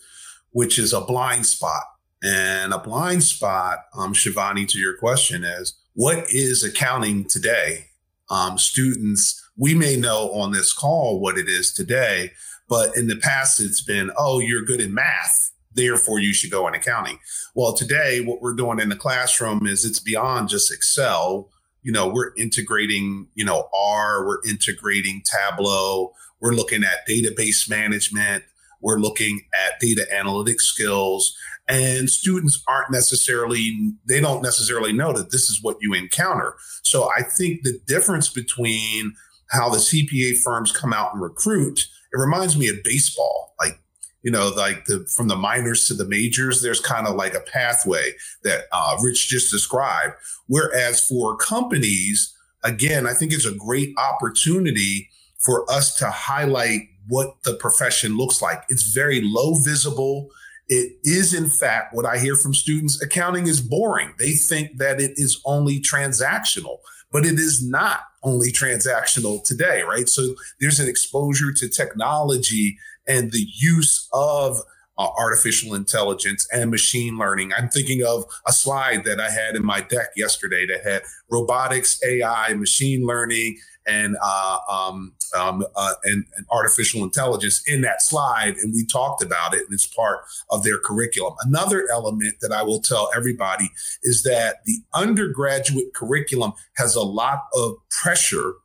which 0.52 0.80
is 0.80 0.94
a 0.94 1.02
blind 1.02 1.46
spot. 1.46 1.84
And 2.24 2.74
a 2.74 2.80
blind 2.80 3.24
spot 3.24 3.80
um 3.96 4.14
shivani 4.14 4.68
to 4.70 4.80
your 4.80 4.98
question 4.98 5.44
is 5.44 5.78
what 5.94 6.26
is 6.30 6.64
accounting 6.64 7.26
today? 7.26 7.88
Um, 8.30 8.58
students 8.58 9.42
we 9.58 9.74
may 9.74 9.96
know 9.98 10.32
on 10.34 10.52
this 10.52 10.72
call 10.72 11.20
what 11.20 11.38
it 11.38 11.48
is 11.48 11.74
today 11.74 12.32
but 12.70 12.96
in 12.96 13.08
the 13.08 13.16
past 13.16 13.60
it's 13.60 13.82
been 13.82 14.12
oh 14.18 14.40
you're 14.40 14.64
good 14.64 14.82
in 14.82 14.94
math 14.94 15.52
therefore 15.78 16.20
you 16.20 16.34
should 16.34 16.52
go 16.52 16.68
in 16.68 16.74
accounting. 16.76 17.20
Well, 17.56 17.74
today 17.74 18.22
what 18.22 18.42
we're 18.42 18.54
doing 18.54 18.80
in 18.80 18.90
the 18.90 18.96
classroom 18.96 19.66
is 19.66 19.86
it's 19.86 20.00
beyond 20.00 20.50
just 20.50 20.74
Excel. 20.74 21.50
You 21.84 21.94
know, 21.94 22.08
we're 22.10 22.34
integrating, 22.36 23.28
you 23.36 23.46
know, 23.46 23.70
R, 23.74 24.26
we're 24.26 24.42
integrating 24.46 25.22
Tableau, 25.24 26.14
We're 26.42 26.54
looking 26.54 26.84
at 26.84 27.08
database 27.08 27.70
management. 27.70 28.44
We're 28.82 29.00
looking 29.00 29.42
at 29.54 29.80
data 29.80 30.06
analytics 30.14 30.62
skills. 30.62 31.36
And 31.70 32.10
students 32.10 32.64
aren't 32.68 32.92
necessarily, 32.92 33.94
they 34.08 34.22
don't 34.22 34.42
necessarily 34.42 34.94
know 34.94 35.12
that 35.14 35.32
this 35.32 35.50
is 35.50 35.62
what 35.62 35.78
you 35.82 35.94
encounter. 35.94 36.56
So 36.84 37.10
I 37.18 37.24
think 37.24 37.64
the 37.64 37.80
difference 37.88 38.30
between 38.30 39.14
how 39.50 39.70
the 39.70 39.78
CPA 39.78 40.38
firms 40.38 40.72
come 40.72 40.94
out 40.94 41.14
and 41.14 41.22
recruit, 41.22 41.88
it 42.14 42.18
reminds 42.18 42.58
me 42.58 42.70
of 42.70 42.84
baseball. 42.84 43.54
Like 43.60 43.80
you 44.28 44.34
know, 44.34 44.50
like 44.50 44.84
the 44.84 45.06
from 45.16 45.30
the 45.30 45.38
minors 45.38 45.88
to 45.88 45.94
the 45.94 46.04
majors, 46.04 46.62
there's 46.62 46.82
kind 46.82 47.08
of 47.08 47.16
like 47.16 47.34
a 47.34 47.40
pathway 47.40 48.12
that 48.44 48.66
uh, 48.74 48.98
Rich 49.02 49.30
just 49.30 49.50
described. 49.50 50.16
Whereas 50.48 51.08
for 51.08 51.38
companies, 51.38 52.36
again, 52.62 53.08
I 53.08 53.14
think 53.14 53.32
it's 53.32 53.46
a 53.46 53.56
great 53.56 53.94
opportunity 53.98 55.10
for 55.40 55.66
us 55.72 55.96
to 56.00 56.10
highlight 56.12 56.82
what 57.08 57.42
the 57.46 57.54
profession 57.54 58.18
looks 58.18 58.42
like. 58.42 58.64
It's 58.68 58.92
very 58.92 59.22
low 59.24 59.54
visible. 59.54 60.28
It 60.68 60.98
is, 61.06 61.34
in 61.34 61.48
fact, 61.48 61.96
what 61.96 62.06
I 62.06 62.18
hear 62.18 62.36
from 62.36 62.54
students 62.54 63.02
accounting 63.02 63.48
is 63.48 63.62
boring. 63.62 64.14
They 64.20 64.34
think 64.34 64.78
that 64.80 65.00
it 65.00 65.12
is 65.16 65.40
only 65.46 65.80
transactional, 65.80 66.80
but 67.14 67.26
it 67.26 67.40
is 67.40 67.66
not 67.66 68.02
only 68.24 68.52
transactional 68.52 69.42
today, 69.46 69.84
right? 69.84 70.10
So 70.10 70.36
there's 70.60 70.82
an 70.82 70.90
exposure 70.90 71.54
to 71.54 71.70
technology 71.70 72.78
and 73.08 73.32
the 73.32 73.46
use 73.56 74.08
of 74.14 74.58
uh, 74.98 75.08
artificial 75.18 75.76
intelligence 75.76 76.48
and 76.52 76.72
machine 76.72 77.18
learning. 77.18 77.52
I'm 77.56 77.70
thinking 77.70 78.04
of 78.04 78.26
a 78.48 78.52
slide 78.52 79.04
that 79.06 79.20
I 79.20 79.30
had 79.30 79.56
in 79.56 79.66
my 79.66 79.82
deck 79.82 80.08
yesterday 80.16 80.66
that 80.66 80.84
had 80.84 81.04
robotics, 81.30 82.00
AI, 82.04 82.54
machine 82.56 83.06
learning, 83.06 83.58
and 83.86 84.18
uh, 84.22 84.58
um, 84.70 85.14
um, 85.38 85.66
uh, 85.76 85.94
and, 86.04 86.26
and, 86.36 86.46
artificial 86.52 87.04
intelligence 87.04 87.64
in 87.68 87.82
that 87.82 88.02
slide, 88.02 88.56
and 88.58 88.74
we 88.74 88.86
talked 88.86 89.24
about 89.24 89.54
it, 89.54 89.62
and 89.64 89.74
it's 89.74 89.88
part 89.88 90.20
of 90.50 90.64
their 90.64 90.78
curriculum. 90.78 91.34
Another 91.42 91.88
element 91.90 92.36
that 92.42 92.52
I 92.52 92.64
will 92.64 92.82
tell 92.82 93.10
everybody 93.16 93.70
is 94.04 94.24
that 94.24 94.58
the 94.66 94.80
undergraduate 94.94 95.94
curriculum 95.94 96.52
has 96.76 96.96
a 96.96 97.02
lot 97.02 97.46
of 97.54 97.76
pressure 97.90 98.56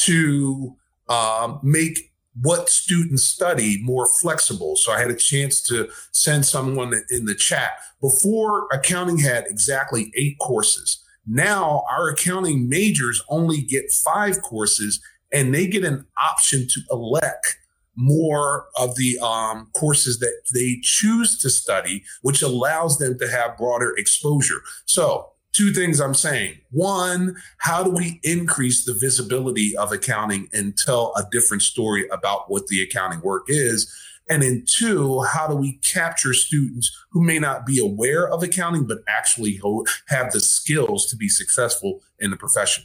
to 0.00 0.76
um, 1.08 1.60
make 1.62 2.07
what 2.42 2.68
students 2.68 3.24
study 3.24 3.78
more 3.82 4.06
flexible. 4.20 4.76
So 4.76 4.92
I 4.92 5.00
had 5.00 5.10
a 5.10 5.16
chance 5.16 5.60
to 5.62 5.88
send 6.12 6.46
someone 6.46 6.94
in 7.10 7.24
the 7.24 7.34
chat. 7.34 7.72
Before 8.00 8.68
accounting 8.72 9.18
had 9.18 9.44
exactly 9.48 10.12
eight 10.16 10.38
courses. 10.38 11.02
Now 11.26 11.84
our 11.90 12.08
accounting 12.08 12.68
majors 12.68 13.22
only 13.28 13.60
get 13.60 13.90
five 13.90 14.40
courses 14.42 15.00
and 15.32 15.54
they 15.54 15.66
get 15.66 15.84
an 15.84 16.06
option 16.22 16.66
to 16.68 16.80
elect 16.90 17.58
more 17.96 18.68
of 18.76 18.94
the 18.96 19.18
um, 19.18 19.68
courses 19.74 20.20
that 20.20 20.42
they 20.54 20.78
choose 20.82 21.36
to 21.38 21.50
study, 21.50 22.04
which 22.22 22.42
allows 22.42 22.98
them 22.98 23.18
to 23.18 23.28
have 23.28 23.58
broader 23.58 23.92
exposure. 23.96 24.62
So 24.86 25.32
two 25.58 25.72
things 25.72 26.00
I'm 26.00 26.14
saying. 26.14 26.56
One, 26.70 27.36
how 27.56 27.82
do 27.82 27.90
we 27.90 28.20
increase 28.22 28.84
the 28.84 28.94
visibility 28.94 29.76
of 29.76 29.90
accounting 29.90 30.48
and 30.52 30.78
tell 30.78 31.12
a 31.16 31.24
different 31.32 31.64
story 31.64 32.08
about 32.10 32.48
what 32.48 32.68
the 32.68 32.80
accounting 32.80 33.20
work 33.22 33.46
is? 33.48 33.92
And 34.30 34.42
then 34.42 34.64
two, 34.68 35.22
how 35.22 35.48
do 35.48 35.56
we 35.56 35.78
capture 35.78 36.32
students 36.32 36.96
who 37.10 37.24
may 37.24 37.40
not 37.40 37.66
be 37.66 37.80
aware 37.80 38.28
of 38.28 38.44
accounting, 38.44 38.86
but 38.86 38.98
actually 39.08 39.60
have 40.06 40.30
the 40.30 40.38
skills 40.38 41.06
to 41.06 41.16
be 41.16 41.28
successful 41.28 42.02
in 42.20 42.30
the 42.30 42.36
profession? 42.36 42.84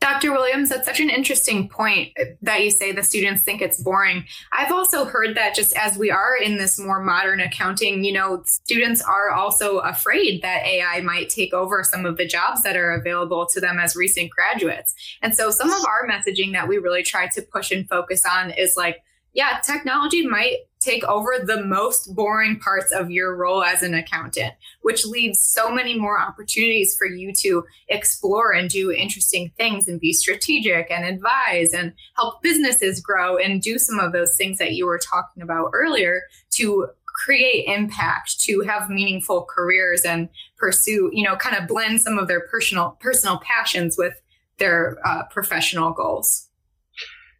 Dr. 0.00 0.32
Williams, 0.32 0.68
that's 0.68 0.86
such 0.86 1.00
an 1.00 1.08
interesting 1.08 1.68
point 1.68 2.12
that 2.42 2.62
you 2.62 2.70
say 2.70 2.92
the 2.92 3.02
students 3.02 3.42
think 3.42 3.62
it's 3.62 3.82
boring. 3.82 4.24
I've 4.52 4.70
also 4.70 5.06
heard 5.06 5.34
that 5.36 5.54
just 5.54 5.74
as 5.74 5.96
we 5.96 6.10
are 6.10 6.36
in 6.36 6.58
this 6.58 6.78
more 6.78 7.02
modern 7.02 7.40
accounting, 7.40 8.04
you 8.04 8.12
know, 8.12 8.42
students 8.44 9.02
are 9.02 9.30
also 9.30 9.78
afraid 9.78 10.42
that 10.42 10.66
AI 10.66 11.00
might 11.00 11.30
take 11.30 11.54
over 11.54 11.82
some 11.82 12.04
of 12.04 12.18
the 12.18 12.26
jobs 12.26 12.62
that 12.62 12.76
are 12.76 12.92
available 12.92 13.46
to 13.46 13.60
them 13.60 13.78
as 13.78 13.96
recent 13.96 14.30
graduates. 14.30 14.94
And 15.22 15.34
so 15.34 15.50
some 15.50 15.72
of 15.72 15.84
our 15.86 16.06
messaging 16.06 16.52
that 16.52 16.68
we 16.68 16.76
really 16.76 17.02
try 17.02 17.28
to 17.28 17.42
push 17.42 17.70
and 17.70 17.88
focus 17.88 18.24
on 18.26 18.50
is 18.50 18.76
like, 18.76 19.02
yeah, 19.32 19.60
technology 19.64 20.26
might 20.26 20.56
take 20.86 21.04
over 21.04 21.34
the 21.44 21.64
most 21.64 22.14
boring 22.14 22.58
parts 22.60 22.92
of 22.92 23.10
your 23.10 23.34
role 23.34 23.64
as 23.64 23.82
an 23.82 23.94
accountant, 23.94 24.54
which 24.82 25.04
leaves 25.04 25.40
so 25.40 25.70
many 25.70 25.98
more 25.98 26.20
opportunities 26.20 26.96
for 26.96 27.06
you 27.06 27.32
to 27.32 27.64
explore 27.88 28.52
and 28.52 28.70
do 28.70 28.92
interesting 28.92 29.50
things 29.56 29.88
and 29.88 30.00
be 30.00 30.12
strategic 30.12 30.90
and 30.90 31.04
advise 31.04 31.72
and 31.72 31.92
help 32.14 32.40
businesses 32.40 33.00
grow 33.00 33.36
and 33.36 33.62
do 33.62 33.78
some 33.78 33.98
of 33.98 34.12
those 34.12 34.36
things 34.36 34.58
that 34.58 34.72
you 34.72 34.86
were 34.86 34.98
talking 34.98 35.42
about 35.42 35.70
earlier 35.72 36.22
to 36.50 36.86
create 37.04 37.64
impact 37.66 38.38
to 38.40 38.60
have 38.60 38.90
meaningful 38.90 39.46
careers 39.48 40.02
and 40.02 40.28
pursue 40.58 41.10
you 41.14 41.24
know 41.24 41.34
kind 41.34 41.56
of 41.56 41.66
blend 41.66 41.98
some 41.98 42.18
of 42.18 42.28
their 42.28 42.40
personal 42.48 42.96
personal 43.00 43.38
passions 43.38 43.96
with 43.96 44.20
their 44.58 44.98
uh, 45.02 45.22
professional 45.30 45.92
goals 45.92 46.45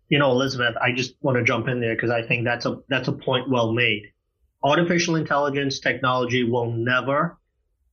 you 0.08 0.18
know, 0.18 0.30
Elizabeth, 0.30 0.74
I 0.80 0.92
just 0.92 1.14
want 1.20 1.36
to 1.38 1.44
jump 1.44 1.68
in 1.68 1.80
there 1.80 1.94
because 1.94 2.10
I 2.10 2.22
think 2.22 2.44
that's 2.44 2.66
a 2.66 2.78
that's 2.88 3.08
a 3.08 3.12
point 3.12 3.50
well 3.50 3.72
made. 3.72 4.02
Artificial 4.62 5.16
intelligence 5.16 5.80
technology 5.80 6.44
will 6.44 6.72
never 6.72 7.38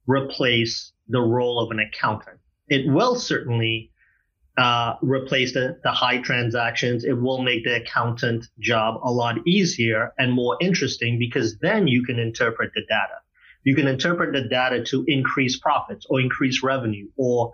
replace 0.08 0.94
the 1.08 1.22
role 1.22 1.60
of 1.60 1.72
an 1.72 1.80
accountant. 1.80 2.40
It 2.70 2.88
will 2.88 3.16
certainly 3.16 3.92
uh, 4.58 4.96
replace 5.02 5.54
the, 5.54 5.80
the 5.84 5.92
high 5.92 6.20
transactions. 6.20 7.04
It 7.04 7.14
will 7.14 7.42
make 7.42 7.64
the 7.64 7.82
accountant 7.82 8.46
job 8.60 9.00
a 9.04 9.12
lot 9.12 9.36
easier 9.48 10.14
and 10.18 10.32
more 10.32 10.58
interesting 10.62 11.18
because 11.18 11.58
then 11.60 11.88
you 11.88 12.04
can 12.04 12.20
interpret 12.20 12.72
the 12.76 12.82
data. 12.82 13.16
You 13.64 13.76
can 13.76 13.88
interpret 13.88 14.34
the 14.34 14.48
data 14.48 14.84
to 14.86 15.04
increase 15.08 15.58
profits 15.58 16.06
or 16.10 16.20
increase 16.20 16.62
revenue 16.64 17.08
or, 17.18 17.52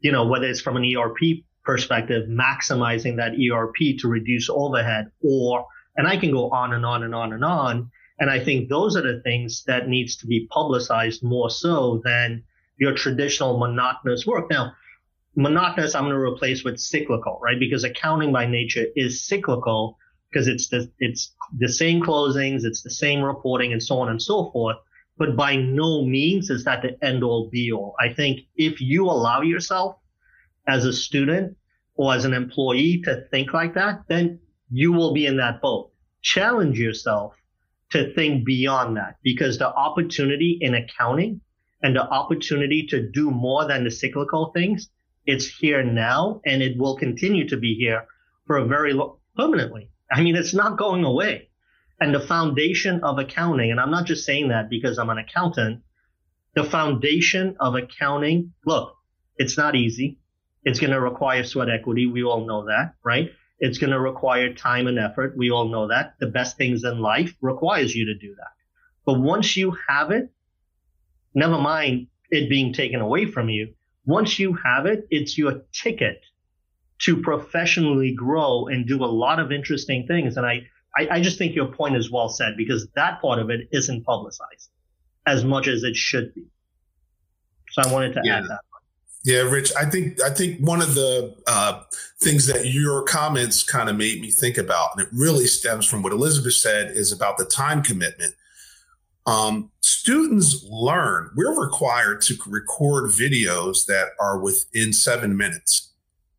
you 0.00 0.12
know, 0.12 0.26
whether 0.26 0.46
it's 0.46 0.60
from 0.60 0.76
an 0.76 0.96
ERP 0.96 1.42
perspective, 1.68 2.26
maximizing 2.30 3.16
that 3.16 3.34
ERP 3.38 3.98
to 3.98 4.08
reduce 4.08 4.48
overhead 4.48 5.10
or, 5.22 5.66
and 5.98 6.08
I 6.08 6.16
can 6.16 6.30
go 6.30 6.48
on 6.48 6.72
and 6.72 6.86
on 6.86 7.02
and 7.02 7.14
on 7.14 7.34
and 7.34 7.44
on. 7.44 7.90
And 8.18 8.30
I 8.30 8.42
think 8.42 8.70
those 8.70 8.96
are 8.96 9.02
the 9.02 9.20
things 9.20 9.64
that 9.66 9.86
needs 9.86 10.16
to 10.16 10.26
be 10.26 10.46
publicized 10.50 11.22
more 11.22 11.50
so 11.50 12.00
than 12.02 12.42
your 12.78 12.94
traditional 12.94 13.58
monotonous 13.58 14.26
work. 14.26 14.50
Now, 14.50 14.72
monotonous, 15.36 15.94
I'm 15.94 16.04
going 16.04 16.14
to 16.14 16.20
replace 16.20 16.64
with 16.64 16.80
cyclical, 16.80 17.38
right? 17.42 17.60
Because 17.60 17.84
accounting 17.84 18.32
by 18.32 18.46
nature 18.46 18.86
is 18.96 19.26
cyclical 19.26 19.98
because 20.30 20.48
it's 20.48 20.68
the, 20.68 20.90
it's 21.00 21.34
the 21.58 21.68
same 21.68 22.00
closings, 22.00 22.64
it's 22.64 22.82
the 22.82 22.90
same 22.90 23.20
reporting 23.20 23.74
and 23.74 23.82
so 23.82 23.98
on 23.98 24.08
and 24.08 24.22
so 24.22 24.50
forth. 24.52 24.76
But 25.18 25.36
by 25.36 25.56
no 25.56 26.02
means 26.02 26.48
is 26.48 26.64
that 26.64 26.80
the 26.80 26.96
end 27.04 27.22
all 27.22 27.50
be 27.50 27.72
all. 27.72 27.94
I 28.00 28.14
think 28.14 28.40
if 28.56 28.80
you 28.80 29.04
allow 29.04 29.42
yourself 29.42 29.96
as 30.66 30.86
a 30.86 30.94
student 30.94 31.57
or 31.98 32.14
as 32.14 32.24
an 32.24 32.32
employee 32.32 33.02
to 33.04 33.26
think 33.30 33.52
like 33.52 33.74
that, 33.74 34.04
then 34.08 34.38
you 34.70 34.92
will 34.92 35.12
be 35.12 35.26
in 35.26 35.36
that 35.36 35.60
boat. 35.60 35.90
Challenge 36.22 36.78
yourself 36.78 37.34
to 37.90 38.14
think 38.14 38.46
beyond 38.46 38.96
that 38.96 39.16
because 39.22 39.58
the 39.58 39.68
opportunity 39.68 40.58
in 40.60 40.74
accounting 40.74 41.40
and 41.82 41.96
the 41.96 42.08
opportunity 42.08 42.86
to 42.86 43.10
do 43.10 43.30
more 43.30 43.66
than 43.66 43.82
the 43.82 43.90
cyclical 43.90 44.52
things, 44.54 44.88
it's 45.26 45.46
here 45.46 45.82
now 45.82 46.40
and 46.46 46.62
it 46.62 46.78
will 46.78 46.96
continue 46.96 47.48
to 47.48 47.56
be 47.56 47.74
here 47.74 48.06
for 48.46 48.58
a 48.58 48.66
very 48.66 48.92
long, 48.92 49.16
permanently. 49.36 49.90
I 50.10 50.22
mean, 50.22 50.36
it's 50.36 50.54
not 50.54 50.78
going 50.78 51.04
away. 51.04 51.50
And 52.00 52.14
the 52.14 52.20
foundation 52.20 53.02
of 53.02 53.18
accounting, 53.18 53.72
and 53.72 53.80
I'm 53.80 53.90
not 53.90 54.06
just 54.06 54.24
saying 54.24 54.48
that 54.48 54.70
because 54.70 54.98
I'm 54.98 55.10
an 55.10 55.18
accountant, 55.18 55.82
the 56.54 56.62
foundation 56.62 57.56
of 57.58 57.74
accounting, 57.74 58.52
look, 58.64 58.94
it's 59.36 59.58
not 59.58 59.74
easy. 59.74 60.18
It's 60.68 60.80
going 60.80 60.90
to 60.90 61.00
require 61.00 61.44
sweat 61.44 61.70
equity. 61.70 62.06
We 62.06 62.24
all 62.24 62.46
know 62.46 62.66
that, 62.66 62.94
right? 63.02 63.30
It's 63.58 63.78
going 63.78 63.90
to 63.90 63.98
require 63.98 64.52
time 64.52 64.86
and 64.86 64.98
effort. 64.98 65.34
We 65.34 65.50
all 65.50 65.68
know 65.68 65.88
that. 65.88 66.14
The 66.20 66.26
best 66.26 66.58
things 66.58 66.84
in 66.84 66.98
life 66.98 67.34
requires 67.40 67.94
you 67.94 68.04
to 68.04 68.14
do 68.14 68.34
that. 68.34 68.52
But 69.06 69.18
once 69.18 69.56
you 69.56 69.74
have 69.88 70.10
it, 70.10 70.30
never 71.34 71.56
mind 71.56 72.08
it 72.30 72.50
being 72.50 72.74
taken 72.74 73.00
away 73.00 73.24
from 73.24 73.48
you. 73.48 73.72
Once 74.04 74.38
you 74.38 74.58
have 74.62 74.84
it, 74.84 75.06
it's 75.10 75.38
your 75.38 75.62
ticket 75.72 76.20
to 76.98 77.22
professionally 77.22 78.12
grow 78.14 78.66
and 78.66 78.86
do 78.86 79.02
a 79.02 79.06
lot 79.06 79.40
of 79.40 79.50
interesting 79.50 80.06
things. 80.06 80.36
And 80.36 80.44
I, 80.44 80.66
I, 80.94 81.08
I 81.12 81.20
just 81.22 81.38
think 81.38 81.54
your 81.54 81.72
point 81.72 81.96
is 81.96 82.10
well 82.10 82.28
said 82.28 82.58
because 82.58 82.86
that 82.94 83.22
part 83.22 83.38
of 83.38 83.48
it 83.48 83.68
isn't 83.72 84.04
publicized 84.04 84.68
as 85.26 85.44
much 85.44 85.66
as 85.66 85.82
it 85.82 85.96
should 85.96 86.34
be. 86.34 86.44
So 87.70 87.82
I 87.88 87.90
wanted 87.90 88.12
to 88.14 88.20
yeah. 88.22 88.38
add 88.38 88.44
that. 88.44 88.60
Yeah, 89.24 89.40
Rich, 89.40 89.72
I 89.76 89.84
think 89.84 90.22
I 90.22 90.30
think 90.30 90.60
one 90.60 90.80
of 90.80 90.94
the 90.94 91.34
uh, 91.46 91.82
things 92.20 92.46
that 92.46 92.66
your 92.66 93.02
comments 93.02 93.62
kind 93.62 93.88
of 93.88 93.96
made 93.96 94.20
me 94.20 94.30
think 94.30 94.56
about, 94.56 94.90
and 94.96 95.06
it 95.06 95.12
really 95.12 95.46
stems 95.46 95.86
from 95.86 96.02
what 96.02 96.12
Elizabeth 96.12 96.54
said, 96.54 96.92
is 96.92 97.12
about 97.12 97.36
the 97.36 97.44
time 97.44 97.82
commitment. 97.82 98.34
Um, 99.26 99.70
students 99.80 100.64
learn. 100.70 101.30
We're 101.36 101.60
required 101.60 102.22
to 102.22 102.36
record 102.46 103.10
videos 103.10 103.84
that 103.86 104.10
are 104.20 104.38
within 104.38 104.92
seven 104.92 105.36
minutes, 105.36 105.92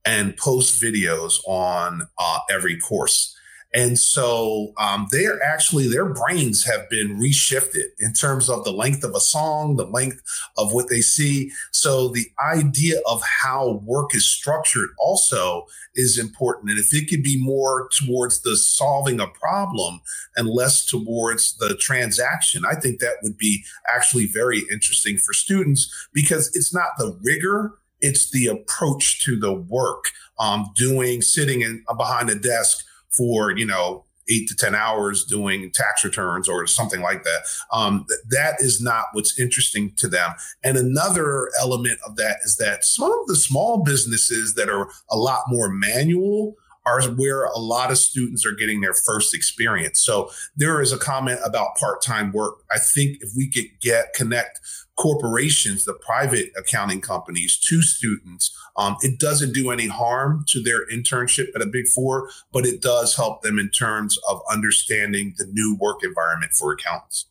and 0.05 0.35
post 0.37 0.81
videos 0.81 1.39
on 1.45 2.07
uh, 2.17 2.39
every 2.49 2.79
course. 2.79 3.35
And 3.73 3.99
so 3.99 4.73
um, 4.77 5.07
they're 5.11 5.41
actually, 5.43 5.87
their 5.87 6.11
brains 6.11 6.65
have 6.65 6.89
been 6.89 7.19
reshifted 7.19 7.89
in 7.99 8.13
terms 8.13 8.49
of 8.49 8.63
the 8.63 8.71
length 8.71 9.03
of 9.03 9.13
a 9.13 9.19
song, 9.19 9.75
the 9.75 9.85
length 9.85 10.21
of 10.57 10.73
what 10.73 10.89
they 10.89 11.01
see. 11.01 11.51
So 11.71 12.07
the 12.07 12.25
idea 12.39 12.99
of 13.07 13.21
how 13.21 13.81
work 13.83 14.15
is 14.15 14.27
structured 14.27 14.89
also 14.97 15.65
is 15.93 16.17
important. 16.17 16.71
And 16.71 16.79
if 16.79 16.93
it 16.93 17.09
could 17.09 17.21
be 17.21 17.39
more 17.39 17.89
towards 17.89 18.41
the 18.41 18.57
solving 18.57 19.19
a 19.19 19.27
problem 19.27 20.01
and 20.35 20.49
less 20.49 20.85
towards 20.85 21.57
the 21.57 21.75
transaction, 21.75 22.63
I 22.65 22.73
think 22.73 22.99
that 22.99 23.17
would 23.21 23.37
be 23.37 23.63
actually 23.93 24.25
very 24.25 24.63
interesting 24.71 25.17
for 25.17 25.33
students 25.33 25.93
because 26.11 26.55
it's 26.55 26.73
not 26.73 26.97
the 26.97 27.17
rigor 27.21 27.75
it's 28.01 28.31
the 28.31 28.47
approach 28.47 29.19
to 29.25 29.37
the 29.37 29.53
work 29.53 30.05
um, 30.39 30.71
doing 30.75 31.21
sitting 31.21 31.61
in 31.61 31.83
behind 31.97 32.29
a 32.29 32.35
desk 32.35 32.85
for 33.11 33.51
you 33.51 33.65
know 33.65 34.05
eight 34.29 34.47
to 34.47 34.55
10 34.55 34.75
hours 34.75 35.25
doing 35.25 35.71
tax 35.73 36.03
returns 36.03 36.47
or 36.47 36.67
something 36.67 37.01
like 37.01 37.23
that. 37.23 37.41
Um, 37.73 38.05
that 38.29 38.55
is 38.59 38.81
not 38.81 39.05
what's 39.13 39.39
interesting 39.39 39.91
to 39.97 40.07
them. 40.07 40.33
And 40.63 40.77
another 40.77 41.49
element 41.59 41.99
of 42.05 42.15
that 42.17 42.37
is 42.43 42.57
that 42.57 42.85
some 42.85 43.11
of 43.11 43.27
the 43.27 43.35
small 43.35 43.83
businesses 43.83 44.53
that 44.53 44.69
are 44.69 44.89
a 45.09 45.17
lot 45.17 45.45
more 45.47 45.69
manual 45.69 46.55
are 46.85 47.01
where 47.03 47.45
a 47.45 47.59
lot 47.59 47.91
of 47.91 47.97
students 47.97 48.45
are 48.45 48.51
getting 48.51 48.81
their 48.81 48.93
first 48.93 49.33
experience. 49.33 49.99
So 49.99 50.31
there 50.55 50.81
is 50.81 50.91
a 50.91 50.97
comment 50.97 51.39
about 51.43 51.75
part-time 51.75 52.31
work. 52.31 52.63
I 52.71 52.79
think 52.79 53.17
if 53.21 53.29
we 53.35 53.49
could 53.51 53.67
get 53.81 54.13
connect 54.13 54.59
corporations, 54.99 55.85
the 55.85 55.93
private 55.93 56.51
accounting 56.57 56.99
companies 56.99 57.57
to 57.57 57.81
students. 57.81 58.55
Um, 58.75 58.97
it 59.01 59.17
doesn't 59.17 59.53
do 59.53 59.71
any 59.71 59.87
harm 59.87 60.43
to 60.49 60.61
their 60.61 60.85
internship 60.89 61.47
at 61.55 61.61
a 61.61 61.65
big 61.65 61.87
four, 61.87 62.29
but 62.51 62.65
it 62.65 62.81
does 62.81 63.15
help 63.15 63.41
them 63.41 63.57
in 63.59 63.69
terms 63.69 64.17
of 64.27 64.41
understanding 64.51 65.35
the 65.37 65.45
new 65.45 65.77
work 65.79 66.03
environment 66.03 66.51
for 66.51 66.73
accountants. 66.73 67.27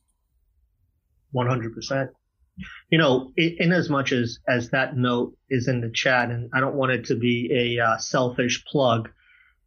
100%. 1.34 2.08
You 2.90 2.98
know, 2.98 3.32
in 3.36 3.70
as 3.72 3.90
much 3.90 4.12
as, 4.12 4.38
as 4.48 4.70
that 4.70 4.96
note 4.96 5.36
is 5.50 5.68
in 5.68 5.82
the 5.82 5.90
chat, 5.90 6.30
and 6.30 6.50
I 6.54 6.60
don't 6.60 6.74
want 6.74 6.92
it 6.92 7.04
to 7.06 7.16
be 7.16 7.50
a 7.52 7.84
uh, 7.84 7.98
selfish 7.98 8.64
plug, 8.64 9.10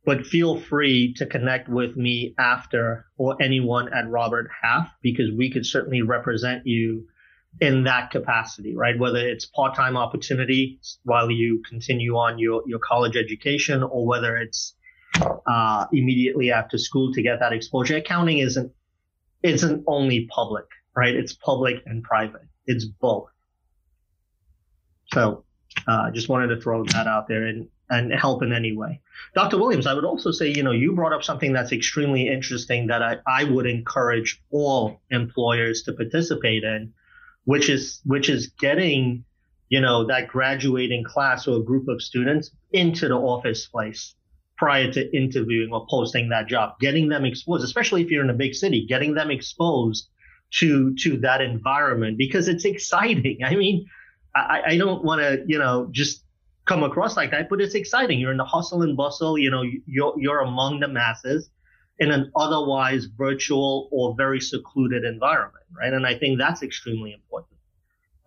but 0.06 0.26
feel 0.26 0.60
free 0.60 1.14
to 1.16 1.26
connect 1.26 1.70
with 1.70 1.96
me 1.96 2.34
after 2.40 3.06
or 3.18 3.38
anyone 3.42 3.94
at 3.94 4.10
Robert 4.10 4.50
Half 4.62 4.90
because 5.02 5.30
we 5.36 5.52
could 5.52 5.66
certainly 5.66 6.02
represent 6.02 6.66
you 6.66 7.08
in 7.60 7.84
that 7.84 8.12
capacity, 8.12 8.76
right? 8.76 8.98
Whether 8.98 9.28
it's 9.28 9.46
part-time 9.46 9.98
opportunity 9.98 10.80
while 11.04 11.30
you 11.30 11.62
continue 11.68 12.16
on 12.16 12.40
your, 12.40 12.64
your 12.66 12.80
college 12.80 13.18
education 13.18 13.84
or 13.84 14.06
whether 14.08 14.38
it's 14.38 14.74
uh, 15.46 15.86
immediately 15.92 16.52
after 16.52 16.78
school 16.78 17.14
to 17.14 17.22
get 17.22 17.40
that 17.40 17.54
exposure. 17.54 17.98
Accounting 17.98 18.40
isn't 18.40 18.72
isn't 19.44 19.84
only 19.88 20.28
public, 20.28 20.66
right? 20.96 21.16
It's 21.16 21.34
public 21.34 21.78
and 21.86 22.04
private. 22.04 22.44
It's 22.68 22.86
both. 22.86 23.30
So 25.14 25.44
I 25.88 26.10
uh, 26.10 26.12
just 26.12 26.30
wanted 26.30 26.48
to 26.56 26.62
throw 26.62 26.84
that 26.86 27.08
out 27.08 27.28
there 27.28 27.48
and, 27.48 27.68
and 27.92 28.12
help 28.14 28.42
in 28.42 28.54
any 28.54 28.76
way. 28.76 29.02
Dr. 29.36 29.60
Williams, 29.60 29.86
I 29.86 29.94
would 29.94 30.06
also 30.06 30.32
say, 30.32 30.48
you 30.48 30.64
know, 30.64 30.72
you 30.72 30.94
brought 30.94 31.14
up 31.14 31.24
something 31.24 31.54
that's 31.54 31.72
extremely 31.72 32.28
interesting 32.28 32.88
that 32.88 33.04
I, 33.04 33.18
I 33.28 33.44
would 33.44 33.66
encourage 33.66 34.42
all 34.50 35.02
employers 35.12 35.84
to 35.84 35.94
participate 35.94 36.64
in, 36.64 36.94
which 37.44 37.70
is 37.70 38.00
which 38.06 38.30
is 38.30 38.48
getting 38.48 39.26
you 39.70 39.82
know 39.82 40.06
that 40.06 40.28
graduating 40.28 41.04
class 41.04 41.48
or 41.48 41.58
a 41.58 41.64
group 41.64 41.88
of 41.88 42.02
students 42.02 42.52
into 42.72 43.08
the 43.08 43.16
office 43.16 43.68
place 43.68 44.16
prior 44.58 44.92
to 44.92 45.16
interviewing 45.16 45.72
or 45.74 45.88
posting 45.90 46.30
that 46.30 46.48
job 46.48 46.78
getting 46.80 47.10
them 47.10 47.26
exposed 47.26 47.64
especially 47.64 48.02
if 48.04 48.12
you're 48.12 48.24
in 48.24 48.30
a 48.30 48.42
big 48.46 48.54
city 48.54 48.86
getting 48.88 49.16
them 49.16 49.32
exposed 49.32 50.10
to 50.52 50.94
to 50.96 51.18
that 51.18 51.42
environment 51.42 52.18
because 52.18 52.48
it's 52.48 52.66
exciting 52.66 53.40
i 53.46 53.56
mean 53.56 53.86
i, 54.36 54.62
I 54.68 54.78
don't 54.78 55.04
want 55.04 55.22
to 55.22 55.44
you 55.48 55.58
know 55.58 55.88
just 55.92 56.24
come 56.72 56.84
across 56.84 57.18
like 57.18 57.32
that 57.32 57.50
but 57.50 57.62
it's 57.62 57.76
exciting 57.76 58.20
you're 58.20 58.32
in 58.32 58.38
the 58.38 58.46
hustle 58.46 58.82
and 58.82 58.96
bustle 58.96 59.38
you 59.38 59.52
know 59.52 59.64
you're 59.86 60.14
you're 60.18 60.40
among 60.40 60.80
the 60.80 60.88
masses 60.88 61.50
in 62.02 62.12
an 62.12 62.32
otherwise 62.36 63.06
virtual 63.06 63.88
or 63.92 64.16
very 64.18 64.42
secluded 64.42 65.04
environment, 65.04 65.64
right? 65.72 65.94
And 65.94 66.06
I 66.06 66.16
think 66.16 66.40
that's 66.40 66.64
extremely 66.64 67.14
important. 67.14 67.60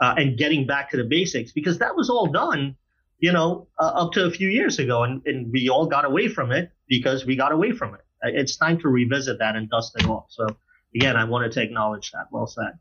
Uh, 0.01 0.15
and 0.17 0.39
getting 0.39 0.65
back 0.65 0.91
to 0.91 0.97
the 0.97 1.05
basics 1.05 1.51
because 1.51 1.79
that 1.79 1.97
was 1.97 2.09
all 2.09 2.29
done, 2.29 2.77
you 3.19 3.33
know, 3.33 3.67
uh, 3.81 3.91
up 3.95 4.13
to 4.13 4.27
a 4.27 4.31
few 4.31 4.49
years 4.49 4.79
ago, 4.79 5.03
and, 5.03 5.23
and 5.27 5.53
we 5.53 5.69
all 5.69 5.87
got 5.87 6.05
away 6.05 6.29
from 6.29 6.53
it 6.53 6.71
because 6.89 7.27
we 7.27 7.35
got 7.35 7.51
away 7.51 7.73
from 7.73 7.95
it. 7.95 8.01
Uh, 8.25 8.31
it's 8.33 8.57
time 8.57 8.79
to 8.79 8.89
revisit 8.89 9.41
that 9.41 9.57
and 9.57 9.69
dust 9.69 9.93
it 9.99 10.07
off. 10.07 10.27
So 10.29 10.47
again, 10.95 11.17
I 11.17 11.25
wanted 11.25 11.51
to 11.53 11.63
acknowledge 11.63 12.13
that. 12.13 12.27
Well 12.31 12.47
said. 12.47 12.79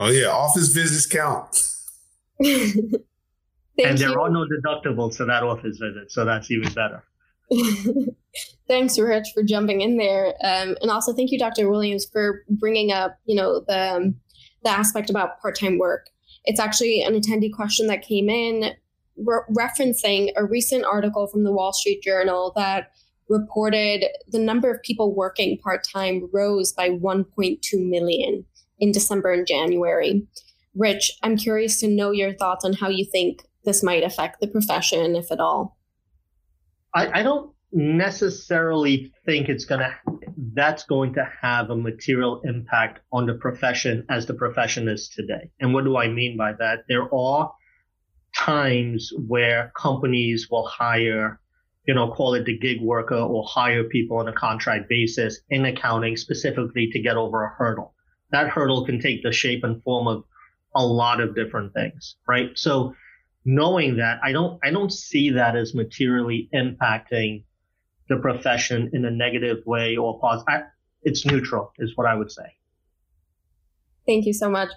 Oh 0.00 0.10
yeah, 0.10 0.26
office 0.26 0.68
visits 0.68 1.06
count. 1.06 1.68
and 3.78 3.98
there 3.98 4.10
you. 4.10 4.20
are 4.20 4.30
no 4.30 4.46
deductibles 4.46 5.16
for 5.16 5.24
that 5.26 5.42
office 5.42 5.78
visit, 5.78 6.10
so 6.10 6.24
that's 6.24 6.50
even 6.50 6.72
better. 6.72 7.02
Thanks, 8.68 8.98
Rich, 8.98 9.28
for 9.34 9.42
jumping 9.42 9.80
in 9.80 9.96
there, 9.96 10.28
um, 10.42 10.76
and 10.80 10.90
also 10.90 11.12
thank 11.12 11.30
you, 11.30 11.38
Dr. 11.38 11.68
Williams, 11.68 12.06
for 12.06 12.44
bringing 12.48 12.90
up, 12.92 13.18
you 13.26 13.34
know, 13.34 13.60
the 13.66 13.94
um, 13.94 14.14
the 14.64 14.70
aspect 14.70 15.10
about 15.10 15.40
part 15.40 15.58
time 15.58 15.78
work. 15.78 16.06
It's 16.44 16.60
actually 16.60 17.02
an 17.02 17.14
attendee 17.14 17.52
question 17.52 17.86
that 17.88 18.02
came 18.02 18.30
in 18.30 18.72
re- 19.16 19.42
referencing 19.50 20.30
a 20.36 20.44
recent 20.44 20.84
article 20.84 21.26
from 21.26 21.44
the 21.44 21.52
Wall 21.52 21.72
Street 21.72 22.02
Journal 22.02 22.52
that 22.56 22.92
reported 23.28 24.04
the 24.28 24.38
number 24.38 24.70
of 24.70 24.82
people 24.82 25.14
working 25.14 25.58
part 25.58 25.84
time 25.84 26.28
rose 26.32 26.72
by 26.72 26.90
1.2 26.90 27.60
million 27.88 28.44
in 28.78 28.92
December 28.92 29.32
and 29.32 29.46
January. 29.46 30.26
Rich, 30.74 31.12
I'm 31.22 31.36
curious 31.36 31.78
to 31.80 31.88
know 31.88 32.10
your 32.10 32.32
thoughts 32.32 32.64
on 32.64 32.72
how 32.72 32.88
you 32.88 33.04
think 33.04 33.42
this 33.64 33.82
might 33.82 34.02
affect 34.02 34.40
the 34.40 34.48
profession, 34.48 35.16
if 35.16 35.30
at 35.30 35.40
all. 35.40 35.76
I, 36.94 37.20
I 37.20 37.22
don't 37.22 37.52
necessarily 37.72 39.12
think 39.24 39.48
it's 39.48 39.64
going 39.64 39.80
to 39.80 39.94
that's 40.54 40.84
going 40.84 41.14
to 41.14 41.28
have 41.40 41.70
a 41.70 41.76
material 41.76 42.40
impact 42.44 43.00
on 43.12 43.26
the 43.26 43.34
profession 43.34 44.04
as 44.10 44.26
the 44.26 44.34
profession 44.34 44.88
is 44.88 45.08
today. 45.08 45.50
And 45.60 45.72
what 45.72 45.84
do 45.84 45.96
I 45.96 46.08
mean 46.08 46.36
by 46.36 46.52
that? 46.54 46.80
There 46.88 47.12
are 47.14 47.52
times 48.34 49.12
where 49.26 49.72
companies 49.76 50.48
will 50.50 50.66
hire, 50.66 51.40
you 51.86 51.94
know, 51.94 52.10
call 52.10 52.34
it 52.34 52.44
the 52.44 52.58
gig 52.58 52.80
worker 52.80 53.16
or 53.16 53.44
hire 53.46 53.84
people 53.84 54.18
on 54.18 54.28
a 54.28 54.32
contract 54.32 54.88
basis 54.88 55.40
in 55.50 55.64
accounting 55.64 56.16
specifically 56.16 56.90
to 56.92 57.00
get 57.00 57.16
over 57.16 57.44
a 57.44 57.54
hurdle. 57.56 57.94
That 58.30 58.48
hurdle 58.48 58.84
can 58.84 59.00
take 59.00 59.22
the 59.22 59.32
shape 59.32 59.64
and 59.64 59.82
form 59.82 60.08
of 60.08 60.24
a 60.74 60.84
lot 60.84 61.20
of 61.20 61.34
different 61.34 61.74
things, 61.74 62.16
right? 62.26 62.50
So 62.54 62.94
knowing 63.44 63.96
that, 63.96 64.18
I 64.22 64.32
don't 64.32 64.58
I 64.62 64.70
don't 64.70 64.92
see 64.92 65.30
that 65.30 65.56
as 65.56 65.74
materially 65.74 66.48
impacting 66.54 67.44
the 68.08 68.16
profession 68.16 68.90
in 68.92 69.04
a 69.04 69.10
negative 69.10 69.58
way 69.66 69.96
or 69.96 70.18
positive. 70.20 70.66
It's 71.02 71.26
neutral, 71.26 71.72
is 71.78 71.92
what 71.96 72.06
I 72.06 72.14
would 72.14 72.30
say. 72.30 72.56
Thank 74.06 74.26
you 74.26 74.32
so 74.32 74.50
much. 74.50 74.68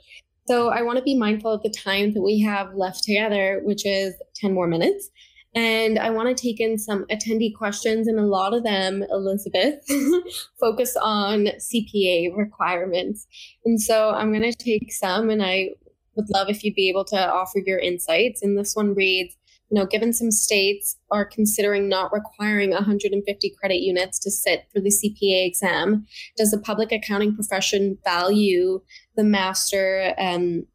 So 0.48 0.70
I 0.70 0.84
want 0.84 0.98
to 0.98 1.04
be 1.04 1.18
mindful 1.18 1.52
of 1.52 1.64
the 1.64 1.72
time 1.72 2.14
that 2.14 2.22
we 2.22 2.40
have 2.42 2.76
left 2.76 3.04
together, 3.04 3.62
which 3.64 3.86
is 3.86 4.14
10 4.36 4.54
more 4.54 4.68
minutes. 4.68 5.10
And 5.56 5.98
I 5.98 6.10
want 6.10 6.36
to 6.36 6.40
take 6.40 6.60
in 6.60 6.78
some 6.78 7.06
attendee 7.06 7.56
questions, 7.56 8.08
and 8.08 8.20
a 8.20 8.26
lot 8.26 8.54
of 8.54 8.64
them, 8.64 9.04
Elizabeth, 9.10 9.80
focus 10.60 10.98
on 11.02 11.48
CPA 11.60 12.36
requirements. 12.36 13.26
And 13.64 13.82
so 13.82 14.10
I'm 14.10 14.34
going 14.34 14.52
to 14.52 14.58
take 14.58 14.92
some, 14.92 15.30
and 15.30 15.42
I 15.42 15.70
would 16.16 16.30
love 16.30 16.50
if 16.50 16.64
you'd 16.64 16.76
be 16.76 16.90
able 16.90 17.06
to 17.06 17.18
offer 17.18 17.60
your 17.66 17.80
insights. 17.80 18.42
And 18.42 18.58
this 18.58 18.76
one 18.76 18.94
reads 18.94 19.36
you 19.70 19.80
know, 19.80 19.86
given 19.86 20.14
some 20.14 20.32
states 20.32 20.98
are 21.12 21.26
considering 21.26 21.90
not 21.90 22.14
requiring 22.14 22.70
150 22.72 23.56
credit 23.60 23.82
units 23.82 24.20
to 24.20 24.30
sit 24.30 24.68
for 24.72 24.80
the 24.80 24.90
CPA 24.92 25.48
exam, 25.48 26.06
does 26.38 26.52
the 26.52 26.60
public 26.60 26.92
accounting 26.92 27.34
profession 27.34 27.98
value 28.04 28.82
the 29.16 29.24
master 29.24 30.14
um, 30.18 30.66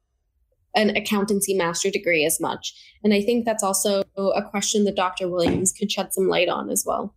an 0.76 0.90
accountancy 0.96 1.54
master 1.54 1.90
degree 1.90 2.24
as 2.24 2.40
much? 2.40 2.74
And 3.02 3.14
I 3.14 3.22
think 3.22 3.44
that's 3.44 3.62
also 3.62 4.02
a 4.16 4.42
question 4.42 4.84
that 4.84 4.96
Dr. 4.96 5.28
Williams 5.28 5.72
could 5.72 5.90
shed 5.90 6.12
some 6.12 6.28
light 6.28 6.48
on 6.48 6.70
as 6.70 6.84
well. 6.86 7.14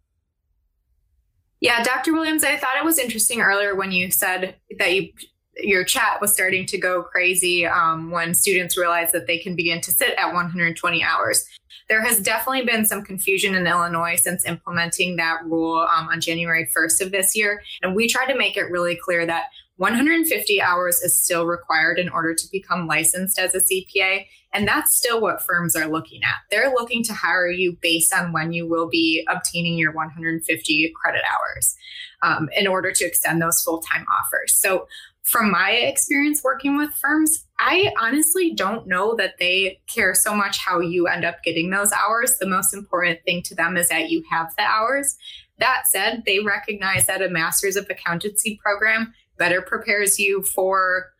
Yeah, 1.59 1.82
Dr. 1.82 2.13
Williams, 2.13 2.43
I 2.43 2.57
thought 2.57 2.78
it 2.78 2.84
was 2.84 2.97
interesting 2.97 3.41
earlier 3.41 3.74
when 3.74 3.91
you 3.91 4.11
said 4.11 4.55
that 4.78 4.93
you 4.93 5.09
your 5.58 5.84
chat 5.84 6.20
was 6.20 6.34
starting 6.34 6.66
to 6.68 6.78
go 6.78 7.04
crazy 7.04 7.66
um, 7.66 8.12
when 8.12 8.34
students 8.34 8.78
realized 8.78 9.14
that 9.14 9.28
they 9.28 9.38
can 9.38 9.56
begin 9.56 9.82
to 9.82 9.91
sit 9.91 10.16
at 10.18 10.34
120 10.34 11.04
hours. 11.04 11.45
There 11.89 12.01
has 12.01 12.20
definitely 12.20 12.66
been 12.66 12.86
some 12.86 13.04
confusion 13.04 13.56
in 13.56 13.68
Illinois 13.68 14.16
since 14.16 14.45
implementing 14.45 15.18
that 15.18 15.43
rule 15.45 15.80
um, 15.80 16.08
on 16.08 16.22
January 16.22 16.68
1st 16.76 17.01
of 17.01 17.12
this 17.12 17.36
year. 17.36 17.62
And 17.82 17.95
we 17.95 18.08
try 18.08 18.26
to 18.26 18.38
make 18.38 18.58
it 18.58 18.72
really 18.72 18.95
clear 18.95 19.26
that 19.26 19.45
150 19.78 20.62
hours 20.62 21.01
is 21.01 21.18
still 21.18 21.45
required 21.45 21.99
in 21.99 22.08
order 22.10 22.34
to 22.34 22.47
become 22.51 22.88
licensed 22.88 23.39
as 23.39 23.56
a 23.56 23.60
CPA. 23.60 24.28
And 24.54 24.68
that's 24.68 24.95
still 24.95 25.20
what 25.20 25.41
firms 25.41 25.76
are 25.76 25.88
looking 25.88 26.24
at. 26.24 26.36
They're 26.51 26.70
looking 26.70 27.04
to 27.06 27.14
hire 27.14 27.49
you 27.49 27.76
based 27.82 28.14
on 28.14 28.32
when 28.32 28.54
you 28.54 28.68
will 28.68 28.88
be 28.88 29.26
obtaining 29.28 29.78
your 29.78 29.91
150 29.91 30.93
credit 31.01 31.24
hours 31.32 31.76
um, 32.22 32.49
in 32.56 32.68
order 32.68 32.91
to 32.91 33.06
extend 33.06 33.41
those 33.41 33.62
full 33.62 33.82
time 33.82 34.06
offers. 34.22 34.56
So, 34.56 34.88
from 35.24 35.51
my 35.51 35.71
experience 35.71 36.43
working 36.43 36.78
with 36.78 36.91
firms, 36.93 37.45
I 37.59 37.91
honestly 37.99 38.53
don't 38.53 38.88
know 38.88 39.15
that 39.15 39.36
they 39.39 39.80
care 39.88 40.13
so 40.13 40.36
much 40.36 40.57
how 40.57 40.80
you 40.80 41.07
end 41.07 41.24
up 41.24 41.41
getting 41.43 41.69
those 41.69 41.91
hours. 41.93 42.38
The 42.38 42.45
most 42.45 42.74
important 42.74 43.19
thing 43.26 43.41
to 43.43 43.55
them 43.55 43.78
is 43.78 43.89
that 43.89 44.09
you 44.09 44.24
have 44.30 44.53
the 44.57 44.63
hours. 44.63 45.15
That 45.59 45.84
said, 45.86 46.24
they 46.26 46.39
recognize 46.39 47.05
that 47.07 47.21
a 47.21 47.30
master's 47.30 47.78
of 47.78 47.88
accountancy 47.89 48.59
program 48.61 49.13
better 49.38 49.61
prepares 49.61 50.19
you 50.19 50.43
for 50.43 51.13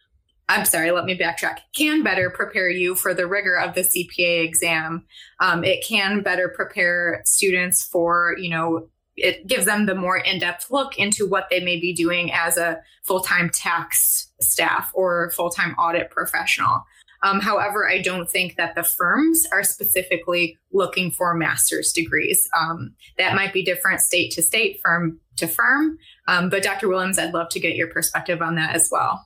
I'm 0.49 0.66
sorry, 0.66 0.91
let 0.91 1.06
me 1.06 1.18
backtrack. 1.18 1.60
Can 1.74 2.04
better 2.04 2.30
prepare 2.30 2.70
you 2.70 2.95
for 2.95 3.14
the 3.14 3.26
rigor 3.26 3.58
of 3.58 3.76
the 3.76 3.82
CPA 3.82 4.43
exam. 4.43 5.06
Um, 5.39 5.64
it 5.64 5.86
can 5.88 6.22
better 6.22 6.49
prepare 6.49 7.22
students 7.24 7.82
for, 7.82 8.36
you 8.38 8.49
know, 8.49 8.89
it 9.16 9.47
gives 9.47 9.66
them 9.66 9.86
the 9.86 9.95
more 9.95 10.18
in-depth 10.18 10.72
look 10.72 10.97
into 10.97 11.28
what 11.28 11.47
they 11.49 11.59
may 11.59 11.80
be 11.80 11.93
doing 11.93 12.32
as 12.32 12.57
a 12.57 12.82
full-time 13.03 13.49
tax 13.49 14.32
staff 14.41 14.91
or 14.93 15.32
full-time 15.32 15.74
audit 15.76 16.09
professional. 16.09 16.84
Um, 17.24 17.39
however, 17.39 17.89
I 17.89 18.01
don't 18.01 18.30
think 18.30 18.57
that 18.57 18.76
the 18.76 18.84
firms 18.84 19.45
are 19.51 19.64
specifically 19.64 20.57
looking 20.74 21.09
for 21.09 21.34
master's 21.34 21.93
degrees. 21.93 22.49
Um, 22.57 22.93
that 23.18 23.36
might 23.36 23.53
be 23.53 23.64
different 23.64 24.01
state 24.01 24.32
to 24.34 24.41
state, 24.41 24.82
firm 24.84 25.20
to 25.38 25.47
firm. 25.47 25.97
Um, 26.28 26.49
but 26.49 26.64
Dr. 26.64 26.89
Williams, 26.89 27.18
I'd 27.18 27.34
love 27.34 27.49
to 27.49 27.61
get 27.61 27.76
your 27.76 27.88
perspective 27.88 28.41
on 28.41 28.55
that 28.55 28.76
as 28.76 28.89
well. 28.91 29.26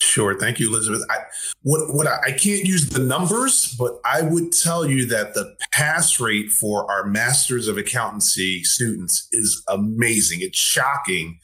Sure. 0.00 0.38
Thank 0.38 0.58
you, 0.58 0.68
Elizabeth. 0.68 1.04
I, 1.10 1.18
what 1.62 1.94
what 1.94 2.06
I, 2.06 2.18
I, 2.26 2.30
can't 2.30 2.64
use 2.64 2.88
the 2.88 3.02
numbers, 3.02 3.76
but 3.78 4.00
I 4.04 4.22
would 4.22 4.50
tell 4.50 4.86
you 4.86 5.04
that 5.06 5.34
the 5.34 5.54
pass 5.72 6.18
rate 6.18 6.50
for 6.50 6.90
our 6.90 7.04
Masters 7.04 7.68
of 7.68 7.76
Accountancy 7.76 8.64
students 8.64 9.28
is 9.32 9.62
amazing. 9.68 10.40
It's 10.40 10.58
shocking 10.58 11.38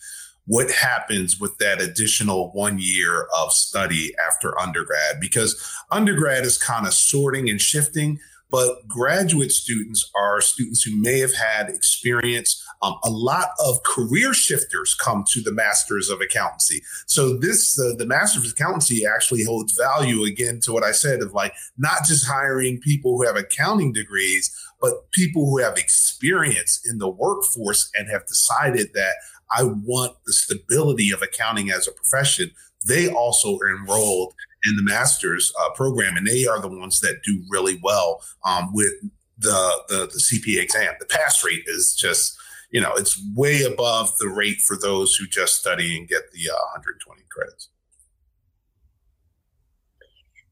what 0.46 0.70
happens 0.70 1.38
with 1.38 1.59
that 1.59 1.82
additional 1.82 2.50
one 2.52 2.78
year 2.78 3.28
of 3.38 3.52
study 3.52 4.14
after 4.26 4.59
undergrad 4.59 5.20
because 5.20 5.62
undergrad 5.90 6.44
is 6.44 6.57
kind 6.57 6.86
of 6.86 6.94
sorting 6.94 7.50
and 7.50 7.61
shifting 7.61 8.18
but 8.50 8.86
graduate 8.86 9.52
students 9.52 10.11
are 10.16 10.40
students 10.40 10.82
who 10.82 10.96
may 10.96 11.18
have 11.18 11.34
had 11.34 11.68
experience. 11.68 12.64
Um, 12.83 12.97
a 13.05 13.11
lot 13.11 13.49
of 13.64 13.83
career 13.83 14.35
shifters 14.35 14.95
come 14.95 15.24
to 15.33 15.41
the 15.41 15.53
Masters 15.53 16.11
of 16.11 16.20
Accountancy. 16.20 16.83
So 17.07 17.37
this, 17.37 17.79
uh, 17.81 17.95
the 17.97 18.07
Masters 18.07 18.45
of 18.45 18.53
Accountancy 18.53 19.05
actually 19.07 19.45
holds 19.45 19.77
value 19.77 20.24
again 20.24 20.61
to 20.61 20.72
what 20.72 20.85
I 20.85 20.93
said 20.93 21.22
of 21.22 21.33
like 21.33 21.55
not 21.79 22.05
just 22.05 22.27
hiring 22.27 22.81
people 22.81 23.16
who 23.16 23.27
have 23.27 23.37
accounting 23.37 23.93
degrees, 23.93 24.55
but 24.81 25.11
people 25.12 25.47
who 25.47 25.59
have 25.59 25.79
experience 25.79 26.81
in 26.89 26.99
the 26.99 27.09
workforce 27.09 27.91
and 27.95 28.11
have 28.11 28.27
decided 28.27 28.89
that 28.95 29.14
I 29.51 29.64
want 29.64 30.16
the 30.27 30.33
stability 30.33 31.11
of 31.11 31.22
accounting 31.22 31.70
as 31.70 31.87
a 31.87 31.93
profession. 31.93 32.51
They 32.87 33.09
also 33.09 33.59
are 33.59 33.77
enrolled 33.77 34.35
in 34.64 34.77
the 34.77 34.83
master's 34.83 35.53
uh, 35.61 35.70
program, 35.70 36.16
and 36.16 36.27
they 36.27 36.47
are 36.47 36.61
the 36.61 36.68
ones 36.68 37.01
that 37.01 37.22
do 37.24 37.43
really 37.51 37.79
well 37.83 38.22
um, 38.45 38.72
with 38.72 38.93
the, 39.39 39.83
the 39.89 39.99
the 40.07 40.18
CPA 40.18 40.62
exam. 40.62 40.95
The 40.99 41.07
pass 41.07 41.45
rate 41.45 41.64
is 41.66 41.95
just 41.95 42.37
you 42.70 42.80
know 42.80 42.92
it's 42.94 43.20
way 43.34 43.62
above 43.62 44.16
the 44.18 44.28
rate 44.28 44.58
for 44.58 44.76
those 44.76 45.14
who 45.14 45.26
just 45.26 45.56
study 45.56 45.96
and 45.96 46.08
get 46.08 46.30
the 46.32 46.50
uh, 46.50 46.74
120 46.74 47.22
credits. 47.30 47.68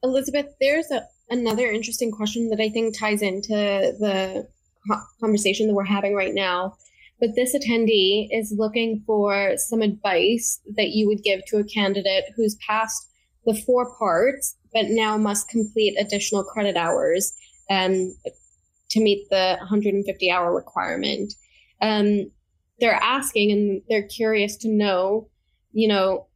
Elizabeth, 0.02 0.54
there's 0.60 0.90
a, 0.90 1.02
another 1.30 1.70
interesting 1.70 2.10
question 2.10 2.50
that 2.50 2.60
I 2.60 2.68
think 2.68 2.96
ties 2.96 3.22
into 3.22 3.48
the 3.48 4.46
conversation 5.20 5.66
that 5.66 5.74
we're 5.74 5.84
having 5.84 6.14
right 6.14 6.34
now. 6.34 6.76
But 7.20 7.30
this 7.36 7.56
attendee 7.56 8.28
is 8.30 8.54
looking 8.56 9.02
for 9.06 9.56
some 9.56 9.80
advice 9.80 10.60
that 10.76 10.90
you 10.90 11.06
would 11.06 11.22
give 11.22 11.44
to 11.46 11.58
a 11.58 11.64
candidate 11.64 12.24
who's 12.36 12.56
passed 12.56 13.08
the 13.46 13.54
four 13.54 13.96
parts, 13.96 14.56
but 14.72 14.86
now 14.88 15.16
must 15.16 15.48
complete 15.48 15.96
additional 15.98 16.44
credit 16.44 16.76
hours 16.76 17.34
um, 17.70 18.14
to 18.90 19.00
meet 19.00 19.28
the 19.30 19.56
150 19.60 20.30
hour 20.30 20.54
requirement. 20.54 21.32
Um, 21.85 22.30
they're 22.80 22.95
asking 22.95 23.53
and 23.53 23.82
they're 23.91 24.09
curious 24.09 24.57
to 24.59 24.68
know, 24.68 25.28
you 25.72 25.87
know, 25.87 26.28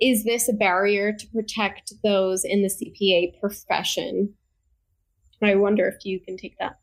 is 0.00 0.24
this 0.24 0.48
a 0.48 0.52
barrier 0.52 1.12
to 1.12 1.26
protect 1.28 1.92
those 2.02 2.44
in 2.44 2.62
the 2.62 2.68
CPA 2.68 3.38
profession? 3.40 4.34
I 5.40 5.54
wonder 5.54 5.86
if 5.88 6.04
you 6.04 6.18
can 6.18 6.36
take 6.36 6.58
that 6.58 6.80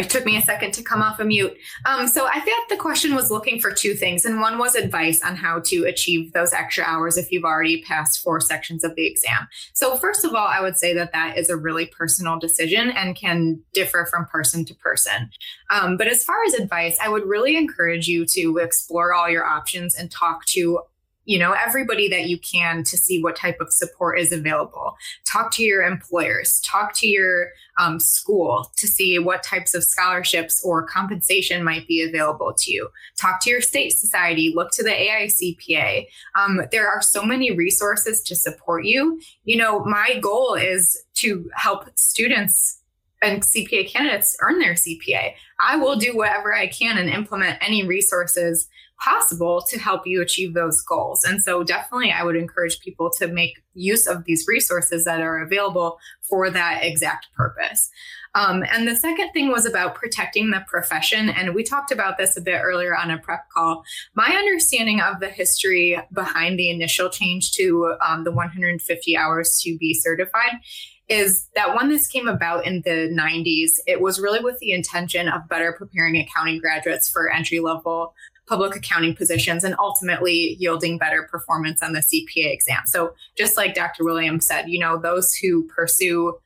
it 0.00 0.10
took 0.10 0.24
me 0.24 0.36
a 0.36 0.42
second 0.42 0.72
to 0.72 0.82
come 0.82 1.02
off 1.02 1.20
a 1.20 1.24
mute. 1.24 1.56
Um, 1.84 2.08
so 2.08 2.26
I 2.26 2.40
thought 2.40 2.68
the 2.68 2.76
question 2.76 3.14
was 3.14 3.30
looking 3.30 3.60
for 3.60 3.70
two 3.70 3.94
things, 3.94 4.24
and 4.24 4.40
one 4.40 4.58
was 4.58 4.74
advice 4.74 5.22
on 5.22 5.36
how 5.36 5.60
to 5.66 5.84
achieve 5.84 6.32
those 6.32 6.52
extra 6.52 6.84
hours 6.84 7.18
if 7.18 7.30
you've 7.30 7.44
already 7.44 7.82
passed 7.82 8.20
four 8.20 8.40
sections 8.40 8.82
of 8.82 8.96
the 8.96 9.06
exam. 9.06 9.46
So 9.74 9.96
first 9.96 10.24
of 10.24 10.34
all, 10.34 10.46
I 10.46 10.60
would 10.60 10.78
say 10.78 10.94
that 10.94 11.12
that 11.12 11.36
is 11.36 11.50
a 11.50 11.56
really 11.56 11.86
personal 11.86 12.38
decision 12.38 12.90
and 12.90 13.14
can 13.14 13.60
differ 13.74 14.08
from 14.10 14.24
person 14.26 14.64
to 14.64 14.74
person. 14.74 15.30
Um, 15.70 15.96
but 15.96 16.08
as 16.08 16.24
far 16.24 16.42
as 16.46 16.54
advice, 16.54 16.96
I 17.02 17.08
would 17.08 17.26
really 17.26 17.56
encourage 17.56 18.08
you 18.08 18.24
to 18.26 18.58
explore 18.58 19.12
all 19.12 19.28
your 19.28 19.44
options 19.44 19.94
and 19.94 20.10
talk 20.10 20.46
to 20.46 20.80
you 21.24 21.38
know 21.38 21.52
everybody 21.52 22.08
that 22.08 22.28
you 22.28 22.38
can 22.38 22.82
to 22.84 22.96
see 22.96 23.22
what 23.22 23.36
type 23.36 23.58
of 23.60 23.72
support 23.72 24.18
is 24.18 24.32
available. 24.32 24.96
Talk 25.30 25.52
to 25.54 25.62
your 25.62 25.82
employers. 25.82 26.60
Talk 26.60 26.94
to 26.94 27.06
your 27.06 27.50
um, 27.78 28.00
school 28.00 28.70
to 28.76 28.86
see 28.86 29.18
what 29.18 29.42
types 29.42 29.74
of 29.74 29.84
scholarships 29.84 30.62
or 30.64 30.86
compensation 30.86 31.62
might 31.62 31.86
be 31.86 32.02
available 32.02 32.52
to 32.56 32.72
you. 32.72 32.88
Talk 33.18 33.40
to 33.42 33.50
your 33.50 33.60
state 33.60 33.92
society. 33.92 34.52
Look 34.54 34.70
to 34.72 34.82
the 34.82 34.90
aicpa 34.90 36.06
um, 36.38 36.62
there 36.72 36.88
are 36.88 37.02
so 37.02 37.24
many 37.24 37.52
resources 37.52 38.22
to 38.22 38.34
support 38.34 38.84
you. 38.84 39.20
You 39.44 39.56
know 39.56 39.84
my 39.84 40.18
goal 40.20 40.54
is 40.54 41.02
to 41.14 41.50
help 41.54 41.86
students 41.98 42.80
and 43.22 43.42
CPA 43.42 43.88
candidates 43.88 44.36
earn 44.40 44.58
their 44.58 44.74
CPA. 44.74 45.34
I 45.60 45.76
will 45.76 45.96
do 45.96 46.16
whatever 46.16 46.54
I 46.54 46.66
can 46.66 46.96
and 46.96 47.10
implement 47.10 47.58
any 47.60 47.86
resources 47.86 48.68
possible 49.02 49.62
to 49.68 49.78
help 49.78 50.06
you 50.06 50.22
achieve 50.22 50.54
those 50.54 50.82
goals. 50.82 51.24
And 51.24 51.42
so, 51.42 51.62
definitely, 51.64 52.12
I 52.12 52.22
would 52.22 52.36
encourage 52.36 52.80
people 52.80 53.10
to 53.18 53.26
make 53.26 53.62
use 53.74 54.06
of 54.06 54.24
these 54.24 54.46
resources 54.46 55.04
that 55.04 55.20
are 55.20 55.40
available 55.40 55.98
for 56.28 56.50
that 56.50 56.80
exact 56.82 57.26
purpose. 57.34 57.90
Um, 58.34 58.64
and 58.70 58.86
the 58.86 58.94
second 58.94 59.32
thing 59.32 59.48
was 59.48 59.66
about 59.66 59.96
protecting 59.96 60.50
the 60.50 60.64
profession. 60.68 61.28
And 61.28 61.54
we 61.54 61.64
talked 61.64 61.90
about 61.90 62.16
this 62.16 62.36
a 62.36 62.40
bit 62.40 62.60
earlier 62.62 62.96
on 62.96 63.10
a 63.10 63.18
prep 63.18 63.48
call. 63.52 63.82
My 64.14 64.28
understanding 64.36 65.00
of 65.00 65.20
the 65.20 65.28
history 65.28 65.98
behind 66.12 66.58
the 66.58 66.70
initial 66.70 67.10
change 67.10 67.52
to 67.52 67.96
um, 68.06 68.24
the 68.24 68.30
150 68.30 69.16
hours 69.16 69.60
to 69.64 69.76
be 69.78 69.94
certified 69.94 70.60
is 71.08 71.48
that 71.56 71.74
when 71.74 71.88
this 71.88 72.06
came 72.06 72.28
about 72.28 72.64
in 72.64 72.82
the 72.84 73.10
90s, 73.12 73.80
it 73.88 74.00
was 74.00 74.20
really 74.20 74.38
with 74.38 74.56
the 74.60 74.70
intention 74.70 75.28
of 75.28 75.48
better 75.48 75.74
preparing 75.76 76.16
accounting 76.16 76.60
graduates 76.60 77.10
for 77.10 77.28
entry 77.28 77.58
level 77.58 78.14
public 78.50 78.74
accounting 78.74 79.14
positions 79.14 79.62
and 79.62 79.76
ultimately 79.78 80.56
yielding 80.58 80.98
better 80.98 81.22
performance 81.30 81.80
on 81.84 81.92
the 81.92 82.00
CPA 82.00 82.52
exam. 82.52 82.82
So 82.84 83.14
just 83.38 83.56
like 83.56 83.76
Dr. 83.76 84.02
Williams 84.02 84.44
said, 84.44 84.68
you 84.68 84.80
know, 84.80 84.98
those 84.98 85.32
who 85.34 85.68
pursue 85.68 86.36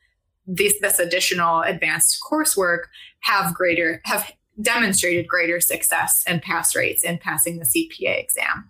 this, 0.45 0.79
this 0.81 0.99
additional 0.99 1.61
advanced 1.61 2.19
coursework 2.21 2.83
have 3.21 3.55
greater 3.55 4.01
have 4.05 4.31
demonstrated 4.61 5.27
greater 5.27 5.59
success 5.59 6.23
and 6.27 6.43
pass 6.43 6.75
rates 6.75 7.03
in 7.03 7.17
passing 7.17 7.57
the 7.57 7.65
CPA 7.65 8.21
exam. 8.21 8.69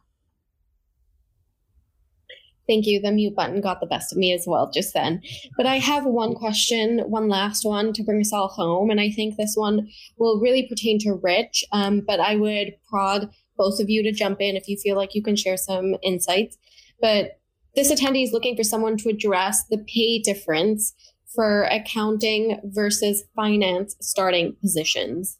Thank 2.67 2.87
you. 2.87 2.99
The 2.99 3.11
mute 3.11 3.35
button 3.35 3.61
got 3.61 3.79
the 3.79 3.85
best 3.85 4.11
of 4.11 4.17
me 4.17 4.33
as 4.33 4.45
well 4.47 4.71
just 4.71 4.93
then. 4.93 5.21
But 5.55 5.65
I 5.65 5.77
have 5.77 6.05
one 6.05 6.33
question, 6.33 6.99
one 7.07 7.29
last 7.29 7.63
one 7.63 7.93
to 7.93 8.03
bring 8.03 8.21
us 8.21 8.33
all 8.33 8.47
home. 8.47 8.89
And 8.89 8.99
I 8.99 9.11
think 9.11 9.35
this 9.35 9.53
one 9.55 9.87
will 10.17 10.39
really 10.39 10.67
pertain 10.67 10.97
to 10.99 11.13
Rich. 11.13 11.63
Um, 11.71 12.01
but 12.05 12.19
I 12.19 12.35
would 12.35 12.73
prod 12.89 13.29
both 13.57 13.79
of 13.79 13.89
you 13.89 14.03
to 14.03 14.11
jump 14.11 14.41
in 14.41 14.55
if 14.55 14.67
you 14.67 14.77
feel 14.77 14.95
like 14.95 15.13
you 15.13 15.21
can 15.21 15.35
share 15.35 15.57
some 15.57 15.95
insights. 16.01 16.57
But 16.99 17.39
this 17.75 17.91
attendee 17.91 18.23
is 18.23 18.31
looking 18.31 18.55
for 18.55 18.63
someone 18.63 18.97
to 18.97 19.09
address 19.09 19.65
the 19.65 19.77
pay 19.77 20.19
difference 20.19 20.93
for 21.33 21.63
accounting 21.63 22.59
versus 22.63 23.23
finance 23.35 23.95
starting 23.99 24.55
positions. 24.61 25.37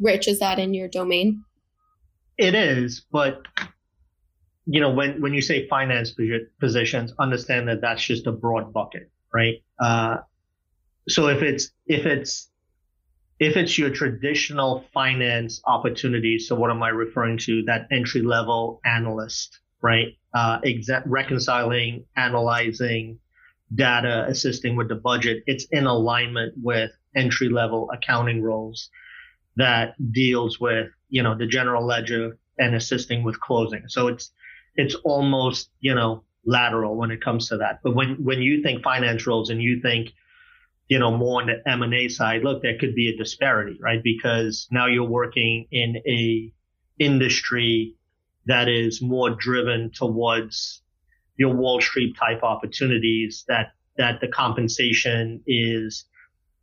Rich, 0.00 0.26
is 0.26 0.40
that 0.40 0.58
in 0.58 0.74
your 0.74 0.88
domain? 0.88 1.44
It 2.36 2.54
is, 2.54 3.04
but 3.12 3.42
you 4.66 4.80
know, 4.80 4.90
when, 4.90 5.20
when 5.20 5.34
you 5.34 5.42
say 5.42 5.68
finance 5.68 6.14
positions, 6.60 7.12
understand 7.18 7.68
that 7.68 7.80
that's 7.80 8.02
just 8.02 8.26
a 8.26 8.32
broad 8.32 8.72
bucket, 8.72 9.10
right? 9.32 9.62
Uh, 9.78 10.18
so 11.08 11.28
if 11.28 11.42
it's, 11.42 11.70
if 11.86 12.06
it's 12.06 12.50
if 13.40 13.56
it's 13.56 13.76
your 13.76 13.90
traditional 13.90 14.84
finance 14.94 15.60
opportunity, 15.66 16.38
so 16.38 16.54
what 16.54 16.70
am 16.70 16.82
I 16.82 16.90
referring 16.90 17.36
to? 17.38 17.62
That 17.64 17.88
entry 17.90 18.22
level 18.22 18.80
analyst, 18.84 19.58
right? 19.82 20.16
Uh, 20.32 20.60
exa- 20.60 21.02
reconciling, 21.04 22.04
analyzing 22.16 23.18
data, 23.74 24.24
assisting 24.28 24.76
with 24.76 24.88
the 24.88 24.94
budget. 24.94 25.42
It's 25.46 25.64
in 25.72 25.86
alignment 25.86 26.54
with 26.62 26.92
entry 27.16 27.48
level 27.48 27.90
accounting 27.92 28.40
roles 28.40 28.88
that 29.56 29.94
deals 30.12 30.60
with, 30.60 30.88
you 31.08 31.22
know, 31.22 31.36
the 31.36 31.46
general 31.46 31.84
ledger 31.84 32.38
and 32.58 32.74
assisting 32.74 33.24
with 33.24 33.40
closing. 33.40 33.82
So 33.88 34.08
it's, 34.08 34.30
it's 34.76 34.94
almost, 35.04 35.70
you 35.80 35.94
know, 35.94 36.24
lateral 36.44 36.96
when 36.96 37.10
it 37.10 37.22
comes 37.22 37.48
to 37.48 37.58
that. 37.58 37.80
But 37.82 37.94
when, 37.94 38.16
when 38.22 38.42
you 38.42 38.62
think 38.62 38.82
finance 38.82 39.26
roles 39.26 39.50
and 39.50 39.62
you 39.62 39.80
think, 39.80 40.10
you 40.88 40.98
know, 40.98 41.16
more 41.16 41.40
on 41.40 41.48
the 41.48 41.62
M&A 41.68 42.08
side, 42.08 42.42
look, 42.42 42.62
there 42.62 42.76
could 42.78 42.94
be 42.94 43.08
a 43.08 43.16
disparity, 43.16 43.78
right? 43.80 44.02
Because 44.02 44.68
now 44.70 44.86
you're 44.86 45.08
working 45.08 45.66
in 45.70 45.96
a 46.06 46.52
industry 46.98 47.94
that 48.46 48.68
is 48.68 49.00
more 49.00 49.30
driven 49.30 49.90
towards 49.90 50.82
your 51.36 51.54
Wall 51.54 51.80
Street 51.80 52.16
type 52.18 52.42
opportunities 52.42 53.44
that, 53.48 53.72
that 53.96 54.20
the 54.20 54.28
compensation 54.28 55.42
is 55.46 56.04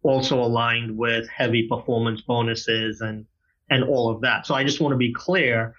also 0.04 0.40
aligned 0.40 0.96
with 0.98 1.28
heavy 1.30 1.68
performance 1.68 2.22
bonuses 2.22 3.02
and, 3.02 3.26
and 3.70 3.84
all 3.84 4.10
of 4.10 4.22
that. 4.22 4.46
So 4.46 4.54
I 4.54 4.64
just 4.64 4.80
want 4.80 4.94
to 4.94 4.98
be 4.98 5.14
clear 5.14 5.76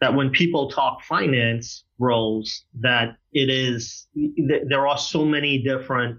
that 0.00 0.14
when 0.14 0.30
people 0.30 0.70
talk 0.70 1.02
finance 1.02 1.84
roles, 1.98 2.64
that 2.80 3.16
it 3.32 3.48
is, 3.48 4.08
there 4.66 4.86
are 4.86 4.98
so 4.98 5.24
many 5.24 5.62
different 5.62 6.18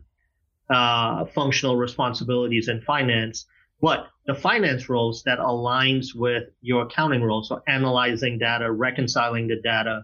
uh, 0.69 1.25
functional 1.25 1.75
responsibilities 1.75 2.67
in 2.67 2.81
finance, 2.81 3.45
but 3.81 4.07
the 4.25 4.33
finance 4.33 4.89
roles 4.89 5.23
that 5.23 5.39
aligns 5.39 6.15
with 6.15 6.43
your 6.61 6.83
accounting 6.83 7.21
roles, 7.21 7.49
so 7.49 7.61
analyzing 7.67 8.39
data, 8.39 8.71
reconciling 8.71 9.47
the 9.47 9.61
data, 9.61 10.03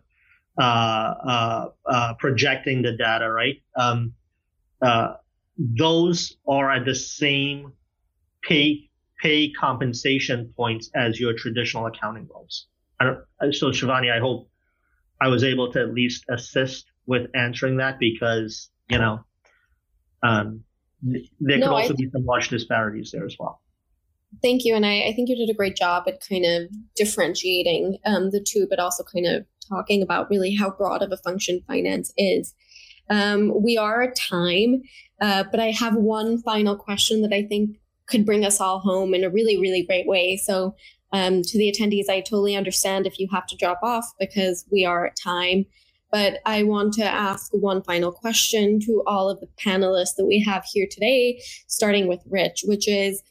uh, 0.57 0.61
uh, 0.61 1.69
uh 1.85 2.13
projecting 2.19 2.81
the 2.81 2.91
data, 2.91 3.31
right? 3.31 3.61
Um, 3.75 4.13
uh, 4.81 5.13
those 5.57 6.37
are 6.47 6.71
at 6.71 6.85
the 6.85 6.95
same 6.95 7.73
pay 8.43 8.89
pay 9.21 9.51
compensation 9.51 10.51
points 10.57 10.89
as 10.95 11.19
your 11.19 11.33
traditional 11.33 11.85
accounting 11.85 12.27
roles. 12.33 12.67
So 13.51 13.67
Shivani, 13.71 14.11
I 14.11 14.19
hope 14.19 14.49
I 15.19 15.27
was 15.27 15.43
able 15.43 15.71
to 15.73 15.81
at 15.81 15.93
least 15.93 16.25
assist 16.29 16.85
with 17.05 17.27
answering 17.35 17.77
that 17.77 17.99
because 17.99 18.69
you 18.89 18.97
know 18.97 19.19
um, 20.23 20.63
there 21.01 21.57
no, 21.57 21.67
could 21.67 21.73
also 21.73 21.93
th- 21.93 21.97
be 21.97 22.09
some 22.11 22.25
large 22.25 22.49
disparities 22.49 23.11
there 23.11 23.25
as 23.25 23.35
well. 23.39 23.61
Thank 24.41 24.63
you, 24.63 24.75
and 24.75 24.85
I, 24.85 25.07
I, 25.07 25.13
think 25.13 25.27
you 25.27 25.35
did 25.35 25.49
a 25.49 25.53
great 25.53 25.75
job 25.75 26.03
at 26.07 26.25
kind 26.25 26.45
of 26.45 26.69
differentiating 26.95 27.97
um, 28.05 28.31
the 28.31 28.39
two, 28.39 28.65
but 28.69 28.79
also 28.79 29.03
kind 29.03 29.25
of 29.25 29.45
talking 29.67 30.01
about 30.01 30.29
really 30.29 30.55
how 30.55 30.71
broad 30.71 31.01
of 31.01 31.11
a 31.11 31.17
function 31.17 31.61
finance 31.67 32.13
is. 32.17 32.53
Um, 33.09 33.61
we 33.61 33.77
are 33.77 34.03
at 34.03 34.15
time, 34.15 34.83
uh, 35.19 35.43
but 35.51 35.59
I 35.59 35.71
have 35.71 35.95
one 35.95 36.41
final 36.41 36.77
question 36.77 37.21
that 37.23 37.33
I 37.33 37.43
think 37.43 37.77
could 38.07 38.25
bring 38.25 38.45
us 38.45 38.61
all 38.61 38.79
home 38.79 39.13
in 39.13 39.23
a 39.23 39.29
really, 39.29 39.57
really 39.57 39.83
great 39.83 40.07
way. 40.07 40.37
So, 40.37 40.75
um, 41.11 41.41
to 41.41 41.57
the 41.57 41.71
attendees, 41.71 42.09
I 42.09 42.21
totally 42.21 42.55
understand 42.55 43.05
if 43.05 43.19
you 43.19 43.27
have 43.31 43.47
to 43.47 43.57
drop 43.57 43.79
off 43.83 44.05
because 44.19 44.65
we 44.71 44.85
are 44.85 45.07
at 45.07 45.15
time. 45.15 45.65
But 46.11 46.39
I 46.45 46.63
want 46.63 46.93
to 46.95 47.05
ask 47.05 47.51
one 47.53 47.81
final 47.83 48.11
question 48.11 48.79
to 48.81 49.03
all 49.07 49.29
of 49.29 49.39
the 49.39 49.47
panelists 49.63 50.15
that 50.17 50.25
we 50.25 50.43
have 50.43 50.65
here 50.65 50.87
today, 50.89 51.41
starting 51.67 52.07
with 52.07 52.19
Rich, 52.29 52.63
which 52.65 52.87
is 52.87 53.21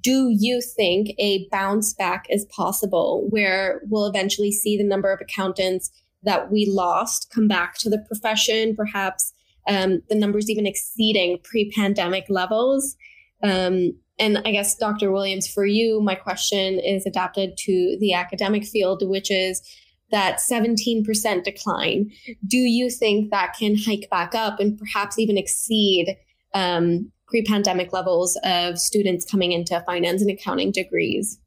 Do 0.00 0.28
you 0.30 0.60
think 0.60 1.14
a 1.18 1.46
bounce 1.50 1.92
back 1.94 2.26
is 2.30 2.46
possible 2.46 3.26
where 3.30 3.82
we'll 3.88 4.06
eventually 4.06 4.52
see 4.52 4.76
the 4.76 4.84
number 4.84 5.12
of 5.12 5.20
accountants 5.20 5.90
that 6.22 6.50
we 6.50 6.66
lost 6.66 7.30
come 7.34 7.48
back 7.48 7.76
to 7.78 7.90
the 7.90 7.98
profession, 7.98 8.76
perhaps 8.76 9.32
um, 9.68 10.02
the 10.08 10.14
numbers 10.14 10.48
even 10.50 10.66
exceeding 10.66 11.38
pre 11.42 11.70
pandemic 11.70 12.26
levels? 12.28 12.96
Um, 13.42 13.94
and 14.18 14.38
I 14.44 14.52
guess, 14.52 14.76
Dr. 14.76 15.10
Williams, 15.10 15.48
for 15.48 15.64
you, 15.64 16.00
my 16.00 16.14
question 16.14 16.78
is 16.78 17.06
adapted 17.06 17.56
to 17.58 17.96
the 17.98 18.12
academic 18.12 18.64
field, 18.64 19.02
which 19.06 19.30
is 19.30 19.62
that 20.10 20.38
17% 20.38 21.42
decline, 21.42 22.10
do 22.46 22.58
you 22.58 22.90
think 22.90 23.30
that 23.30 23.56
can 23.58 23.76
hike 23.76 24.08
back 24.10 24.34
up 24.34 24.60
and 24.60 24.78
perhaps 24.78 25.18
even 25.18 25.38
exceed 25.38 26.16
um, 26.54 27.10
pre 27.26 27.42
pandemic 27.42 27.92
levels 27.92 28.38
of 28.44 28.78
students 28.78 29.24
coming 29.24 29.52
into 29.52 29.82
finance 29.86 30.20
and 30.20 30.30
accounting 30.30 30.70
degrees? 30.70 31.38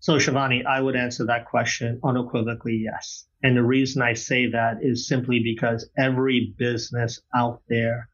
So, 0.00 0.16
Shivani, 0.16 0.66
I 0.66 0.80
would 0.80 0.96
answer 0.96 1.24
that 1.26 1.46
question 1.46 1.98
unequivocally 2.04 2.82
yes. 2.84 3.24
And 3.42 3.56
the 3.56 3.62
reason 3.62 4.02
I 4.02 4.12
say 4.14 4.50
that 4.50 4.78
is 4.82 5.08
simply 5.08 5.40
because 5.42 5.88
every 5.96 6.54
business 6.58 7.20
out 7.34 7.62
there 7.68 8.08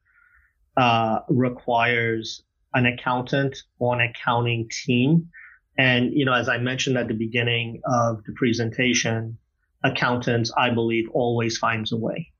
uh, 0.76 1.20
requires 1.28 2.44
an 2.74 2.86
accountant 2.86 3.56
or 3.78 3.94
an 3.94 4.10
accounting 4.10 4.68
team 4.70 5.30
and, 5.78 6.12
you 6.12 6.24
know, 6.24 6.32
as 6.32 6.48
I 6.48 6.58
mentioned 6.58 6.98
at 6.98 7.06
the 7.06 7.14
beginning 7.14 7.80
of 7.84 8.24
the 8.24 8.32
presentation, 8.32 9.38
accountants, 9.84 10.52
I 10.56 10.70
believe, 10.70 11.08
always 11.12 11.56
finds 11.56 11.92
a 11.92 11.96
way. 11.96 12.32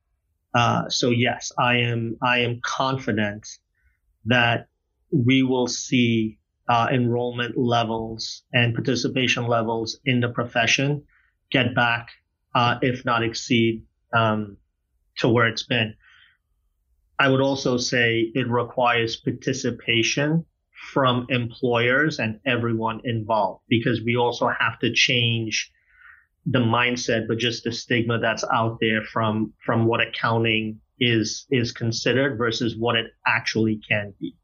Uh, 0.55 0.89
so 0.89 1.11
yes, 1.11 1.53
I 1.57 1.77
am, 1.77 2.17
I 2.21 2.41
am 2.41 2.61
confident 2.65 3.47
that 4.25 4.67
we 5.13 5.45
will 5.45 5.69
see 5.69 6.39
uh, 6.69 6.89
enrollment 6.91 7.57
levels 7.57 8.43
and 8.53 8.75
participation 8.75 9.47
levels 9.47 10.01
in 10.05 10.21
the 10.21 10.29
profession 10.29 11.05
get 11.51 11.75
back, 11.77 12.09
uh, 12.57 12.79
if 12.83 13.05
not 13.05 13.23
exceed, 13.23 13.85
um, 14.13 14.57
to 15.19 15.29
where 15.29 15.47
it's 15.47 15.63
been. 15.63 15.95
I 17.19 17.29
would 17.29 17.41
also 17.41 17.77
say 17.77 18.31
it 18.35 18.49
requires 18.49 19.17
participation 19.17 20.45
from 20.93 21.27
employers 21.31 22.19
and 22.21 22.41
everyone 22.47 23.01
involved 23.05 23.63
because 23.69 24.01
we 24.03 24.17
also 24.17 24.49
have 24.49 24.79
to 24.81 24.93
change 24.93 25.73
the 26.47 26.61
mindset 26.61 27.27
but 27.27 27.39
just 27.39 27.65
the 27.65 27.73
stigma 27.73 28.19
that's 28.19 28.45
out 28.53 28.79
there 28.81 29.03
from 29.03 29.53
from 29.65 29.85
what 29.87 30.01
accounting 30.01 30.81
is 31.01 31.47
is 31.51 31.73
considered 31.73 32.39
versus 32.39 32.77
what 32.77 32.97
it 32.97 33.07
actually 33.27 33.81
can 33.89 34.15
be 34.21 34.35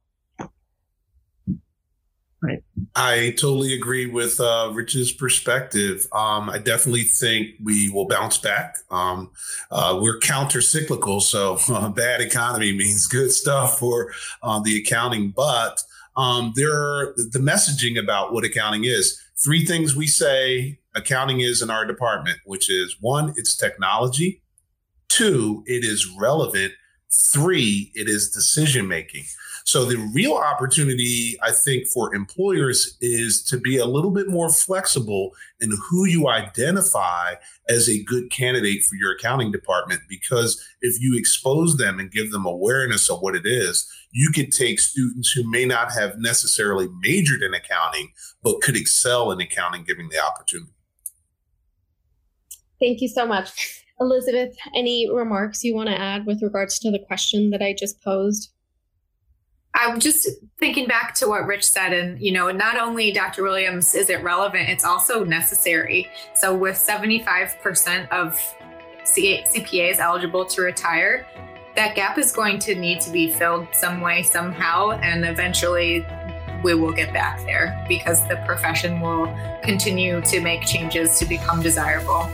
right 2.45 2.63
i 2.95 3.35
totally 3.39 3.75
agree 3.75 4.07
with 4.07 4.39
uh, 4.41 4.71
rich's 4.75 5.13
perspective 5.13 6.07
um, 6.13 6.49
i 6.51 6.59
definitely 6.59 7.03
think 7.03 7.51
we 7.63 7.91
will 7.91 8.07
bounce 8.07 8.39
back 8.39 8.77
um, 8.91 9.31
uh, 9.71 9.99
we're 10.01 10.19
counter 10.19 10.61
cyclical 10.61 11.21
so 11.21 11.59
uh, 11.69 11.89
bad 12.03 12.21
economy 12.21 12.73
means 12.73 13.07
good 13.07 13.33
stuff 13.33 13.79
for 13.79 14.13
uh, 14.43 14.61
the 14.61 14.79
accounting 14.79 15.31
but 15.31 15.83
um, 16.17 16.53
there 16.55 16.73
are 16.73 17.15
the 17.17 17.39
messaging 17.39 17.99
about 17.99 18.33
what 18.33 18.45
accounting 18.45 18.85
is. 18.85 19.21
Three 19.37 19.65
things 19.65 19.97
we 19.97 20.07
say 20.07 20.79
accounting 20.95 21.41
is 21.41 21.61
in 21.61 21.71
our 21.71 21.85
department, 21.85 22.39
which 22.45 22.71
is 22.71 22.97
one, 23.01 23.35
it's 23.37 23.57
technology. 23.57 24.43
Two, 25.09 25.63
it 25.67 25.85
is 25.85 26.09
relevant. 26.19 26.73
Three, 27.13 27.91
it 27.95 28.09
is 28.09 28.31
decision 28.31 28.89
making. 28.89 29.25
So 29.67 29.87
the 29.87 29.97
real 30.13 30.35
opportunity, 30.35 31.39
I 31.43 31.51
think, 31.51 31.87
for 31.89 32.15
employers 32.15 32.99
is 33.01 33.43
to 33.45 33.59
be 33.59 33.79
a 33.79 33.87
little 33.87 34.11
bit 34.11 34.29
more 34.29 34.51
flexible 34.51 35.31
in 35.59 35.71
who 35.89 36.05
you 36.05 36.29
identify 36.29 37.37
as 37.69 37.89
a 37.89 38.05
good 38.05 38.31
candidate 38.31 38.85
for 38.85 38.97
your 38.97 39.13
accounting 39.13 39.51
department. 39.51 40.03
Because 40.07 40.63
if 40.83 41.01
you 41.01 41.17
expose 41.17 41.79
them 41.79 41.99
and 41.99 42.11
give 42.11 42.31
them 42.31 42.45
awareness 42.45 43.11
of 43.11 43.23
what 43.23 43.35
it 43.35 43.47
is, 43.47 43.91
you 44.13 44.31
could 44.35 44.53
take 44.53 44.79
students 44.79 45.33
who 45.33 45.51
may 45.51 45.65
not 45.65 45.91
have 45.93 46.19
necessarily 46.19 46.89
majored 47.01 47.43
in 47.43 47.55
accounting, 47.55 48.13
but 48.43 48.61
could 48.61 48.77
excel 48.77 49.33
in 49.33 49.41
accounting 49.41 49.83
giving 49.83 50.11
the 50.11 50.23
opportunity. 50.23 50.73
Thank 52.79 53.01
you 53.01 53.09
so 53.09 53.27
much. 53.27 53.83
Elizabeth, 53.99 54.55
any 54.77 55.11
remarks 55.11 55.65
you 55.65 55.75
want 55.75 55.89
to 55.89 55.99
add 55.99 56.27
with 56.27 56.43
regards 56.43 56.79
to 56.81 56.91
the 56.91 56.99
question 56.99 57.49
that 57.51 57.63
I 57.63 57.73
just 57.73 58.03
posed? 58.03 58.51
I'm 59.75 59.99
just 59.99 60.29
thinking 60.59 60.87
back 60.87 61.15
to 61.17 61.29
what 61.29 61.47
Rich 61.47 61.65
said, 61.65 61.93
and 61.93 62.21
you 62.21 62.31
know, 62.31 62.51
not 62.51 62.79
only 62.79 63.11
Dr. 63.11 63.43
Williams 63.43 63.95
is 63.95 64.09
it 64.09 64.23
relevant, 64.23 64.69
it's 64.69 64.85
also 64.85 65.25
necessary. 65.25 66.09
So, 66.35 66.55
with 66.55 66.77
75% 66.77 68.09
of 68.11 68.39
CPAs 69.05 69.99
eligible 69.99 70.45
to 70.47 70.63
retire, 70.63 71.27
that 71.75 71.97
gap 71.97 72.19
is 72.19 72.33
going 72.33 72.61
to 72.61 72.77
need 72.77 73.01
to 73.01 73.11
be 73.11 73.33
filled 73.33 73.67
some 73.73 74.01
way, 74.01 74.23
somehow, 74.23 74.93
and 74.93 75.25
eventually 75.25 76.07
we 76.63 76.75
will 76.75 76.93
get 76.93 77.13
back 77.13 77.41
there 77.45 77.85
because 77.89 78.27
the 78.29 78.37
profession 78.47 79.01
will 79.01 79.27
continue 79.63 80.21
to 80.23 80.41
make 80.41 80.65
changes 80.65 81.19
to 81.19 81.27
become 81.27 81.61
desirable. 81.63 82.29